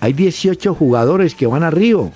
hay 0.00 0.14
18 0.14 0.74
jugadores 0.74 1.34
que 1.34 1.46
van 1.46 1.62
a 1.62 1.70
Río. 1.70 2.12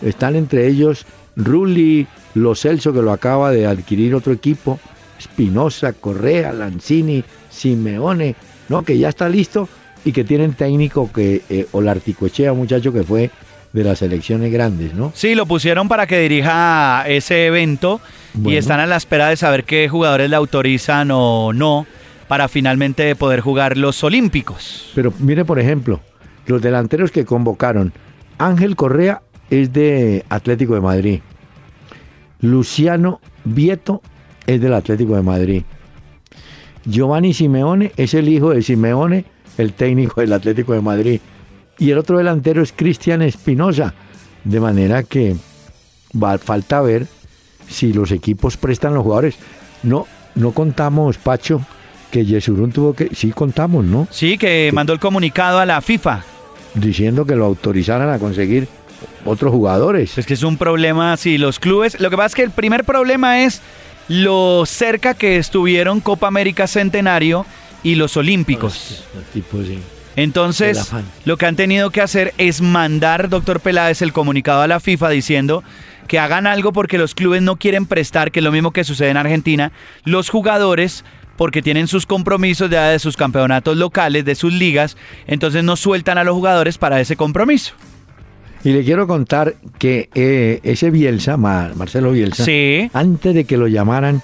Están 0.00 0.34
entre 0.34 0.66
ellos 0.66 1.04
Rulli, 1.36 2.06
Lo 2.34 2.54
Celso, 2.54 2.94
que 2.94 3.02
lo 3.02 3.12
acaba 3.12 3.50
de 3.50 3.66
adquirir 3.66 4.14
otro 4.14 4.32
equipo, 4.32 4.80
Espinosa, 5.18 5.92
Correa, 5.92 6.54
Lanzini, 6.54 7.22
Simeone, 7.50 8.36
¿no? 8.70 8.82
que 8.82 8.96
ya 8.96 9.10
está 9.10 9.28
listo 9.28 9.68
y 10.06 10.12
que 10.12 10.24
tienen 10.24 10.54
técnico 10.54 11.12
que, 11.12 11.42
eh, 11.50 11.66
Olarticochea, 11.72 12.54
muchacho 12.54 12.94
que 12.94 13.02
fue 13.02 13.30
de 13.72 13.84
las 13.84 14.02
elecciones 14.02 14.52
grandes, 14.52 14.94
¿no? 14.94 15.12
Sí, 15.14 15.34
lo 15.34 15.46
pusieron 15.46 15.88
para 15.88 16.06
que 16.06 16.18
dirija 16.18 17.04
ese 17.06 17.46
evento 17.46 18.00
y 18.44 18.56
están 18.56 18.80
a 18.80 18.86
la 18.86 18.96
espera 18.96 19.28
de 19.28 19.36
saber 19.36 19.64
qué 19.64 19.88
jugadores 19.88 20.28
le 20.28 20.36
autorizan 20.36 21.10
o 21.12 21.52
no 21.52 21.86
para 22.28 22.48
finalmente 22.48 23.14
poder 23.16 23.40
jugar 23.40 23.76
los 23.76 24.02
Olímpicos. 24.04 24.90
Pero 24.94 25.12
mire, 25.18 25.44
por 25.44 25.58
ejemplo, 25.58 26.00
los 26.46 26.62
delanteros 26.62 27.10
que 27.10 27.24
convocaron. 27.24 27.92
Ángel 28.38 28.76
Correa 28.76 29.22
es 29.50 29.72
de 29.72 30.24
Atlético 30.28 30.74
de 30.74 30.80
Madrid. 30.80 31.20
Luciano 32.40 33.20
Vieto 33.44 34.02
es 34.46 34.60
del 34.60 34.74
Atlético 34.74 35.16
de 35.16 35.22
Madrid. 35.22 35.62
Giovanni 36.84 37.34
Simeone 37.34 37.92
es 37.96 38.14
el 38.14 38.28
hijo 38.28 38.50
de 38.50 38.62
Simeone, 38.62 39.24
el 39.58 39.72
técnico 39.74 40.20
del 40.20 40.32
Atlético 40.32 40.72
de 40.72 40.80
Madrid. 40.80 41.20
Y 41.80 41.90
el 41.90 41.98
otro 41.98 42.18
delantero 42.18 42.62
es 42.62 42.72
Cristian 42.72 43.22
Espinosa. 43.22 43.94
De 44.44 44.60
manera 44.60 45.02
que 45.02 45.34
va, 46.14 46.38
falta 46.38 46.80
ver 46.82 47.06
si 47.68 47.92
los 47.92 48.12
equipos 48.12 48.56
prestan 48.58 48.94
los 48.94 49.02
jugadores. 49.02 49.36
No, 49.82 50.06
no 50.34 50.52
contamos, 50.52 51.16
Pacho, 51.16 51.62
que 52.10 52.24
Yesurún 52.24 52.70
tuvo 52.70 52.92
que, 52.92 53.14
sí 53.14 53.32
contamos, 53.32 53.84
¿no? 53.84 54.06
Sí, 54.10 54.36
que 54.36 54.70
mandó 54.74 54.92
el 54.92 55.00
comunicado 55.00 55.58
a 55.58 55.66
la 55.66 55.80
FIFA. 55.80 56.22
Diciendo 56.74 57.24
que 57.24 57.34
lo 57.34 57.46
autorizaran 57.46 58.10
a 58.10 58.18
conseguir 58.18 58.68
otros 59.24 59.50
jugadores. 59.50 60.18
Es 60.18 60.26
que 60.26 60.34
es 60.34 60.42
un 60.42 60.58
problema 60.58 61.16
si 61.16 61.38
los 61.38 61.58
clubes, 61.58 61.98
lo 61.98 62.10
que 62.10 62.16
pasa 62.16 62.26
es 62.26 62.34
que 62.34 62.42
el 62.42 62.50
primer 62.50 62.84
problema 62.84 63.42
es 63.42 63.62
lo 64.08 64.66
cerca 64.66 65.14
que 65.14 65.36
estuvieron 65.36 66.00
Copa 66.00 66.26
América 66.26 66.66
Centenario 66.66 67.46
y 67.82 67.94
los 67.94 68.16
Olímpicos. 68.16 69.04
Entonces, 70.22 70.92
lo 71.24 71.36
que 71.36 71.46
han 71.46 71.56
tenido 71.56 71.90
que 71.90 72.00
hacer 72.00 72.34
es 72.38 72.60
mandar, 72.60 73.28
doctor 73.28 73.60
Peláez, 73.60 74.02
el 74.02 74.12
comunicado 74.12 74.62
a 74.62 74.66
la 74.66 74.80
FIFA 74.80 75.08
diciendo 75.10 75.64
que 76.08 76.18
hagan 76.18 76.46
algo 76.46 76.72
porque 76.72 76.98
los 76.98 77.14
clubes 77.14 77.40
no 77.40 77.56
quieren 77.56 77.86
prestar, 77.86 78.32
que 78.32 78.40
es 78.40 78.44
lo 78.44 78.52
mismo 78.52 78.72
que 78.72 78.84
sucede 78.84 79.10
en 79.10 79.16
Argentina, 79.16 79.72
los 80.04 80.28
jugadores 80.28 81.04
porque 81.36 81.62
tienen 81.62 81.86
sus 81.86 82.04
compromisos 82.04 82.68
ya 82.68 82.88
de 82.88 82.98
sus 82.98 83.16
campeonatos 83.16 83.76
locales, 83.76 84.24
de 84.26 84.34
sus 84.34 84.52
ligas, 84.52 84.96
entonces 85.26 85.64
no 85.64 85.76
sueltan 85.76 86.18
a 86.18 86.24
los 86.24 86.34
jugadores 86.34 86.76
para 86.76 87.00
ese 87.00 87.16
compromiso. 87.16 87.72
Y 88.62 88.72
le 88.74 88.84
quiero 88.84 89.06
contar 89.06 89.54
que 89.78 90.10
eh, 90.14 90.60
ese 90.64 90.90
Bielsa, 90.90 91.38
Marcelo 91.38 92.12
Bielsa, 92.12 92.44
antes 92.92 93.34
de 93.34 93.44
que 93.44 93.56
lo 93.56 93.68
llamaran 93.68 94.20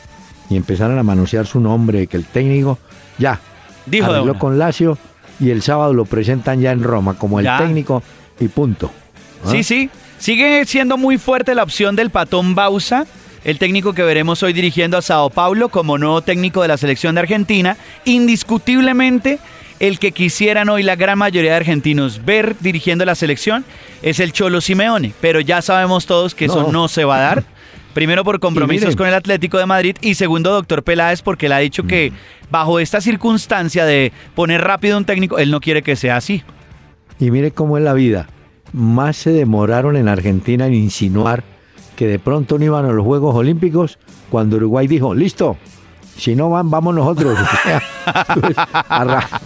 y 0.51 0.57
empezaran 0.57 0.99
a 0.99 1.03
manosear 1.03 1.47
su 1.47 1.59
nombre, 1.59 2.07
que 2.07 2.19
el 2.19 2.27
técnico 2.27 2.79
ya 3.17 3.41
dijo 3.87 4.35
con 4.39 4.59
Lazio 4.59 4.99
y 5.41 5.51
el 5.51 5.63
sábado 5.63 5.93
lo 5.93 6.05
presentan 6.05 6.61
ya 6.61 6.73
en 6.73 6.83
Roma 6.83 7.15
como 7.15 7.41
el 7.41 7.49
técnico 7.59 8.03
y 8.41 8.49
punto. 8.49 8.91
¿Ah? 9.45 9.51
Sí, 9.51 9.63
sí. 9.63 9.91
Sigue 10.19 10.65
siendo 10.65 10.97
muy 10.97 11.19
fuerte 11.19 11.55
la 11.55 11.63
opción 11.63 11.95
del 11.95 12.11
patón 12.11 12.55
Bausa 12.55 13.07
el 13.47 13.61
técnico 13.61 13.93
que 13.93 14.03
veremos 14.03 14.43
hoy 14.43 14.53
dirigiendo 14.53 14.99
a 14.99 15.03
Sao 15.03 15.31
Paulo 15.31 15.69
como 15.69 15.99
nuevo 15.99 16.21
técnico 16.21 16.63
de 16.63 16.69
la 16.69 16.77
selección 16.77 17.15
de 17.15 17.21
Argentina, 17.21 17.77
indiscutiblemente 18.05 19.39
el 19.79 20.01
que 20.01 20.11
quisieran 20.11 20.69
hoy 20.69 20.83
la 20.83 20.97
gran 20.97 21.17
mayoría 21.17 21.53
de 21.53 21.57
argentinos 21.57 22.25
ver 22.25 22.57
dirigiendo 22.59 23.05
la 23.05 23.15
selección 23.15 23.65
es 24.03 24.19
el 24.19 24.33
Cholo 24.33 24.61
Simeone, 24.61 25.13
pero 25.21 25.39
ya 25.39 25.63
sabemos 25.63 26.07
todos 26.07 26.35
que 26.35 26.47
eso 26.47 26.73
no 26.73 26.89
se 26.89 27.05
va 27.05 27.19
a 27.19 27.21
dar. 27.21 27.45
Primero 27.97 28.25
por 28.25 28.41
compromisos 28.41 28.95
con 28.95 29.09
el 29.09 29.15
Atlético 29.15 29.57
de 29.57 29.65
Madrid 29.65 29.97
y 30.03 30.17
segundo 30.17 30.53
doctor 30.53 30.83
Peláez 30.83 31.23
porque 31.23 31.47
él 31.47 31.53
ha 31.53 31.61
dicho 31.61 31.85
que 31.85 32.11
mm. 32.11 32.51
bajo 32.51 32.79
esta 32.79 33.01
circunstancia 33.01 33.87
de 33.87 34.13
poner 34.35 34.61
rápido 34.61 34.99
un 34.99 35.07
técnico, 35.07 35.39
él 35.39 35.51
no 35.51 35.61
quiere 35.61 35.81
que 35.81 35.97
sea 35.97 36.19
así. 36.19 36.43
Y 37.19 37.31
mire 37.31 37.53
cómo 37.53 37.79
es 37.79 37.85
la 37.85 37.95
vida. 37.95 38.27
Más 38.75 39.17
se 39.17 39.31
demoraron 39.31 39.97
en 39.97 40.09
Argentina 40.09 40.67
en 40.67 40.75
insinuar 40.75 41.43
que 41.97 42.07
de 42.07 42.19
pronto 42.19 42.59
no 42.59 42.67
iban 42.67 42.85
a 42.85 42.93
los 42.93 43.03
Juegos 43.03 43.35
Olímpicos 43.35 43.99
cuando 44.29 44.59
Uruguay 44.59 44.87
dijo, 44.87 45.15
listo, 45.15 45.57
si 46.19 46.37
no 46.37 46.51
van, 46.51 46.71
vamos 46.71 46.95
nosotros. 46.95 47.35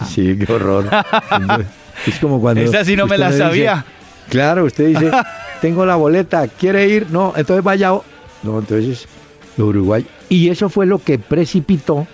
sí, 0.09 0.37
qué 0.37 0.51
horror. 0.51 0.89
Es 2.05 2.19
como 2.19 2.41
cuando... 2.41 2.63
Esa 2.63 2.83
sí 2.83 2.97
no 2.97 3.07
me 3.07 3.17
la 3.17 3.31
sabía. 3.31 3.85
claro, 4.27 4.65
usted 4.65 4.87
dice, 4.87 5.09
tengo 5.61 5.85
la 5.85 5.95
boleta, 5.95 6.49
¿quiere 6.49 6.89
ir? 6.89 7.07
No, 7.11 7.31
entonces 7.37 7.63
vaya. 7.63 7.93
No, 8.43 8.59
entonces 8.59 9.07
Uruguay. 9.57 10.05
Y 10.29 10.49
eso 10.49 10.69
fue 10.69 10.85
lo 10.85 10.99
que 10.99 11.19
precipitó 11.19 12.07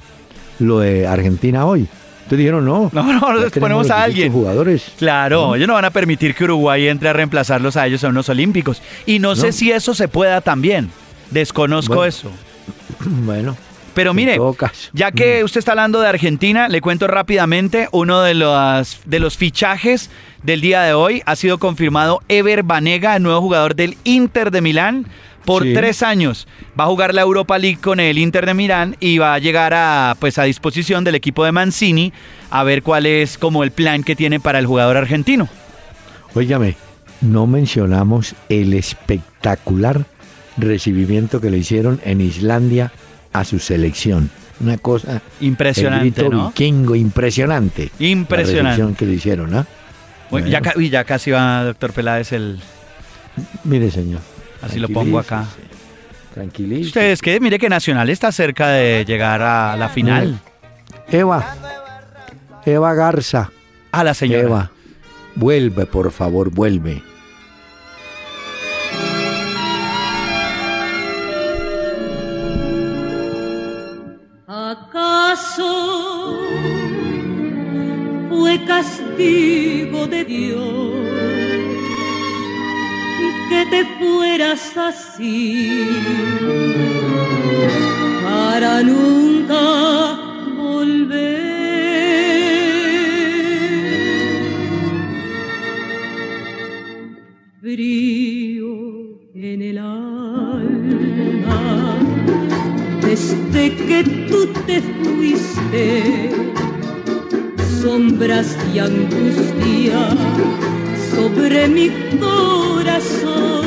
lo 0.59 0.79
de 0.79 1.07
Argentina 1.07 1.65
hoy. 1.65 1.87
Entonces 2.17 2.39
dijeron, 2.39 2.65
no. 2.65 2.89
No, 2.91 3.19
no, 3.19 3.33
les 3.33 3.53
ponemos 3.53 3.89
a 3.89 4.03
alguien. 4.03 4.33
Jugadores. 4.33 4.91
Claro, 4.97 5.55
ellos 5.55 5.67
no 5.67 5.75
van 5.75 5.85
a 5.85 5.91
permitir 5.91 6.35
que 6.35 6.43
Uruguay 6.43 6.87
entre 6.87 7.09
a 7.09 7.13
reemplazarlos 7.13 7.77
a 7.77 7.87
ellos 7.87 8.03
en 8.03 8.09
unos 8.09 8.27
Olímpicos. 8.27 8.81
Y 9.05 9.19
no, 9.19 9.35
sé 9.35 9.53
si 9.53 9.71
eso 9.71 9.93
se 9.93 10.09
pueda 10.09 10.41
también. 10.41 10.89
Desconozco 11.31 12.05
eso. 12.05 12.31
Bueno. 12.99 13.55
Pero 13.93 14.13
mire, 14.13 14.37
ya 14.93 15.11
que 15.11 15.41
mm. 15.41 15.45
usted 15.45 15.57
está 15.57 15.71
hablando 15.71 15.99
de 16.01 16.07
Argentina, 16.07 16.67
le 16.67 16.81
cuento 16.81 17.07
rápidamente, 17.07 17.87
uno 17.91 18.21
de 18.21 18.35
los, 18.35 18.99
de 19.05 19.19
los 19.19 19.37
fichajes 19.37 20.11
del 20.43 20.61
día 20.61 20.83
de 20.83 20.93
hoy 20.93 21.23
ha 21.25 21.35
sido 21.35 21.57
confirmado 21.57 22.21
Ever 22.27 22.61
Banega, 22.61 23.15
el 23.15 23.23
nuevo 23.23 23.41
jugador 23.41 23.75
del 23.75 23.97
Inter 24.03 24.51
de 24.51 24.61
Milán 24.61 25.07
por 25.47 25.63
tres 25.63 26.03
años. 26.03 26.45
Va 26.77 26.83
a 26.83 26.87
jugar 26.87 27.13
la 27.13 27.21
Europa 27.21 27.57
League 27.57 27.79
con 27.81 28.01
el 28.01 28.17
Inter 28.17 28.45
de 28.45 28.53
Milán 28.53 28.97
y 28.99 29.17
va 29.17 29.33
a 29.33 29.39
llegar 29.39 29.73
a, 29.73 30.17
pues, 30.19 30.37
a 30.37 30.43
disposición 30.43 31.05
del 31.05 31.15
equipo 31.15 31.45
de 31.45 31.53
Mancini 31.53 32.11
a 32.49 32.63
ver 32.65 32.83
cuál 32.83 33.05
es 33.05 33.37
como 33.37 33.63
el 33.63 33.71
plan 33.71 34.03
que 34.03 34.17
tiene 34.17 34.41
para 34.41 34.59
el 34.59 34.65
jugador 34.65 34.97
argentino. 34.97 35.47
Óigame, 36.35 36.75
no 37.21 37.47
mencionamos 37.47 38.35
el 38.49 38.73
espectacular 38.73 40.05
recibimiento 40.57 41.39
que 41.39 41.49
le 41.49 41.59
hicieron 41.59 42.01
en 42.03 42.19
Islandia 42.19 42.91
a 43.31 43.45
su 43.45 43.59
selección. 43.59 44.29
Una 44.59 44.77
cosa 44.77 45.21
impresionante, 45.39 46.25
el 46.25 46.29
vikingo 46.29 46.93
impresionante. 46.93 47.89
Impresionante. 47.99 48.83
La 48.83 48.93
que 48.95 49.05
le 49.05 49.13
hicieron, 49.13 49.55
¿ah? 49.55 49.65
Ya, 50.45 50.61
ya, 50.75 51.03
casi 51.05 51.31
va, 51.31 51.63
doctor 51.63 51.93
Peláez, 51.93 52.33
el... 52.33 52.59
Mire, 53.63 53.89
señor. 53.91 54.19
Así 54.61 54.79
lo 54.79 54.89
pongo 54.89 55.19
acá. 55.19 55.45
Tranquilísimo. 56.33 56.87
Ustedes 56.87 57.21
que 57.21 57.39
mire 57.39 57.57
que 57.57 57.69
Nacional 57.69 58.09
está 58.09 58.31
cerca 58.31 58.69
de 58.69 59.05
llegar 59.05 59.41
a 59.41 59.75
la 59.75 59.89
final. 59.89 60.39
Eva, 61.09 61.55
Eva 62.65 62.93
Garza. 62.93 63.51
A 63.91 64.03
la 64.03 64.13
señora. 64.13 64.43
Eva, 64.43 64.71
vuelve, 65.35 65.85
por 65.85 66.11
favor, 66.11 66.51
vuelve. 66.51 67.01
¿Acaso 74.47 76.37
fue 78.29 78.65
castigo 78.65 80.07
de 80.07 80.25
Dios? 80.25 81.36
Que 83.49 83.65
te 83.65 83.85
fueras 83.99 84.77
así. 84.77 85.87
Para 88.23 88.83
nunca 88.83 90.17
volver. 90.57 91.47
Frío 97.61 99.19
en 99.33 99.61
el 99.61 99.77
alma, 99.77 101.59
desde 103.01 103.75
que 103.75 104.03
tú 104.29 104.47
te 104.65 104.81
fuiste, 104.81 106.31
sombras 107.81 108.57
y 108.73 108.79
angustia 108.79 110.15
sobre 111.17 111.67
mi 111.67 111.89
corazón. 112.19 113.65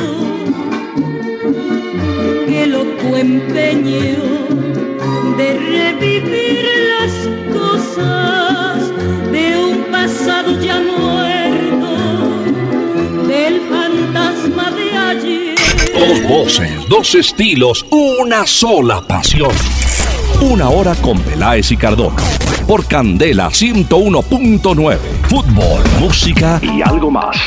Que 2.47 2.65
loco 2.67 3.17
empeño 3.17 4.21
de 5.37 5.47
revivir 5.75 6.65
las 6.91 7.13
cosas 7.57 8.89
de 9.33 9.57
un 9.57 9.77
pasado 9.91 10.49
ya 10.61 10.79
muerto, 10.79 11.91
del 13.27 13.61
fantasma 13.69 14.71
de 14.71 14.97
ayer. 15.09 15.55
Dos 15.93 16.23
voces, 16.23 16.71
dos 16.87 17.15
estilos, 17.15 17.85
una 17.89 18.47
sola 18.47 19.01
pasión. 19.05 19.51
Una 20.39 20.69
hora 20.69 20.95
con 20.95 21.19
Peláez 21.19 21.71
y 21.71 21.77
Cardona. 21.77 22.23
Por 22.67 22.87
Candela 22.87 23.49
101.9. 23.49 24.97
Fútbol, 25.29 25.83
música 25.99 26.59
y 26.61 26.81
algo 26.81 27.11
más. 27.11 27.37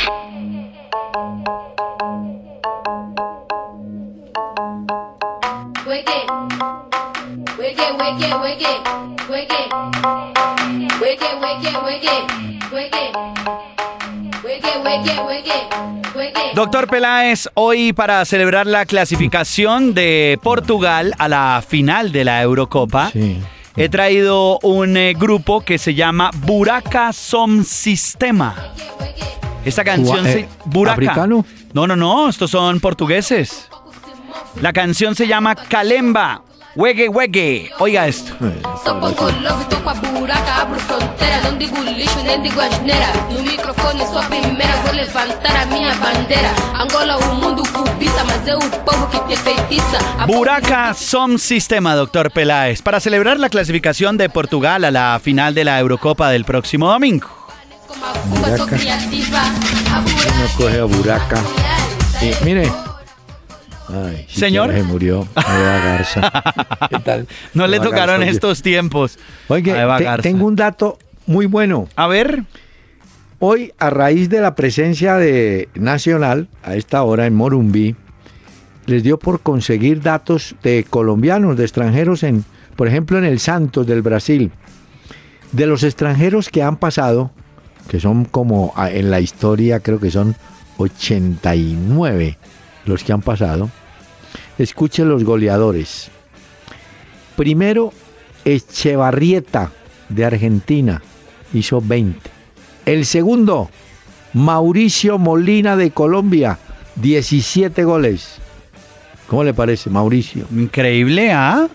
Doctor 16.55 16.87
Peláez, 16.87 17.49
hoy 17.55 17.93
para 17.93 18.25
celebrar 18.25 18.69
la 18.69 18.87
clasificación 18.87 19.93
de 19.93 20.39
Portugal 20.41 21.13
a 21.19 21.29
la 21.29 21.65
final 21.67 22.13
de 22.13 22.25
la 22.25 22.41
Eurocopa, 22.43 23.11
he 23.77 23.89
traído 23.89 24.59
un 24.63 24.97
eh, 24.97 25.15
grupo 25.15 25.61
que 25.61 25.79
se 25.79 25.95
llama 25.95 26.31
Buraca 26.35 27.13
Som 27.13 27.65
Sistema. 27.65 28.55
Esta 29.65 29.83
canción 29.85 30.25
se... 30.25 30.41
Eh, 30.41 30.49
Buraca. 30.67 31.27
No, 31.27 31.87
no, 31.87 31.97
no, 31.97 32.29
estos 32.29 32.51
son 32.51 32.81
portugueses. 32.81 33.69
La 34.61 34.73
canción 34.73 35.15
se 35.15 35.27
llama 35.27 35.57
Kalemba. 35.57 36.43
Huegue, 36.77 37.09
huegue. 37.09 37.71
Oiga 37.79 38.09
esto. 38.09 38.35
Buraca, 50.27 50.95
Som 50.95 51.39
Sistema, 51.39 51.95
doctor 51.95 52.33
Peláez, 52.33 52.83
para 52.83 52.99
celebrar 52.99 53.39
la 53.39 53.49
clasificación 53.49 54.17
de 54.17 54.29
Portugal 54.29 54.85
a 54.85 54.91
la 54.91 55.21
final 55.23 55.55
de 55.55 55.65
la 55.65 55.79
Eurocopa 55.79 56.31
del 56.31 56.45
próximo 56.45 56.91
domingo. 56.91 57.29
Buraca. 58.31 58.67
coge 60.57 60.81
a 60.81 60.87
mire. 62.45 62.84
Ay, 63.89 64.27
Señor. 64.29 64.73
Se 64.73 64.83
murió. 64.83 65.27
Eva 65.37 65.79
Garza. 65.85 66.33
¿Qué 66.91 66.99
tal? 67.01 67.27
No 67.55 67.67
le 67.67 67.79
tocaron 67.81 68.21
Garza, 68.21 68.31
estos 68.31 68.63
tiempos. 68.63 69.19
Oye, 69.49 69.73
a 69.73 69.83
Eva 69.83 69.99
te- 69.99 70.05
Garza. 70.05 70.23
tengo 70.23 70.47
un 70.47 70.57
dato 70.57 70.99
muy 71.27 71.47
bueno. 71.47 71.89
A 71.97 72.07
ver, 72.07 72.45
Hoy, 73.41 73.75
a 73.79 73.91
raíz 73.91 74.31
de 74.31 74.41
la 74.41 74.55
presencia 74.55 75.17
de 75.17 75.69
Nacional, 75.75 76.49
a 76.63 76.77
esta 76.77 77.03
hora 77.03 77.27
en 77.27 77.35
Morumbí, 77.35 77.95
les 78.87 79.03
dio 79.03 79.19
por 79.19 79.41
conseguir 79.41 80.01
datos 80.01 80.55
de 80.63 80.87
colombianos, 80.89 81.57
de 81.59 81.65
extranjeros, 81.65 82.23
en, 82.23 82.45
por 82.75 82.89
ejemplo, 82.89 83.19
en 83.19 83.25
el 83.25 83.41
Santos 83.41 83.87
del 83.87 84.01
Brasil. 84.01 84.51
De 85.53 85.67
los 85.67 85.83
extranjeros 85.83 86.49
que 86.49 86.63
han 86.63 86.77
pasado, 86.79 87.33
que 87.89 88.01
son 88.01 88.25
como 88.25 88.73
ah, 88.77 88.91
en 88.91 89.11
la 89.11 89.21
historia, 89.21 89.81
creo 89.81 90.01
que 90.01 90.11
son 90.11 90.37
89 90.79 92.39
los 92.87 93.05
que 93.05 93.13
han 93.13 93.23
pasado, 93.23 93.71
escuche 94.59 95.05
los 95.05 95.25
goleadores. 95.25 96.11
Primero, 97.37 97.93
Echevarrieta 98.45 99.73
de 100.09 100.25
Argentina, 100.25 101.03
hizo 101.53 101.81
20. 101.81 102.31
El 102.87 103.07
segundo, 103.07 103.71
Mauricio 104.35 105.19
Molina 105.19 105.77
de 105.77 105.91
Colombia, 105.91 106.59
17 106.97 107.85
goles. 107.85 108.37
¿Cómo 109.27 109.45
le 109.45 109.55
parece, 109.55 109.91
Mauricio? 109.91 110.47
increíble, 110.53 111.33
¿ah? 111.33 111.69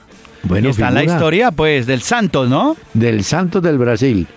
Bueno, 0.43 0.69
está 0.69 0.91
la 0.91 1.03
historia, 1.03 1.51
pues, 1.51 1.85
del 1.85 2.01
Santos, 2.01 2.49
¿no? 2.49 2.77
del 2.93 3.23
Santos 3.23 3.61
del 3.61 3.77
Brasil. 3.77 4.27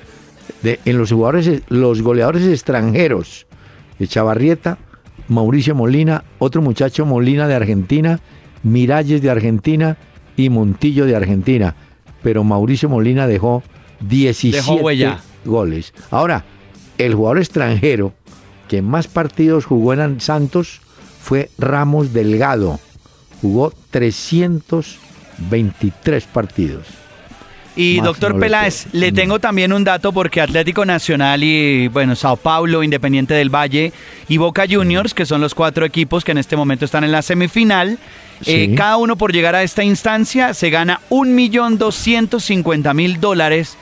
De, 0.62 0.80
en 0.84 0.98
los 0.98 1.12
jugadores, 1.12 1.62
los 1.68 2.02
goleadores 2.02 2.46
extranjeros, 2.46 3.46
Echavarrieta, 4.00 4.78
Mauricio 5.28 5.74
Molina, 5.74 6.24
otro 6.38 6.60
muchacho 6.62 7.04
Molina 7.06 7.48
de 7.48 7.54
Argentina, 7.54 8.20
Miralles 8.62 9.22
de 9.22 9.30
Argentina 9.30 9.96
y 10.36 10.48
Montillo 10.50 11.06
de 11.06 11.16
Argentina. 11.16 11.74
Pero 12.22 12.44
Mauricio 12.44 12.88
Molina 12.88 13.26
dejó 13.26 13.62
17 14.00 14.56
Dejó 14.56 14.74
huella. 14.76 15.20
goles. 15.44 15.92
Ahora, 16.10 16.44
el 16.98 17.14
jugador 17.14 17.38
extranjero 17.38 18.12
que 18.68 18.82
más 18.82 19.08
partidos 19.08 19.64
jugó 19.64 19.94
en 19.94 20.20
Santos 20.20 20.80
fue 21.20 21.50
Ramos 21.58 22.12
Delgado. 22.12 22.78
Jugó 23.40 23.72
323 23.90 26.24
partidos. 26.26 26.86
Y 27.74 27.96
Más 27.96 28.04
doctor 28.06 28.34
no 28.34 28.40
Peláez, 28.40 28.86
le 28.92 29.12
tengo 29.12 29.38
también 29.38 29.72
un 29.72 29.82
dato 29.82 30.12
porque 30.12 30.42
Atlético 30.42 30.84
Nacional 30.84 31.42
y, 31.42 31.88
bueno, 31.88 32.14
Sao 32.14 32.36
Paulo, 32.36 32.82
Independiente 32.82 33.32
del 33.32 33.48
Valle 33.48 33.94
y 34.28 34.36
Boca 34.36 34.64
Juniors, 34.68 35.14
que 35.14 35.24
son 35.24 35.40
los 35.40 35.54
cuatro 35.54 35.86
equipos 35.86 36.22
que 36.24 36.32
en 36.32 36.38
este 36.38 36.54
momento 36.56 36.84
están 36.84 37.04
en 37.04 37.12
la 37.12 37.22
semifinal, 37.22 37.98
eh, 38.44 38.74
cada 38.76 38.96
uno 38.98 39.16
por 39.16 39.32
llegar 39.32 39.54
a 39.54 39.62
esta 39.62 39.84
instancia 39.84 40.52
se 40.52 40.68
gana 40.68 41.00
1.250.000 41.10 43.20
dólares 43.20 43.78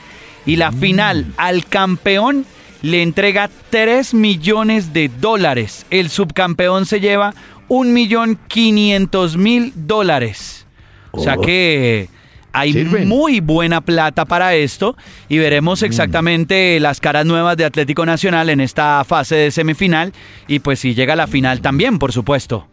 y 0.47 0.55
la 0.57 0.71
final 0.71 1.27
al 1.37 1.67
campeón 1.67 2.45
le 2.83 3.03
entrega 3.03 3.51
3 3.71 4.15
millones 4.15 4.93
de 4.93 5.09
dólares. 5.09 5.85
El 5.91 6.11
subcampeón 6.11 6.87
se 6.87 7.01
lleva 7.01 7.35
1.500.000 7.69 9.73
dólares. 9.75 10.67
O 11.13 11.23
sea 11.23 11.35
Oh. 11.37 11.41
que 11.41 12.09
hay 12.53 12.73
Sirven. 12.73 13.09
muy 13.09 13.41
buena 13.41 13.81
plata 13.81 14.25
para 14.25 14.55
esto 14.55 14.97
y 15.29 15.39
veremos 15.39 15.83
exactamente 15.83 16.79
las 16.81 17.01
caras 17.01 17.27
nuevas 17.27 17.57
de 17.57 17.65
Atlético 17.65 18.05
Nacional 18.07 18.51
en 18.51 18.61
esta 18.61 19.03
fase 19.05 19.35
de 19.37 19.51
semifinal 19.51 20.13
y 20.49 20.59
pues 20.61 20.81
si 20.81 20.95
llega 20.95 21.13
a 21.13 21.17
la 21.17 21.27
final 21.27 21.61
también, 21.61 21.99
por 21.99 22.13
supuesto. 22.13 22.67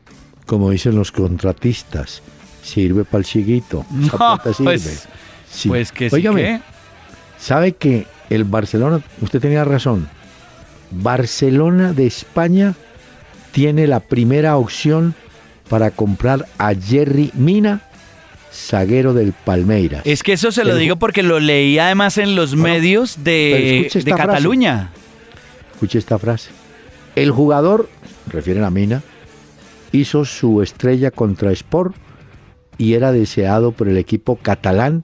como 0.46 0.70
dicen 0.72 0.96
los 0.96 1.12
contratistas, 1.12 2.22
sirve 2.64 3.04
para 3.06 3.20
el 3.20 3.26
chiguito. 3.26 3.86
Esa 4.04 4.18
No, 4.46 4.54
sirve. 4.54 4.64
pues- 4.64 5.08
Sí. 5.50 5.70
Pues 5.70 5.92
que 5.94 6.10
sí 6.10 6.16
Óigame, 6.18 6.42
que- 6.42 6.60
¿sabe 7.40 7.72
que 7.74 8.06
el 8.30 8.44
Barcelona, 8.44 9.00
usted 9.22 9.40
tenía 9.40 9.64
razón, 9.64 10.10
Barcelona 10.92 11.94
de 11.94 12.06
España 12.08 12.76
tiene 13.52 13.88
la 13.88 14.00
primera 14.02 14.58
opción 14.58 15.16
para 15.70 15.92
comprar 15.92 16.46
a 16.58 16.74
Jerry 16.76 17.32
Mina, 17.34 17.82
zaguero 18.58 19.14
del 19.14 19.34
Palmeiras. 19.34 20.02
Es 20.06 20.24
que 20.24 20.34
eso 20.34 20.52
se 20.52 20.66
lo 20.66 20.74
El- 20.74 20.80
digo 20.80 20.96
porque 20.98 21.24
lo 21.24 21.40
leí 21.40 21.78
además 21.80 22.18
en 22.18 22.36
los 22.36 22.56
medios 22.56 23.24
de, 23.24 23.90
de. 23.94 24.12
Cataluña. 24.12 24.92
Escuche 25.74 26.00
esta 26.00 26.18
frase. 26.18 26.50
El 27.16 27.32
jugador, 27.32 27.88
refieren 28.28 28.64
a 28.64 28.72
Mina, 28.72 29.04
hizo 29.92 30.26
su 30.26 30.62
estrella 30.62 31.12
contra 31.12 31.52
Sport 31.52 31.96
y 32.78 32.94
era 32.94 33.12
deseado 33.12 33.72
por 33.72 33.88
el 33.88 33.98
equipo 33.98 34.36
catalán 34.38 35.04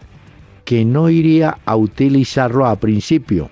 que 0.65 0.85
no 0.85 1.09
iría 1.09 1.57
a 1.65 1.75
utilizarlo 1.75 2.65
a 2.65 2.75
principio. 2.77 3.49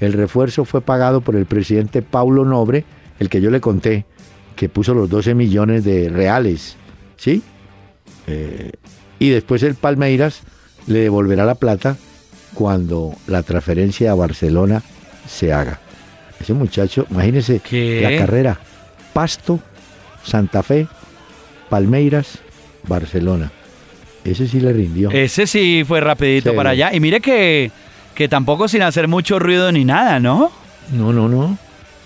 El 0.00 0.12
refuerzo 0.12 0.64
fue 0.64 0.80
pagado 0.82 1.20
por 1.22 1.36
el 1.36 1.46
presidente 1.46 2.02
Paulo 2.02 2.44
Nobre, 2.44 2.84
el 3.18 3.28
que 3.30 3.40
yo 3.40 3.50
le 3.50 3.60
conté, 3.60 4.04
que 4.56 4.68
puso 4.68 4.92
los 4.94 5.08
12 5.08 5.34
millones 5.34 5.84
de 5.84 6.08
reales, 6.08 6.76
¿sí? 7.16 7.42
Eh, 8.26 8.72
y 9.18 9.30
después 9.30 9.62
el 9.62 9.74
Palmeiras 9.74 10.40
le 10.86 11.00
devolverá 11.00 11.44
la 11.44 11.54
plata 11.54 11.96
cuando 12.54 13.14
la 13.26 13.42
transferencia 13.42 14.10
a 14.12 14.14
Barcelona 14.14 14.82
se 15.28 15.52
haga. 15.52 15.80
Ese 16.40 16.52
muchacho, 16.54 17.06
imagínese 17.10 17.60
¿Qué? 17.60 18.00
la 18.02 18.16
carrera. 18.18 18.58
Pasto, 19.12 19.60
Santa 20.22 20.62
Fe, 20.62 20.86
Palmeiras, 21.68 22.38
Barcelona. 22.86 23.50
Ese 24.24 24.46
sí 24.48 24.60
le 24.60 24.72
rindió. 24.72 25.10
Ese 25.10 25.46
sí 25.46 25.84
fue 25.86 26.00
rapidito 26.00 26.50
Sí. 26.50 26.56
para 26.56 26.70
allá. 26.70 26.92
Y 26.94 27.00
mire 27.00 27.20
que, 27.20 27.70
que 28.14 28.28
tampoco 28.28 28.68
sin 28.68 28.82
hacer 28.82 29.08
mucho 29.08 29.38
ruido 29.38 29.70
ni 29.72 29.84
nada, 29.84 30.18
¿no? 30.20 30.50
No, 30.92 31.12
no, 31.12 31.28
no. 31.28 31.58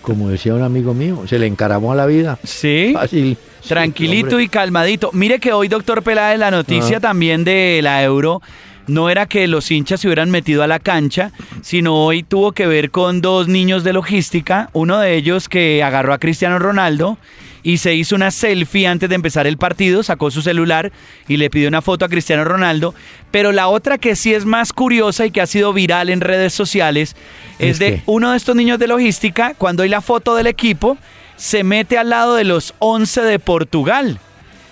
Como 0.03 0.28
decía 0.28 0.55
un 0.55 0.62
amigo 0.62 0.94
mío, 0.94 1.24
se 1.26 1.38
le 1.38 1.46
encaramó 1.46 1.92
a 1.92 1.94
la 1.94 2.07
vida. 2.07 2.38
Sí. 2.44 2.92
Fácil. 2.94 3.36
Tranquilito 3.66 4.40
y 4.40 4.48
calmadito. 4.48 5.11
Mire 5.12 5.38
que 5.38 5.53
hoy, 5.53 5.68
doctor 5.68 6.03
Peláez, 6.03 6.38
la 6.38 6.51
noticia 6.51 6.96
ah. 6.96 7.01
también 7.01 7.44
de 7.44 7.80
la 7.82 8.03
Euro 8.03 8.40
no 8.86 9.09
era 9.09 9.26
que 9.26 9.46
los 9.46 9.70
hinchas 9.70 10.01
se 10.01 10.09
hubieran 10.09 10.30
metido 10.30 10.62
a 10.62 10.66
la 10.66 10.78
cancha, 10.80 11.30
sino 11.62 11.94
hoy 12.05 12.22
tuvo 12.22 12.53
que 12.53 12.66
ver 12.66 12.90
con 12.90 13.20
dos 13.20 13.46
niños 13.46 13.84
de 13.84 13.92
logística, 13.92 14.68
uno 14.72 14.98
de 14.98 15.14
ellos 15.14 15.48
que 15.48 15.82
agarró 15.82 16.12
a 16.12 16.18
Cristiano 16.18 16.59
Ronaldo 16.59 17.16
y 17.62 17.78
se 17.78 17.94
hizo 17.94 18.14
una 18.14 18.30
selfie 18.30 18.86
antes 18.86 19.08
de 19.08 19.14
empezar 19.14 19.46
el 19.46 19.56
partido, 19.56 20.02
sacó 20.02 20.30
su 20.30 20.42
celular 20.42 20.92
y 21.28 21.36
le 21.36 21.50
pidió 21.50 21.68
una 21.68 21.82
foto 21.82 22.04
a 22.04 22.08
Cristiano 22.08 22.44
Ronaldo, 22.44 22.94
pero 23.30 23.52
la 23.52 23.68
otra 23.68 23.98
que 23.98 24.16
sí 24.16 24.34
es 24.34 24.44
más 24.44 24.72
curiosa 24.72 25.26
y 25.26 25.30
que 25.30 25.40
ha 25.40 25.46
sido 25.46 25.72
viral 25.72 26.11
en 26.11 26.20
redes 26.20 26.54
sociales 26.54 27.16
es, 27.58 27.78
de 27.78 28.02
uno 28.06 28.30
de 28.30 28.36
estos 28.36 28.56
niños 28.56 28.78
de 28.78 28.86
logística, 28.86 29.54
cuando 29.56 29.82
hay 29.82 29.88
la 29.88 30.00
foto 30.00 30.34
del 30.34 30.46
equipo, 30.46 30.96
se 31.36 31.64
mete 31.64 31.98
al 31.98 32.11
lado 32.11 32.34
de 32.34 32.44
los 32.44 32.74
11 32.78 33.22
de 33.22 33.38
Portugal. 33.38 34.20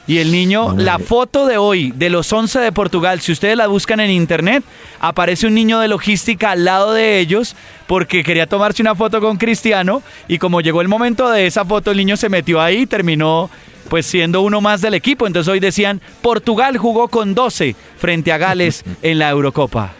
Y 0.08 0.18
el 0.18 0.32
niño, 0.32 0.74
la 0.74 0.98
foto 0.98 1.46
de 1.46 1.58
hoy 1.58 1.92
de 1.94 2.08
los 2.08 2.32
11 2.32 2.60
de 2.60 2.72
Portugal, 2.72 3.20
si 3.20 3.30
ustedes 3.30 3.58
la 3.58 3.66
buscan 3.66 4.00
en 4.00 4.10
internet, 4.10 4.64
aparece 5.00 5.46
un 5.46 5.52
niño 5.52 5.80
de 5.80 5.88
logística 5.88 6.52
al 6.52 6.64
lado 6.64 6.94
de 6.94 7.18
ellos 7.18 7.54
porque 7.86 8.24
quería 8.24 8.46
tomarse 8.46 8.80
una 8.80 8.94
foto 8.94 9.20
con 9.20 9.36
Cristiano 9.36 10.02
y 10.26 10.38
como 10.38 10.62
llegó 10.62 10.80
el 10.80 10.88
momento 10.88 11.28
de 11.28 11.46
esa 11.46 11.66
foto, 11.66 11.90
el 11.90 11.98
niño 11.98 12.16
se 12.16 12.30
metió 12.30 12.58
ahí 12.58 12.78
y 12.78 12.86
terminó 12.86 13.50
pues 13.90 14.06
siendo 14.06 14.40
uno 14.40 14.62
más 14.62 14.80
del 14.80 14.94
equipo. 14.94 15.26
Entonces 15.26 15.52
hoy 15.52 15.60
decían, 15.60 16.00
Portugal 16.22 16.78
jugó 16.78 17.08
con 17.08 17.34
12 17.34 17.76
frente 17.98 18.32
a 18.32 18.38
Gales 18.38 18.84
en 19.02 19.18
la 19.18 19.28
Eurocopa. 19.28 19.92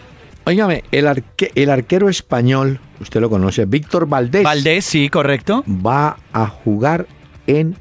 Óigame, 0.45 0.85
el, 0.91 1.23
el 1.55 1.69
arquero 1.69 2.09
español, 2.09 2.81
usted 2.99 3.21
lo 3.21 3.29
conoce, 3.29 3.67
Víctor 3.67 4.09
Valdés. 4.09 4.43
Valdés, 4.43 4.87
sí, 4.87 5.11
correcto. 5.11 5.65
Va 5.69 6.17
a 6.33 6.47
jugar 6.47 7.07
en, 7.47 7.77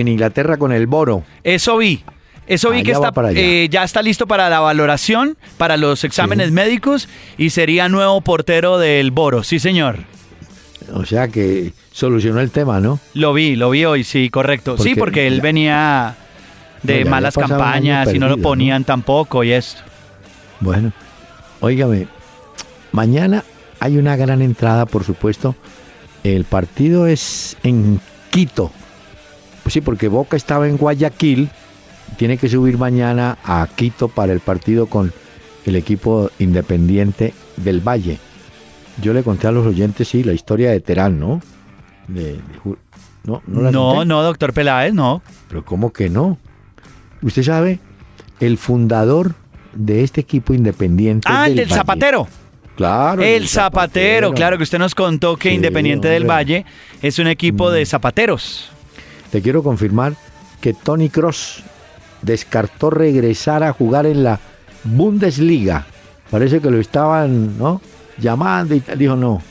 en 0.00 0.08
Inglaterra 0.08 0.56
con 0.56 0.72
el 0.72 0.86
Boro. 0.86 1.24
Eso 1.44 1.76
vi. 1.76 2.02
Eso 2.46 2.70
vi 2.70 2.82
que 2.82 2.92
está, 2.92 3.12
eh, 3.34 3.68
ya 3.70 3.84
está 3.84 4.00
listo 4.00 4.26
para 4.26 4.48
la 4.48 4.60
valoración, 4.60 5.36
para 5.58 5.76
los 5.76 6.02
exámenes 6.04 6.50
médicos 6.50 7.06
y 7.36 7.50
sería 7.50 7.90
nuevo 7.90 8.22
portero 8.22 8.78
del 8.78 9.10
Boro, 9.10 9.42
sí 9.42 9.58
señor. 9.58 9.98
O 10.94 11.04
sea 11.04 11.28
que 11.28 11.72
solucionó 11.92 12.40
el 12.40 12.50
tema, 12.50 12.80
¿no? 12.80 13.00
Lo 13.12 13.34
vi, 13.34 13.54
lo 13.54 13.68
vi 13.68 13.84
hoy, 13.84 14.02
sí, 14.02 14.30
correcto. 14.30 14.78
sí, 14.78 14.94
porque 14.94 15.26
él 15.26 15.42
venía 15.42 16.16
de 16.82 17.04
malas 17.04 17.34
campañas 17.34 18.14
y 18.14 18.18
no 18.18 18.28
lo 18.28 18.38
ponían 18.38 18.84
tampoco 18.84 19.44
y 19.44 19.52
esto. 19.52 19.82
Bueno, 20.60 20.90
Óigame, 21.60 22.06
mañana 22.92 23.44
hay 23.80 23.98
una 23.98 24.16
gran 24.16 24.42
entrada, 24.42 24.86
por 24.86 25.04
supuesto. 25.04 25.56
El 26.22 26.44
partido 26.44 27.06
es 27.06 27.56
en 27.62 28.00
Quito. 28.30 28.70
Pues 29.68 29.74
sí, 29.74 29.80
porque 29.82 30.08
Boca 30.08 30.34
estaba 30.34 30.66
en 30.66 30.78
Guayaquil. 30.78 31.50
Tiene 32.16 32.38
que 32.38 32.48
subir 32.48 32.78
mañana 32.78 33.36
a 33.44 33.68
Quito 33.76 34.08
para 34.08 34.32
el 34.32 34.40
partido 34.40 34.86
con 34.86 35.12
el 35.66 35.76
equipo 35.76 36.30
independiente 36.38 37.34
del 37.58 37.86
Valle. 37.86 38.18
Yo 39.02 39.12
le 39.12 39.22
conté 39.22 39.46
a 39.46 39.52
los 39.52 39.66
oyentes, 39.66 40.08
sí, 40.08 40.24
la 40.24 40.32
historia 40.32 40.70
de 40.70 40.80
Terán, 40.80 41.20
¿no? 41.20 41.42
no, 43.24 43.42
no, 43.46 44.04
no, 44.06 44.22
doctor 44.22 44.54
Peláez, 44.54 44.94
no. 44.94 45.20
Pero 45.50 45.62
¿cómo 45.66 45.92
que 45.92 46.08
no? 46.08 46.38
Usted 47.20 47.42
sabe, 47.42 47.78
el 48.40 48.56
fundador 48.56 49.34
de 49.74 50.02
este 50.02 50.22
equipo 50.22 50.54
independiente. 50.54 51.28
Ah, 51.30 51.46
el 51.46 51.56
del 51.56 51.68
Zapatero. 51.68 52.26
Claro. 52.74 53.22
El, 53.22 53.48
zapatero, 53.48 54.32
claro 54.32 54.56
que 54.56 54.62
usted 54.62 54.78
nos 54.78 54.94
contó 54.94 55.36
que 55.36 55.52
Independiente 55.52 56.08
del 56.08 56.24
Valle 56.24 56.64
es 57.02 57.18
un 57.18 57.26
equipo 57.26 57.70
de 57.70 57.82
mm. 57.82 57.86
zapateros. 57.86 58.70
Te 59.30 59.42
quiero 59.42 59.62
confirmar 59.62 60.14
que 60.60 60.74
Tony 60.74 61.08
Cross 61.08 61.62
descartó 62.22 62.90
regresar 62.90 63.62
a 63.62 63.72
jugar 63.72 64.06
en 64.06 64.24
la 64.24 64.40
Bundesliga. 64.84 65.86
Parece 66.30 66.60
que 66.60 66.70
lo 66.70 66.78
estaban, 66.78 67.58
¿no? 67.58 67.80
Llamando 68.18 68.74
y 68.74 68.82
dijo, 68.96 69.16
no, 69.16 69.42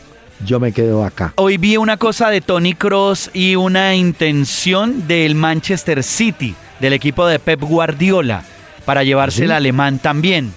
yo 0.45 0.59
me 0.59 0.71
quedo 0.71 1.03
acá. 1.03 1.34
Hoy 1.36 1.57
vi 1.57 1.78
una 1.78 1.97
cosa 1.97 2.30
de 2.30 2.41
Tony 2.41 2.73
Cross 2.73 3.32
y 3.34 3.55
una 3.55 3.95
intención 3.95 5.07
del 5.07 5.36
Manchester 5.36 6.03
City, 6.03 6.55
del 6.80 6.93
equipo 6.93 7.25
de 7.25 7.39
Pep 7.39 7.61
Guardiola 7.61 8.43
para 8.88 9.03
llevarse 9.03 9.43
el 9.43 9.51
alemán 9.51 9.99
también. 9.99 10.53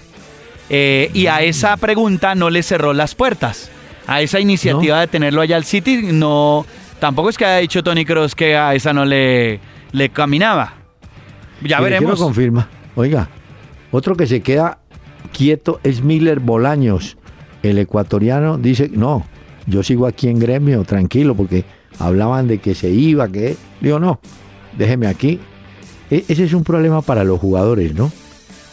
Eh, 0.69 1.11
y 1.13 1.27
a 1.27 1.41
esa 1.41 1.75
pregunta 1.75 2.33
no 2.33 2.49
le 2.49 2.63
cerró 2.63 2.93
las 2.93 3.13
puertas. 3.13 3.69
A 4.07 4.21
esa 4.21 4.39
iniciativa 4.39 5.01
de 5.01 5.07
tenerlo 5.07 5.41
allá 5.41 5.57
al 5.57 5.65
City, 5.65 5.97
no. 6.13 6.65
Tampoco 7.01 7.29
es 7.29 7.37
que 7.37 7.45
haya 7.45 7.57
dicho 7.57 7.81
Tony 7.81 8.05
Cross 8.05 8.35
que 8.35 8.55
a 8.55 8.75
esa 8.75 8.93
no 8.93 9.05
le, 9.05 9.59
le 9.91 10.09
caminaba. 10.09 10.75
Ya 11.63 11.81
veremos. 11.81 12.19
confirma. 12.19 12.67
Oiga, 12.95 13.27
otro 13.89 14.15
que 14.15 14.27
se 14.27 14.41
queda 14.41 14.77
quieto 15.33 15.79
es 15.83 16.03
Miller 16.03 16.39
Bolaños. 16.39 17.17
El 17.63 17.79
ecuatoriano 17.79 18.59
dice, 18.59 18.87
no, 18.93 19.25
yo 19.65 19.81
sigo 19.81 20.05
aquí 20.05 20.27
en 20.27 20.37
gremio, 20.37 20.83
tranquilo, 20.83 21.33
porque 21.33 21.65
hablaban 21.97 22.47
de 22.47 22.59
que 22.59 22.75
se 22.75 22.91
iba, 22.91 23.27
que... 23.27 23.57
Digo, 23.79 23.99
no, 23.99 24.19
déjeme 24.77 25.07
aquí. 25.07 25.39
E, 26.11 26.23
ese 26.27 26.43
es 26.43 26.53
un 26.53 26.63
problema 26.63 27.01
para 27.01 27.23
los 27.23 27.39
jugadores, 27.39 27.95
¿no? 27.95 28.11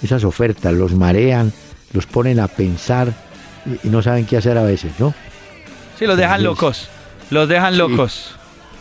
esas 0.02 0.22
ofertas, 0.24 0.74
los 0.74 0.92
marean, 0.92 1.50
los 1.94 2.04
ponen 2.04 2.40
a 2.40 2.48
pensar 2.48 3.14
y, 3.82 3.88
no 3.88 4.02
saben 4.02 4.26
qué 4.26 4.36
hacer 4.36 4.58
a 4.58 4.64
veces, 4.64 4.92
¿no? 4.98 5.14
Sí, 5.98 6.06
los 6.06 6.18
dejan 6.18 6.42
locos, 6.42 6.90
los 7.30 7.48
dejan 7.48 7.78
locos. 7.78 8.34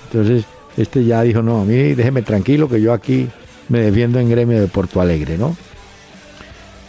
Entonces, 0.05 0.45
este 0.77 1.05
ya 1.05 1.21
dijo, 1.21 1.41
no, 1.41 1.61
a 1.61 1.65
mí 1.65 1.75
déjeme 1.93 2.21
tranquilo 2.21 2.69
que 2.69 2.81
yo 2.81 2.93
aquí 2.93 3.27
me 3.69 3.79
defiendo 3.79 4.19
en 4.19 4.29
gremio 4.29 4.59
de 4.59 4.67
Porto 4.67 5.01
Alegre, 5.01 5.37
¿no? 5.37 5.55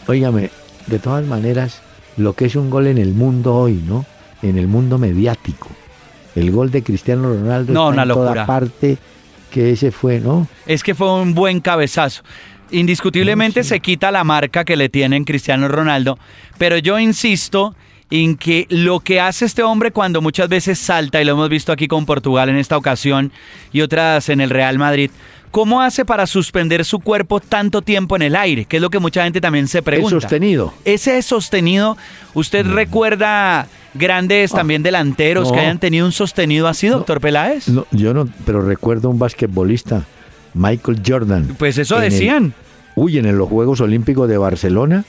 Óigame, 0.07 0.49
de 0.87 0.99
todas 0.99 1.25
maneras, 1.25 1.81
lo 2.17 2.33
que 2.33 2.45
es 2.45 2.55
un 2.55 2.69
gol 2.69 2.87
en 2.87 2.97
el 2.97 3.13
mundo 3.13 3.55
hoy, 3.55 3.83
¿no? 3.85 4.05
En 4.41 4.57
el 4.57 4.67
mundo 4.67 4.97
mediático. 4.97 5.67
El 6.35 6.51
gol 6.51 6.71
de 6.71 6.83
Cristiano 6.83 7.33
Ronaldo 7.33 7.73
no, 7.73 7.89
una 7.89 8.03
en 8.03 8.09
toda 8.09 8.45
parte 8.45 8.97
que 9.51 9.71
ese 9.71 9.91
fue, 9.91 10.19
¿no? 10.19 10.47
Es 10.65 10.83
que 10.83 10.95
fue 10.95 11.11
un 11.21 11.33
buen 11.33 11.59
cabezazo 11.59 12.23
indiscutiblemente 12.71 13.63
se 13.63 13.79
quita 13.79 14.11
la 14.11 14.23
marca 14.23 14.63
que 14.63 14.75
le 14.75 14.89
tienen 14.89 15.23
Cristiano 15.23 15.67
Ronaldo, 15.67 16.17
pero 16.57 16.77
yo 16.77 16.99
insisto 16.99 17.75
en 18.11 18.35
que 18.37 18.65
lo 18.69 18.99
que 18.99 19.19
hace 19.19 19.45
este 19.45 19.63
hombre 19.63 19.91
cuando 19.91 20.21
muchas 20.21 20.49
veces 20.49 20.79
salta, 20.79 21.21
y 21.21 21.25
lo 21.25 21.33
hemos 21.33 21.49
visto 21.49 21.71
aquí 21.71 21.87
con 21.87 22.05
Portugal 22.05 22.49
en 22.49 22.57
esta 22.57 22.77
ocasión 22.77 23.31
y 23.71 23.81
otras 23.81 24.29
en 24.29 24.41
el 24.41 24.49
Real 24.49 24.79
Madrid, 24.79 25.11
¿cómo 25.51 25.81
hace 25.81 26.05
para 26.05 26.25
suspender 26.25 26.85
su 26.85 26.99
cuerpo 26.99 27.39
tanto 27.39 27.81
tiempo 27.81 28.15
en 28.15 28.23
el 28.23 28.35
aire? 28.35 28.65
Que 28.65 28.77
es 28.77 28.81
lo 28.81 28.89
que 28.89 28.99
mucha 28.99 29.23
gente 29.23 29.41
también 29.41 29.67
se 29.67 29.81
pregunta. 29.81 30.17
Es 30.17 30.23
sostenido. 30.23 30.73
Ese 30.85 31.17
es 31.17 31.25
sostenido. 31.25 31.97
¿Usted 32.33 32.65
mm. 32.65 32.73
recuerda 32.73 33.67
grandes 33.93 34.53
ah. 34.53 34.57
también 34.57 34.81
delanteros 34.83 35.51
que 35.51 35.59
hayan 35.59 35.79
tenido 35.79 36.05
un 36.05 36.11
sostenido 36.11 36.67
así, 36.67 36.87
doctor 36.87 37.21
Peláez? 37.21 37.67
No, 37.67 37.85
yo 37.91 38.13
no, 38.13 38.27
pero 38.45 38.61
recuerdo 38.61 39.09
un 39.09 39.19
basquetbolista 39.19 40.05
Michael 40.55 41.01
Jordan. 41.05 41.55
Pues 41.59 41.77
eso 41.77 41.99
decían. 41.99 42.53
uy, 42.95 43.19
en 43.19 43.37
los 43.37 43.47
Juegos 43.47 43.81
Olímpicos 43.81 44.27
de 44.27 44.37
Barcelona, 44.37 45.05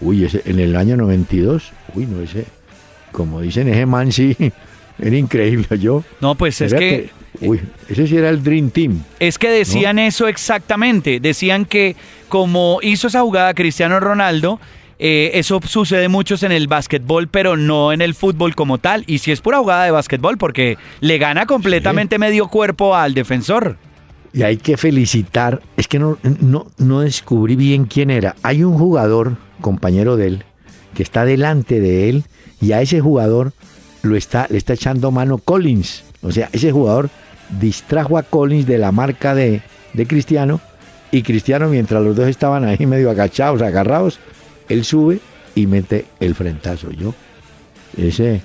uy, 0.00 0.26
en 0.44 0.58
el 0.58 0.76
año 0.76 0.96
92, 0.96 1.72
uy, 1.94 2.06
no, 2.06 2.20
ese, 2.20 2.44
como 3.12 3.40
dicen, 3.40 3.68
ese 3.68 3.86
man 3.86 4.12
sí, 4.12 4.36
era 4.98 5.16
increíble 5.16 5.78
yo. 5.78 6.04
No, 6.20 6.34
pues 6.34 6.60
es 6.60 6.74
que, 6.74 7.10
Uy, 7.40 7.60
ese 7.88 8.06
sí 8.06 8.16
era 8.16 8.28
el 8.28 8.42
Dream 8.42 8.70
Team. 8.70 9.02
Es 9.18 9.38
que 9.38 9.48
decían 9.48 9.98
eso 9.98 10.26
exactamente. 10.26 11.20
Decían 11.20 11.64
que 11.64 11.96
como 12.28 12.80
hizo 12.82 13.06
esa 13.06 13.22
jugada 13.22 13.54
Cristiano 13.54 14.00
Ronaldo, 14.00 14.60
eh, 14.98 15.30
eso 15.34 15.60
sucede 15.64 16.08
muchos 16.08 16.42
en 16.42 16.52
el 16.52 16.66
básquetbol, 16.66 17.28
pero 17.28 17.56
no 17.56 17.92
en 17.92 18.02
el 18.02 18.14
fútbol 18.14 18.54
como 18.54 18.78
tal. 18.78 19.04
Y 19.06 19.18
si 19.18 19.32
es 19.32 19.40
pura 19.40 19.58
jugada 19.58 19.84
de 19.84 19.90
básquetbol, 19.92 20.36
porque 20.38 20.76
le 21.00 21.18
gana 21.18 21.46
completamente 21.46 22.18
medio 22.18 22.48
cuerpo 22.48 22.94
al 22.94 23.14
defensor. 23.14 23.76
Y 24.32 24.42
hay 24.42 24.58
que 24.58 24.76
felicitar, 24.76 25.62
es 25.76 25.88
que 25.88 25.98
no, 25.98 26.18
no, 26.40 26.66
no 26.78 27.00
descubrí 27.00 27.56
bien 27.56 27.86
quién 27.86 28.10
era. 28.10 28.36
Hay 28.42 28.62
un 28.62 28.76
jugador, 28.76 29.36
compañero 29.60 30.16
de 30.16 30.26
él, 30.26 30.44
que 30.94 31.02
está 31.02 31.24
delante 31.24 31.80
de 31.80 32.08
él 32.08 32.24
y 32.60 32.72
a 32.72 32.82
ese 32.82 33.00
jugador 33.00 33.52
lo 34.02 34.16
está, 34.16 34.46
le 34.50 34.58
está 34.58 34.74
echando 34.74 35.10
mano 35.10 35.38
Collins. 35.38 36.04
O 36.22 36.32
sea, 36.32 36.48
ese 36.52 36.72
jugador 36.72 37.10
distrajo 37.60 38.18
a 38.18 38.22
Collins 38.22 38.66
de 38.66 38.78
la 38.78 38.92
marca 38.92 39.34
de, 39.34 39.62
de 39.92 40.06
Cristiano 40.06 40.60
y 41.10 41.22
Cristiano, 41.22 41.68
mientras 41.68 42.02
los 42.02 42.14
dos 42.14 42.28
estaban 42.28 42.64
ahí 42.64 42.86
medio 42.86 43.10
agachados, 43.10 43.62
agarrados, 43.62 44.20
él 44.68 44.84
sube 44.84 45.20
y 45.54 45.66
mete 45.66 46.06
el 46.20 46.34
frentazo. 46.34 46.90
Yo, 46.92 47.14
ese. 47.96 48.40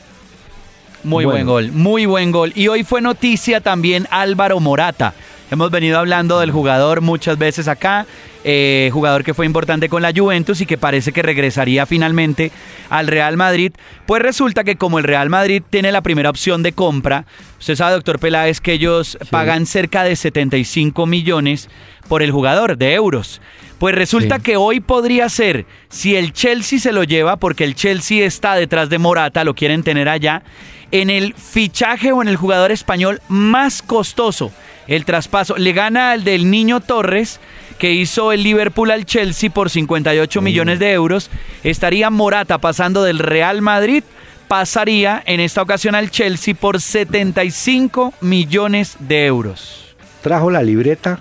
Muy 1.03 1.25
buen 1.25 1.45
gol, 1.45 1.71
muy 1.71 2.07
buen 2.07 2.31
gol. 2.31 2.51
Y 2.55 2.67
hoy 2.67 2.83
fue 2.83 2.99
noticia 2.99 3.61
también 3.61 4.07
Álvaro 4.09 4.59
Morata 4.59 5.13
Hemos 5.51 5.69
venido 5.69 5.99
hablando 5.99 6.39
del 6.39 6.49
jugador 6.49 7.01
muchas 7.01 7.37
veces 7.37 7.67
acá, 7.67 8.07
eh, 8.43 8.89
jugador 8.91 9.23
que 9.23 9.35
fue 9.35 9.45
importante 9.45 9.89
con 9.89 10.01
la 10.01 10.11
Juventus 10.11 10.59
y 10.61 10.65
que 10.65 10.77
parece 10.77 11.11
que 11.11 11.21
regresaría 11.21 11.85
finalmente 11.85 12.51
al 12.89 13.05
Real 13.05 13.37
Madrid. 13.37 13.71
Pues 14.07 14.23
resulta 14.23 14.63
que 14.63 14.75
como 14.75 14.97
el 14.97 15.03
Real 15.03 15.29
Madrid 15.29 15.61
tiene 15.69 15.91
la 15.91 16.01
primera 16.01 16.31
opción 16.31 16.63
de 16.63 16.71
compra, 16.71 17.27
usted 17.59 17.75
sabe, 17.75 17.93
doctor 17.93 18.17
Peláez, 18.19 18.59
que 18.59 18.73
ellos 18.73 19.19
pagan 19.29 19.67
cerca 19.67 20.03
de 20.03 20.15
75 20.15 21.05
millones 21.05 21.69
por 22.07 22.23
el 22.23 22.31
jugador 22.31 22.75
de 22.75 22.95
euros. 22.95 23.39
Pues 23.77 23.93
resulta 23.93 24.39
que 24.39 24.57
hoy 24.57 24.79
podría 24.79 25.29
ser, 25.29 25.67
si 25.89 26.15
el 26.15 26.33
Chelsea 26.33 26.79
se 26.79 26.91
lo 26.91 27.03
lleva, 27.03 27.35
porque 27.37 27.65
el 27.65 27.75
Chelsea 27.75 28.25
está 28.25 28.55
detrás 28.55 28.89
de 28.89 28.97
Morata, 28.97 29.43
lo 29.43 29.53
quieren 29.53 29.83
tener 29.83 30.09
allá, 30.09 30.43
en 30.91 31.09
el 31.09 31.33
fichaje 31.35 32.11
o 32.13 32.21
en 32.21 32.29
el 32.29 32.37
jugador 32.37 32.71
español 32.71 33.21
más 33.27 33.81
costoso. 33.81 34.51
El 34.87 35.05
traspaso 35.05 35.57
le 35.57 35.73
gana 35.73 36.11
al 36.11 36.23
del 36.23 36.49
Niño 36.49 36.79
Torres, 36.79 37.39
que 37.77 37.91
hizo 37.93 38.31
el 38.31 38.43
Liverpool 38.43 38.91
al 38.91 39.05
Chelsea 39.05 39.49
por 39.49 39.69
58 39.69 40.41
millones 40.41 40.79
de 40.79 40.93
euros. 40.93 41.29
Estaría 41.63 42.09
Morata 42.09 42.59
pasando 42.59 43.03
del 43.03 43.19
Real 43.19 43.61
Madrid, 43.61 44.03
pasaría 44.47 45.23
en 45.25 45.39
esta 45.39 45.61
ocasión 45.61 45.95
al 45.95 46.11
Chelsea 46.11 46.53
por 46.53 46.79
75 46.81 48.13
millones 48.21 48.97
de 48.99 49.25
euros. 49.25 49.95
¿Trajo 50.21 50.49
la 50.49 50.61
libreta? 50.61 51.19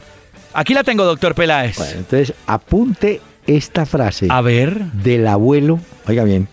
Aquí 0.52 0.72
la 0.74 0.84
tengo, 0.84 1.04
doctor 1.04 1.34
Peláez. 1.34 1.76
Bueno, 1.78 1.98
entonces 1.98 2.34
apunte 2.46 3.20
esta 3.46 3.86
frase. 3.86 4.28
A 4.30 4.40
ver. 4.40 4.84
Del 4.92 5.26
abuelo, 5.26 5.80
oiga 6.06 6.24
bien, 6.24 6.48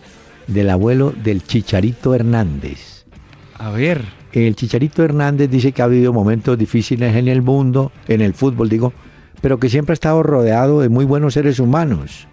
del 0.46 0.70
abuelo 0.70 1.12
del 1.16 1.44
Chicharito 1.46 2.14
Hernández. 2.14 3.04
A 3.58 3.70
ver. 3.70 4.21
El 4.32 4.56
Chicharito 4.56 5.02
Hernández 5.04 5.50
dice 5.50 5.72
que 5.72 5.82
ha 5.82 5.86
habido 5.86 6.12
momentos 6.12 6.56
difíciles 6.58 7.16
en 7.16 7.28
el 7.28 7.42
mundo, 7.42 7.92
en 8.08 8.20
el 8.20 8.34
fútbol, 8.34 8.68
digo, 8.68 8.92
pero 9.40 9.58
que 9.58 9.68
siempre 9.68 9.92
ha 9.92 9.94
estado 9.94 10.22
rodeado 10.22 10.80
de 10.80 10.88
muy 10.88 11.04
buenos 11.04 11.34
seres 11.34 11.58
humanos. 11.58 12.26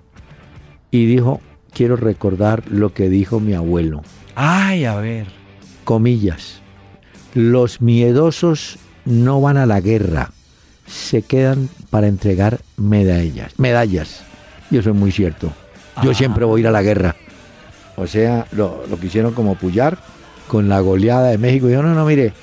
Y 0.92 1.06
dijo, 1.06 1.42
quiero 1.74 1.96
recordar 1.96 2.64
lo 2.70 2.94
que 2.94 3.10
dijo 3.10 3.40
mi 3.40 3.54
abuelo. 3.54 4.02
Ay, 4.36 4.86
a 4.86 4.96
ver. 4.96 5.28
Comillas. 5.84 6.62
Los 7.34 7.82
miedosos 7.82 8.80
no 9.06 9.42
van 9.42 9.58
a 9.58 9.66
la 9.66 9.82
guerra 9.82 10.32
se 10.90 11.22
quedan 11.22 11.70
para 11.90 12.08
entregar 12.08 12.60
medallas. 12.78 13.54
Medallas. 13.58 14.24
Y 14.72 14.78
eso 14.78 14.90
es 14.90 14.96
muy 14.96 15.12
cierto. 15.12 15.52
Yo 16.04 16.12
ah. 16.12 16.14
siempre 16.14 16.46
voy 16.46 16.60
a 16.60 16.62
ir 16.62 16.68
a 16.68 16.72
la 16.72 16.82
guerra. 16.82 17.16
O 17.96 18.08
sea, 18.08 18.48
lo, 18.52 18.84
lo 18.90 19.00
quisieron 19.00 19.34
como 19.34 19.56
pullar 19.56 19.98
con 20.50 20.68
la 20.68 20.82
goleada 20.82 21.30
de 21.30 21.38
México. 21.38 21.70
Y 21.70 21.74
yo, 21.74 21.82
no, 21.82 21.94
no, 21.94 22.06
mire, 22.06 22.34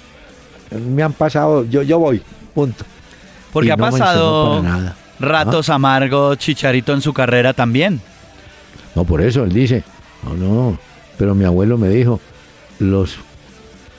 me 0.95 1.03
han 1.03 1.13
pasado, 1.13 1.65
yo, 1.65 1.83
yo 1.83 1.99
voy, 1.99 2.23
punto. 2.55 2.85
Porque 3.53 3.73
ha 3.73 3.77
pasado 3.77 4.63
ratos 5.19 5.69
amargos, 5.69 6.39
Chicharito 6.39 6.95
en 6.95 7.03
su 7.03 7.13
carrera 7.13 7.53
también. 7.53 8.01
No, 8.95 9.05
por 9.05 9.21
eso 9.21 9.45
él 9.45 9.53
dice, 9.53 9.83
no, 10.23 10.35
no, 10.35 10.79
pero 11.19 11.35
mi 11.35 11.45
abuelo 11.45 11.77
me 11.77 11.89
dijo, 11.89 12.21
los, 12.79 13.19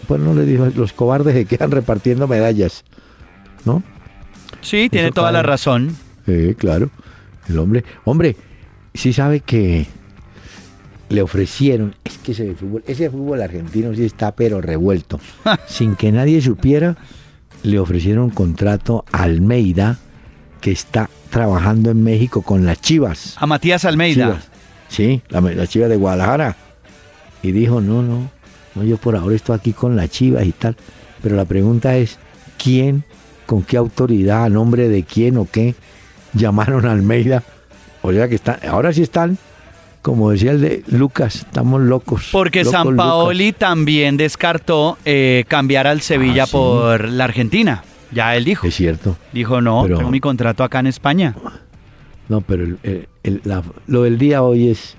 pues 0.07 0.19
no 0.19 0.33
le 0.33 0.45
dijo, 0.45 0.67
los 0.75 0.93
cobardes 0.93 1.35
se 1.35 1.45
quedan 1.45 1.69
repartiendo 1.69 2.27
medallas, 2.27 2.83
¿no? 3.65 3.83
Sí, 4.61 4.89
tiene 4.89 5.11
toda 5.11 5.31
la 5.31 5.43
razón. 5.43 5.95
Sí, 6.25 6.55
claro. 6.55 6.89
El 7.49 7.59
hombre, 7.59 7.83
hombre, 8.05 8.35
sí 8.93 9.13
sabe 9.13 9.41
que 9.41 9.85
le 11.09 11.21
ofrecieron, 11.21 11.95
es 12.03 12.17
que 12.17 12.33
ese 12.33 12.53
fútbol, 12.55 12.83
ese 12.87 13.09
fútbol 13.09 13.41
argentino 13.41 13.93
sí 13.93 14.03
está 14.03 14.33
pero 14.33 14.61
revuelto. 14.61 15.19
Sin 15.67 15.95
que 15.95 16.11
nadie 16.11 16.41
supiera, 16.41 16.97
le 17.63 17.79
ofrecieron 17.79 18.25
un 18.25 18.29
contrato 18.29 19.05
a 19.11 19.23
Almeida, 19.23 19.99
que 20.61 20.71
está 20.71 21.09
trabajando 21.29 21.91
en 21.91 22.03
México 22.03 22.41
con 22.41 22.65
las 22.65 22.81
Chivas. 22.81 23.35
A 23.37 23.45
Matías 23.45 23.85
Almeida. 23.85 24.41
Sí, 24.89 25.21
la, 25.29 25.41
la 25.41 25.67
Chivas 25.67 25.89
de 25.89 25.95
Guadalajara. 25.95 26.55
Y 27.43 27.51
dijo, 27.51 27.79
no, 27.81 28.01
no, 28.01 28.29
no, 28.73 28.83
yo 28.83 28.97
por 28.97 29.15
ahora 29.15 29.35
estoy 29.35 29.55
aquí 29.55 29.73
con 29.73 29.95
las 29.95 30.09
Chivas 30.09 30.45
y 30.45 30.51
tal. 30.51 30.75
Pero 31.21 31.35
la 31.35 31.45
pregunta 31.45 31.95
es, 31.97 32.17
¿quién 32.61 33.03
con 33.47 33.63
qué 33.63 33.77
autoridad, 33.77 34.43
a 34.43 34.49
nombre 34.49 34.89
de 34.89 35.03
quién 35.03 35.37
o 35.37 35.47
qué 35.49 35.73
llamaron 36.33 36.85
a 36.85 36.91
Almeida. 36.91 37.41
O 38.03 38.11
sea 38.11 38.27
que 38.27 38.35
están, 38.35 38.59
ahora 38.69 38.93
sí 38.93 39.01
están, 39.01 39.39
como 40.07 40.31
decía 40.31 40.51
el 40.51 40.61
de 40.61 40.83
Lucas, 40.87 41.35
estamos 41.35 41.81
locos. 41.81 42.29
Porque 42.31 42.63
San 42.63 42.95
Paoli 42.95 43.51
también 43.51 44.15
descartó 44.15 44.97
eh, 45.03 45.43
cambiar 45.49 45.85
al 45.85 45.99
Sevilla 45.99 46.43
ah, 46.43 46.49
por 46.49 47.09
la 47.09 47.25
Argentina. 47.25 47.83
Ya 48.13 48.33
él 48.37 48.45
dijo. 48.45 48.65
Es 48.65 48.75
cierto. 48.75 49.17
Dijo, 49.33 49.59
no, 49.59 49.85
tengo 49.85 50.09
mi 50.09 50.21
contrato 50.21 50.63
acá 50.63 50.79
en 50.79 50.87
España. 50.87 51.35
No, 52.29 52.39
pero 52.39 52.77
lo 53.87 54.03
del 54.03 54.17
día 54.17 54.43
hoy 54.43 54.69
es 54.69 54.95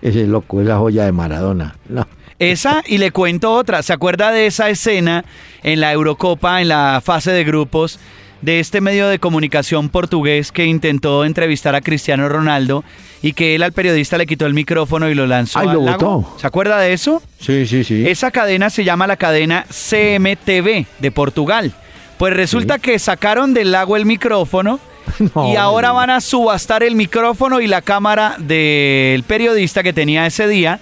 ese 0.00 0.28
loco, 0.28 0.60
es 0.60 0.68
la 0.68 0.78
joya 0.78 1.06
de 1.06 1.12
Maradona. 1.12 1.74
No. 1.88 2.06
Esa 2.38 2.84
y 2.86 2.98
le 2.98 3.10
cuento 3.10 3.52
otra. 3.52 3.82
¿Se 3.82 3.92
acuerda 3.92 4.30
de 4.30 4.46
esa 4.46 4.70
escena 4.70 5.24
en 5.64 5.80
la 5.80 5.92
Eurocopa, 5.92 6.60
en 6.60 6.68
la 6.68 7.00
fase 7.04 7.32
de 7.32 7.42
grupos, 7.42 7.98
de 8.42 8.60
este 8.60 8.80
medio 8.80 9.08
de 9.08 9.18
comunicación 9.18 9.88
portugués 9.88 10.52
que 10.52 10.66
intentó 10.66 11.24
entrevistar 11.24 11.74
a 11.74 11.80
Cristiano 11.80 12.28
Ronaldo 12.28 12.84
y 13.22 13.32
que 13.32 13.54
él 13.54 13.62
al 13.62 13.72
periodista 13.72 14.18
le 14.18 14.26
quitó 14.26 14.46
el 14.46 14.54
micrófono 14.54 15.08
y 15.08 15.14
lo 15.14 15.26
lanzó 15.26 15.60
Ay, 15.60 15.68
lo 15.68 15.80
Botó. 15.80 16.34
¿Se 16.38 16.46
acuerda 16.46 16.78
de 16.80 16.92
eso? 16.92 17.22
Sí, 17.40 17.66
sí, 17.66 17.84
sí. 17.84 18.06
Esa 18.06 18.30
cadena 18.30 18.68
se 18.68 18.84
llama 18.84 19.06
la 19.06 19.16
cadena 19.16 19.64
CMTV 19.68 20.86
de 20.98 21.10
Portugal. 21.12 21.72
Pues 22.18 22.34
resulta 22.34 22.78
que 22.78 22.98
sacaron 22.98 23.54
del 23.54 23.72
lago 23.72 23.96
el 23.96 24.06
micrófono 24.06 24.80
y 25.52 25.56
ahora 25.56 25.92
van 25.92 26.10
a 26.10 26.20
subastar 26.20 26.82
el 26.82 26.94
micrófono 26.96 27.60
y 27.60 27.66
la 27.66 27.82
cámara 27.82 28.36
del 28.38 29.22
periodista 29.22 29.82
que 29.82 29.92
tenía 29.92 30.26
ese 30.26 30.48
día 30.48 30.80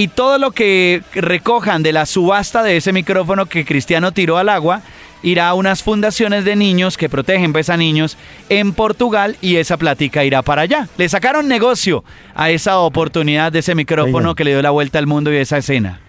y 0.00 0.08
todo 0.08 0.38
lo 0.38 0.52
que 0.52 1.02
recojan 1.12 1.82
de 1.82 1.92
la 1.92 2.06
subasta 2.06 2.62
de 2.62 2.78
ese 2.78 2.90
micrófono 2.90 3.44
que 3.44 3.66
Cristiano 3.66 4.12
tiró 4.12 4.38
al 4.38 4.48
agua 4.48 4.80
irá 5.22 5.50
a 5.50 5.54
unas 5.54 5.82
fundaciones 5.82 6.46
de 6.46 6.56
niños 6.56 6.96
que 6.96 7.10
protegen 7.10 7.52
pues, 7.52 7.68
a 7.68 7.76
niños 7.76 8.16
en 8.48 8.72
Portugal 8.72 9.36
y 9.42 9.56
esa 9.56 9.76
plática 9.76 10.24
irá 10.24 10.40
para 10.40 10.62
allá. 10.62 10.88
Le 10.96 11.06
sacaron 11.10 11.48
negocio 11.48 12.02
a 12.34 12.48
esa 12.48 12.78
oportunidad 12.78 13.52
de 13.52 13.58
ese 13.58 13.74
micrófono 13.74 14.34
que 14.34 14.44
le 14.44 14.52
dio 14.52 14.62
la 14.62 14.70
vuelta 14.70 14.98
al 14.98 15.06
mundo 15.06 15.30
y 15.30 15.36
esa 15.36 15.58
escena. 15.58 16.00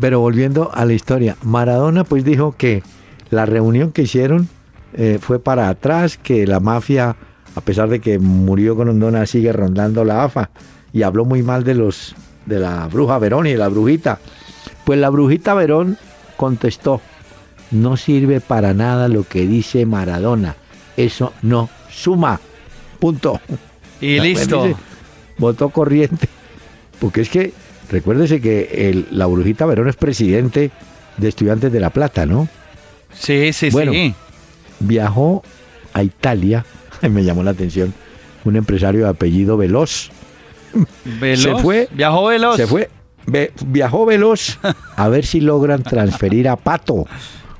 Pero 0.00 0.18
volviendo 0.18 0.72
a 0.74 0.84
la 0.84 0.94
historia, 0.94 1.36
Maradona 1.44 2.02
pues 2.02 2.24
dijo 2.24 2.56
que 2.58 2.82
la 3.30 3.46
reunión 3.46 3.92
que 3.92 4.02
hicieron 4.02 4.48
eh, 4.94 5.20
fue 5.20 5.38
para 5.38 5.68
atrás, 5.68 6.18
que 6.18 6.44
la 6.44 6.58
mafia, 6.58 7.14
a 7.54 7.60
pesar 7.60 7.88
de 7.88 8.00
que 8.00 8.18
murió 8.18 8.74
con 8.74 8.88
Ondona, 8.88 9.26
sigue 9.26 9.52
rondando 9.52 10.04
la 10.04 10.24
AFA 10.24 10.50
y 10.92 11.04
habló 11.04 11.24
muy 11.24 11.44
mal 11.44 11.62
de 11.62 11.74
los 11.74 12.16
de 12.48 12.58
la 12.58 12.86
bruja 12.88 13.18
Verón 13.18 13.46
y 13.46 13.52
de 13.52 13.58
la 13.58 13.68
brujita. 13.68 14.18
Pues 14.84 14.98
la 14.98 15.10
brujita 15.10 15.54
Verón 15.54 15.98
contestó, 16.36 17.00
no 17.70 17.96
sirve 17.96 18.40
para 18.40 18.74
nada 18.74 19.08
lo 19.08 19.24
que 19.24 19.46
dice 19.46 19.84
Maradona, 19.86 20.56
eso 20.96 21.32
no 21.42 21.68
suma, 21.90 22.40
punto. 22.98 23.40
Y 24.00 24.20
listo. 24.20 24.76
votó 25.36 25.68
corriente, 25.70 26.28
porque 27.00 27.20
es 27.20 27.28
que 27.28 27.52
recuérdese 27.90 28.40
que 28.40 28.88
el, 28.88 29.08
la 29.10 29.26
brujita 29.26 29.66
Verón 29.66 29.88
es 29.88 29.96
presidente 29.96 30.70
de 31.16 31.28
Estudiantes 31.28 31.72
de 31.72 31.80
La 31.80 31.90
Plata, 31.90 32.24
¿no? 32.24 32.48
Sí, 33.12 33.52
sí, 33.52 33.70
bueno, 33.70 33.92
sí. 33.92 34.14
Viajó 34.80 35.42
a 35.92 36.02
Italia, 36.02 36.64
me 37.10 37.24
llamó 37.24 37.42
la 37.42 37.50
atención, 37.50 37.92
un 38.44 38.56
empresario 38.56 39.04
de 39.04 39.10
apellido 39.10 39.56
Veloz, 39.56 40.10
Se 41.36 41.56
fue. 41.56 41.88
Viajó 41.92 42.26
veloz. 42.26 42.56
Se 42.56 42.66
fue. 42.66 42.90
viajó 43.66 44.06
veloz 44.06 44.58
a 44.96 45.08
ver 45.08 45.26
si 45.26 45.40
logran 45.40 45.82
transferir 45.82 46.48
a 46.48 46.56
Pato. 46.56 47.06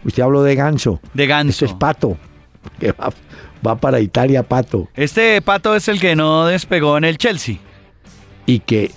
Usted 0.05 0.23
habló 0.23 0.43
de 0.43 0.55
Ganso. 0.55 1.01
De 1.15 1.27
Ganso. 1.27 1.65
Este 1.65 1.65
es 1.67 1.73
Pato. 1.73 2.17
Que 2.79 2.95
va, 3.67 3.77
para 3.77 4.01
Italia, 4.01 4.43
Pato. 4.43 4.89
Este 4.95 5.41
Pato 5.43 5.75
es 5.75 5.89
el 5.89 6.01
que 6.01 6.17
no 6.17 6.47
despegó 6.47 6.97
en 6.97 7.05
el 7.05 7.19
Chelsea. 7.19 7.57
Y 8.47 8.61
que 8.61 8.93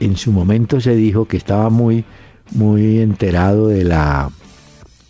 en 0.00 0.16
su 0.16 0.32
momento 0.32 0.80
se 0.80 0.94
dijo 0.94 1.26
que 1.26 1.36
estaba 1.36 1.70
muy, 1.70 2.04
muy 2.50 3.00
enterado 3.00 3.68
de 3.68 3.84
la 3.84 4.30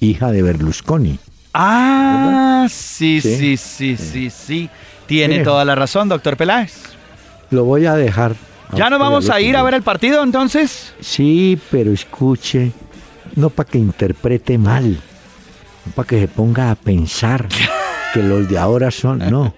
hija 0.01 0.31
de 0.31 0.43
Berlusconi. 0.43 1.19
Ah, 1.55 2.67
sí, 2.71 3.21
sí, 3.21 3.57
sí, 3.57 3.97
sí, 3.97 4.31
sí, 4.31 4.71
Tiene 5.07 5.41
toda 5.41 5.65
la 5.65 5.75
razón, 5.75 6.09
doctor 6.09 6.37
Peláez. 6.37 6.97
Lo 7.53 7.65
voy 7.65 7.85
a 7.85 7.95
dejar. 7.95 8.35
¿Ya 8.75 8.89
nos 8.89 8.99
vamos 8.99 9.29
a 9.29 9.39
ir 9.41 9.57
a 9.57 9.63
ver 9.63 9.75
el 9.75 9.83
partido 9.83 10.23
entonces? 10.23 10.95
Sí, 11.01 11.61
pero 11.71 11.93
escuche, 11.93 12.73
no 13.37 13.51
para 13.51 13.69
que 13.69 13.77
interprete 13.77 14.57
mal, 14.57 14.99
no 15.85 15.93
para 15.95 16.09
que 16.09 16.21
se 16.21 16.29
ponga 16.29 16.71
a 16.71 16.75
pensar 16.75 17.47
que 18.15 18.23
los 18.23 18.49
de 18.49 18.59
ahora 18.59 18.91
son, 18.91 19.19
no, 19.19 19.55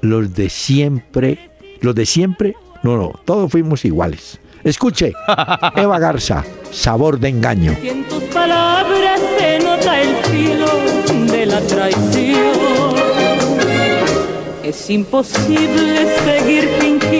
los 0.00 0.32
de 0.32 0.48
siempre, 0.48 1.50
los 1.80 1.96
de 1.96 2.06
siempre, 2.06 2.54
no, 2.84 2.96
no, 2.96 3.12
todos 3.24 3.50
fuimos 3.50 3.84
iguales. 3.84 4.38
Escuche, 4.62 5.12
Eva 5.76 5.98
Garza, 5.98 6.44
sabor 6.70 7.18
de 7.18 7.30
engaño. 7.30 7.76
Y 7.82 7.88
en 7.88 8.04
tus 8.04 8.22
palabras 8.24 9.20
se 9.36 9.58
nota 9.58 10.00
el 10.00 10.14
filo 10.26 10.66
de 11.32 11.46
la 11.46 11.60
traición. 11.62 12.94
Es 14.62 14.88
imposible 14.88 16.06
seguir 16.24 16.70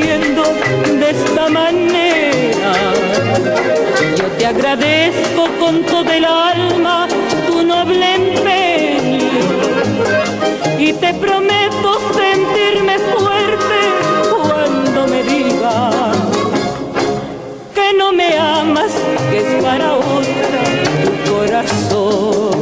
de 0.01 1.11
esta 1.11 1.51
manera. 1.51 2.73
Yo 4.17 4.25
te 4.39 4.47
agradezco 4.47 5.49
con 5.61 5.83
todo 5.85 6.11
el 6.11 6.25
alma 6.25 7.07
tu 7.47 7.63
noble 7.63 8.15
empeño 8.15 9.29
y 10.79 10.95
te 10.95 11.13
prometo 11.13 12.01
sentirme 12.15 12.99
fuerte 12.99 13.79
cuando 14.31 15.07
me 15.09 15.23
digas 15.25 16.17
que 17.75 17.93
no 17.99 18.13
me 18.13 18.39
amas, 18.39 18.93
que 19.31 19.39
es 19.41 19.63
para 19.63 19.93
otra 19.97 20.49
tu 21.05 21.31
corazón. 21.31 22.62